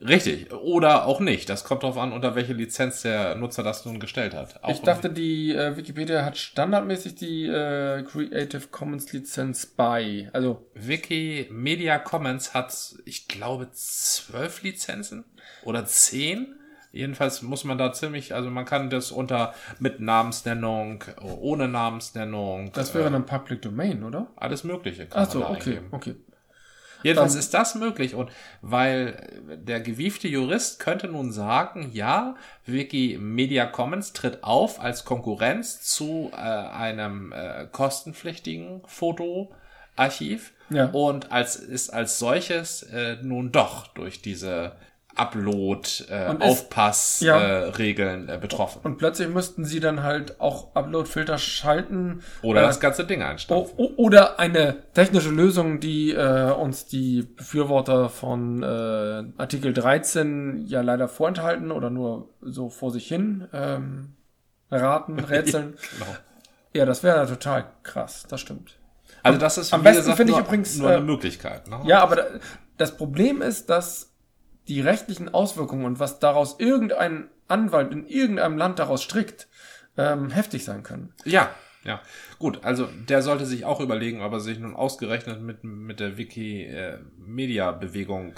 richtig. 0.00 0.50
Oder 0.52 1.06
auch 1.06 1.20
nicht. 1.20 1.48
Das 1.50 1.64
kommt 1.64 1.82
darauf 1.82 1.98
an, 1.98 2.12
unter 2.12 2.34
welche 2.34 2.52
Lizenz 2.54 3.02
der 3.02 3.34
Nutzer 3.34 3.62
das 3.62 3.84
nun 3.84 4.00
gestellt 4.00 4.34
hat. 4.34 4.62
Auch 4.64 4.70
Ich 4.70 4.80
dachte, 4.80 5.10
die 5.10 5.54
äh, 5.54 5.76
Wikipedia 5.76 6.24
hat 6.24 6.38
standardmäßig 6.38 7.16
die 7.16 7.46
äh, 7.46 8.02
Creative 8.02 8.68
Commons 8.70 9.12
Lizenz 9.12 9.66
bei. 9.66 10.30
Also, 10.32 10.66
Wikimedia 10.74 11.98
Commons 11.98 12.54
hat, 12.54 12.74
ich 13.04 13.28
glaube, 13.28 13.68
zwölf 13.72 14.62
Lizenzen 14.62 15.24
oder 15.64 15.84
zehn. 15.84 16.54
Jedenfalls 16.92 17.42
muss 17.42 17.64
man 17.64 17.76
da 17.78 17.92
ziemlich, 17.92 18.34
also 18.34 18.50
man 18.50 18.64
kann 18.64 18.88
das 18.90 19.10
unter 19.12 19.52
mit 19.78 20.00
Namensnennung, 20.00 21.04
ohne 21.20 21.68
Namensnennung, 21.68 22.72
das 22.72 22.94
wäre 22.94 23.08
äh, 23.08 23.10
dann 23.12 23.26
Public 23.26 23.60
Domain, 23.62 24.02
oder? 24.04 24.28
alles 24.36 24.64
Mögliche. 24.64 25.06
Kann 25.06 25.24
Ach 25.26 25.30
so, 25.30 25.44
okay, 25.44 25.52
eingeben. 25.78 25.88
okay. 25.90 26.14
Jedenfalls 27.02 27.32
Dann- 27.34 27.40
ist 27.40 27.52
das 27.54 27.74
möglich 27.74 28.14
und 28.14 28.30
weil 28.62 29.28
der 29.64 29.80
gewiefte 29.80 30.26
Jurist 30.28 30.80
könnte 30.80 31.08
nun 31.08 31.30
sagen, 31.30 31.90
ja, 31.92 32.36
Wikimedia 32.64 33.66
Commons 33.66 34.14
tritt 34.14 34.42
auf 34.42 34.80
als 34.80 35.04
Konkurrenz 35.04 35.82
zu 35.82 36.30
äh, 36.32 36.36
einem 36.36 37.32
äh, 37.32 37.66
kostenpflichtigen 37.70 38.80
Fotoarchiv 38.86 40.52
Ja. 40.70 40.86
und 40.86 41.30
als 41.32 41.56
ist 41.56 41.90
als 41.90 42.18
solches 42.18 42.82
äh, 42.84 43.18
nun 43.22 43.52
doch 43.52 43.88
durch 43.88 44.22
diese 44.22 44.72
Upload 45.16 45.88
äh, 46.10 46.30
ist- 46.34 46.42
Aufpass 46.42 47.20
ja. 47.20 47.38
äh, 47.38 47.68
Regeln 47.70 48.28
äh, 48.28 48.38
betroffen 48.38 48.80
Und 48.84 48.98
plötzlich 48.98 49.28
müssten 49.28 49.64
sie 49.64 49.80
dann 49.80 50.02
halt 50.02 50.40
auch 50.40 50.74
Upload-Filter 50.74 51.38
schalten. 51.38 52.22
oder 52.42 52.62
äh, 52.62 52.66
das 52.66 52.80
ganze 52.80 53.04
Ding 53.04 53.22
o- 53.76 53.92
Oder 53.96 54.38
eine 54.38 54.76
technische 54.94 55.30
Lösung, 55.30 55.80
die 55.80 56.12
äh, 56.12 56.50
uns 56.52 56.86
die 56.86 57.22
Befürworter 57.22 58.08
von 58.08 58.62
äh, 58.62 59.24
Artikel 59.38 59.72
13 59.72 60.64
ja 60.66 60.80
leider 60.82 61.08
vorenthalten 61.08 61.70
oder 61.72 61.90
nur 61.90 62.28
so 62.42 62.68
vor 62.68 62.90
sich 62.90 63.06
hin 63.08 63.48
ähm, 63.52 64.14
raten, 64.70 65.18
rätseln. 65.20 65.76
Genau. 65.98 66.16
ja, 66.74 66.84
das 66.84 67.02
wäre 67.02 67.26
total 67.26 67.66
krass, 67.82 68.26
das 68.28 68.40
stimmt. 68.40 68.78
Also 69.22 69.38
das 69.40 69.58
ist 69.58 69.72
am 69.72 69.82
besten 69.82 70.14
finde 70.14 70.34
ich 70.34 70.38
übrigens, 70.38 70.76
nur 70.78 70.88
eine 70.88 70.98
äh, 70.98 71.00
Möglichkeit. 71.00 71.68
Ne? 71.68 71.80
Ja, 71.84 72.00
aber 72.00 72.16
da, 72.16 72.24
das 72.76 72.96
Problem 72.96 73.42
ist, 73.42 73.70
dass 73.70 74.12
die 74.68 74.80
rechtlichen 74.80 75.32
Auswirkungen 75.32 75.84
und 75.84 76.00
was 76.00 76.18
daraus 76.18 76.56
irgendein 76.58 77.28
Anwalt 77.48 77.92
in 77.92 78.06
irgendeinem 78.06 78.58
Land 78.58 78.78
daraus 78.78 79.02
strickt, 79.02 79.48
ähm, 79.96 80.28
heftig 80.30 80.64
sein 80.64 80.82
können. 80.82 81.14
Ja, 81.24 81.48
ja. 81.84 82.02
Gut, 82.38 82.64
also 82.64 82.86
der 83.08 83.22
sollte 83.22 83.46
sich 83.46 83.64
auch 83.64 83.80
überlegen, 83.80 84.20
ob 84.20 84.32
er 84.32 84.40
sich 84.40 84.58
nun 84.58 84.74
ausgerechnet 84.74 85.40
mit, 85.40 85.62
mit 85.62 86.00
der 86.00 86.18
Wikimedia-Bewegung 86.18 88.34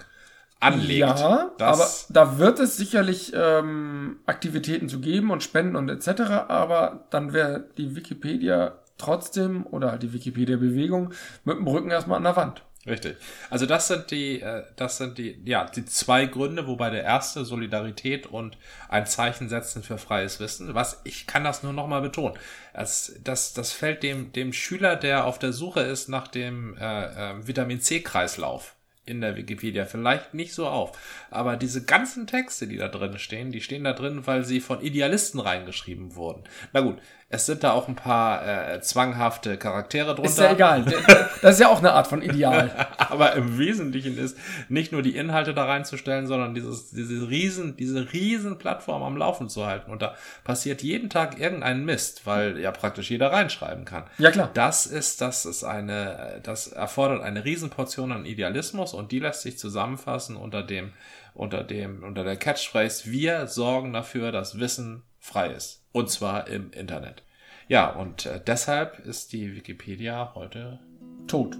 anlegt. 0.60 1.00
Ja, 1.00 1.50
aber 1.58 1.88
da 2.10 2.38
wird 2.38 2.60
es 2.60 2.76
sicherlich 2.76 3.32
ähm, 3.34 4.18
Aktivitäten 4.26 4.90
zu 4.90 5.00
geben 5.00 5.30
und 5.30 5.42
Spenden 5.42 5.76
und 5.76 5.88
etc. 5.88 6.20
Aber 6.48 7.06
dann 7.10 7.32
wäre 7.32 7.64
die 7.78 7.96
Wikipedia 7.96 8.74
trotzdem 8.98 9.66
oder 9.66 9.92
halt 9.92 10.02
die 10.02 10.12
Wikipedia-Bewegung 10.12 11.14
mit 11.44 11.56
dem 11.56 11.66
Rücken 11.66 11.90
erstmal 11.90 12.18
an 12.18 12.24
der 12.24 12.36
Wand. 12.36 12.62
Richtig. 12.88 13.16
Also 13.50 13.66
das 13.66 13.88
sind 13.88 14.10
die, 14.10 14.40
äh, 14.40 14.64
das 14.76 14.98
sind 14.98 15.18
die, 15.18 15.40
ja, 15.44 15.64
die 15.64 15.84
zwei 15.84 16.26
Gründe, 16.26 16.66
wobei 16.66 16.90
der 16.90 17.02
erste 17.02 17.44
Solidarität 17.44 18.26
und 18.26 18.56
ein 18.88 19.06
Zeichen 19.06 19.48
setzen 19.48 19.82
für 19.82 19.98
freies 19.98 20.40
Wissen. 20.40 20.74
Was 20.74 21.00
ich 21.04 21.26
kann 21.26 21.44
das 21.44 21.62
nur 21.62 21.72
noch 21.72 21.86
mal 21.86 22.00
betonen. 22.00 22.36
Das, 22.72 23.14
das, 23.24 23.52
das 23.54 23.72
fällt 23.72 24.02
dem, 24.02 24.32
dem 24.32 24.52
Schüler, 24.52 24.96
der 24.96 25.24
auf 25.26 25.38
der 25.38 25.52
Suche 25.52 25.80
ist 25.80 26.08
nach 26.08 26.28
dem 26.28 26.76
äh, 26.78 27.32
äh, 27.32 27.46
Vitamin 27.46 27.80
C-Kreislauf 27.80 28.74
in 29.08 29.20
der 29.20 29.36
Wikipedia 29.36 29.86
vielleicht 29.86 30.34
nicht 30.34 30.52
so 30.52 30.66
auf. 30.68 30.96
Aber 31.30 31.56
diese 31.56 31.84
ganzen 31.84 32.26
Texte, 32.26 32.66
die 32.66 32.76
da 32.76 32.88
drin 32.88 33.18
stehen, 33.18 33.52
die 33.52 33.60
stehen 33.60 33.84
da 33.84 33.92
drin, 33.92 34.26
weil 34.26 34.44
sie 34.44 34.60
von 34.60 34.80
Idealisten 34.80 35.40
reingeschrieben 35.40 36.14
wurden. 36.14 36.44
Na 36.72 36.80
gut, 36.80 36.98
es 37.30 37.44
sind 37.44 37.62
da 37.62 37.72
auch 37.72 37.88
ein 37.88 37.94
paar 37.94 38.46
äh, 38.46 38.80
zwanghafte 38.80 39.58
Charaktere 39.58 40.14
drunter. 40.14 40.30
Ist 40.30 40.38
ja 40.38 40.52
egal. 40.52 40.84
Das 41.42 41.54
ist 41.54 41.60
ja 41.60 41.68
auch 41.68 41.78
eine 41.78 41.92
Art 41.92 42.08
von 42.08 42.20
Ideal. 42.20 42.88
Aber 42.96 43.34
im 43.34 43.58
Wesentlichen 43.58 44.18
ist 44.18 44.36
nicht 44.68 44.90
nur 44.90 45.02
die 45.02 45.14
Inhalte 45.14 45.54
da 45.54 45.66
reinzustellen, 45.66 46.26
sondern 46.26 46.54
dieses, 46.54 46.90
diese 46.90 47.28
riesen, 47.28 47.76
diese 47.76 48.12
riesen 48.12 48.58
Plattform 48.58 49.02
am 49.02 49.16
Laufen 49.16 49.48
zu 49.48 49.66
halten. 49.66 49.90
Und 49.90 50.02
da 50.02 50.16
passiert 50.42 50.82
jeden 50.82 51.10
Tag 51.10 51.38
irgendein 51.38 51.84
Mist, 51.84 52.26
weil 52.26 52.58
ja 52.58 52.72
praktisch 52.72 53.10
jeder 53.10 53.30
reinschreiben 53.30 53.84
kann. 53.84 54.04
Ja, 54.18 54.30
klar. 54.30 54.50
Das 54.52 54.86
ist, 54.86 55.20
das 55.20 55.44
ist 55.44 55.62
eine, 55.62 56.40
das 56.42 56.68
erfordert 56.68 57.22
eine 57.22 57.44
Riesenportion 57.44 58.10
an 58.10 58.24
Idealismus 58.24 58.94
und 58.94 59.12
die 59.12 59.20
lässt 59.20 59.42
sich 59.42 59.58
zusammenfassen 59.58 60.34
unter 60.34 60.62
dem, 60.62 60.92
unter 61.34 61.62
dem, 61.62 62.02
unter 62.02 62.24
der 62.24 62.36
Catchphrase, 62.36 63.12
wir 63.12 63.46
sorgen 63.46 63.92
dafür, 63.92 64.32
dass 64.32 64.58
Wissen 64.58 65.02
frei 65.28 65.48
ist. 65.48 65.84
Und 65.92 66.10
zwar 66.10 66.48
im 66.48 66.72
Internet. 66.72 67.22
Ja, 67.68 67.90
und 67.90 68.26
äh, 68.26 68.40
deshalb 68.44 68.98
ist 69.00 69.32
die 69.32 69.54
Wikipedia 69.54 70.32
heute 70.34 70.80
Tot. 71.26 71.54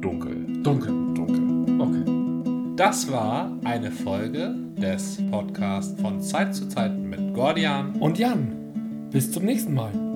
dunkel. 0.00 0.62
Dunkel. 0.62 1.14
Dunkel. 1.14 1.80
Okay. 1.80 2.76
Das 2.76 3.10
war 3.12 3.56
eine 3.64 3.92
Folge 3.92 4.54
des 4.76 5.18
Podcasts 5.30 6.00
von 6.00 6.20
Zeit 6.20 6.54
zu 6.54 6.68
Zeit 6.68 6.92
mit 6.92 7.32
Gordian. 7.32 7.94
Und 7.96 8.18
Jan, 8.18 9.08
bis 9.12 9.30
zum 9.30 9.44
nächsten 9.44 9.74
Mal. 9.74 10.11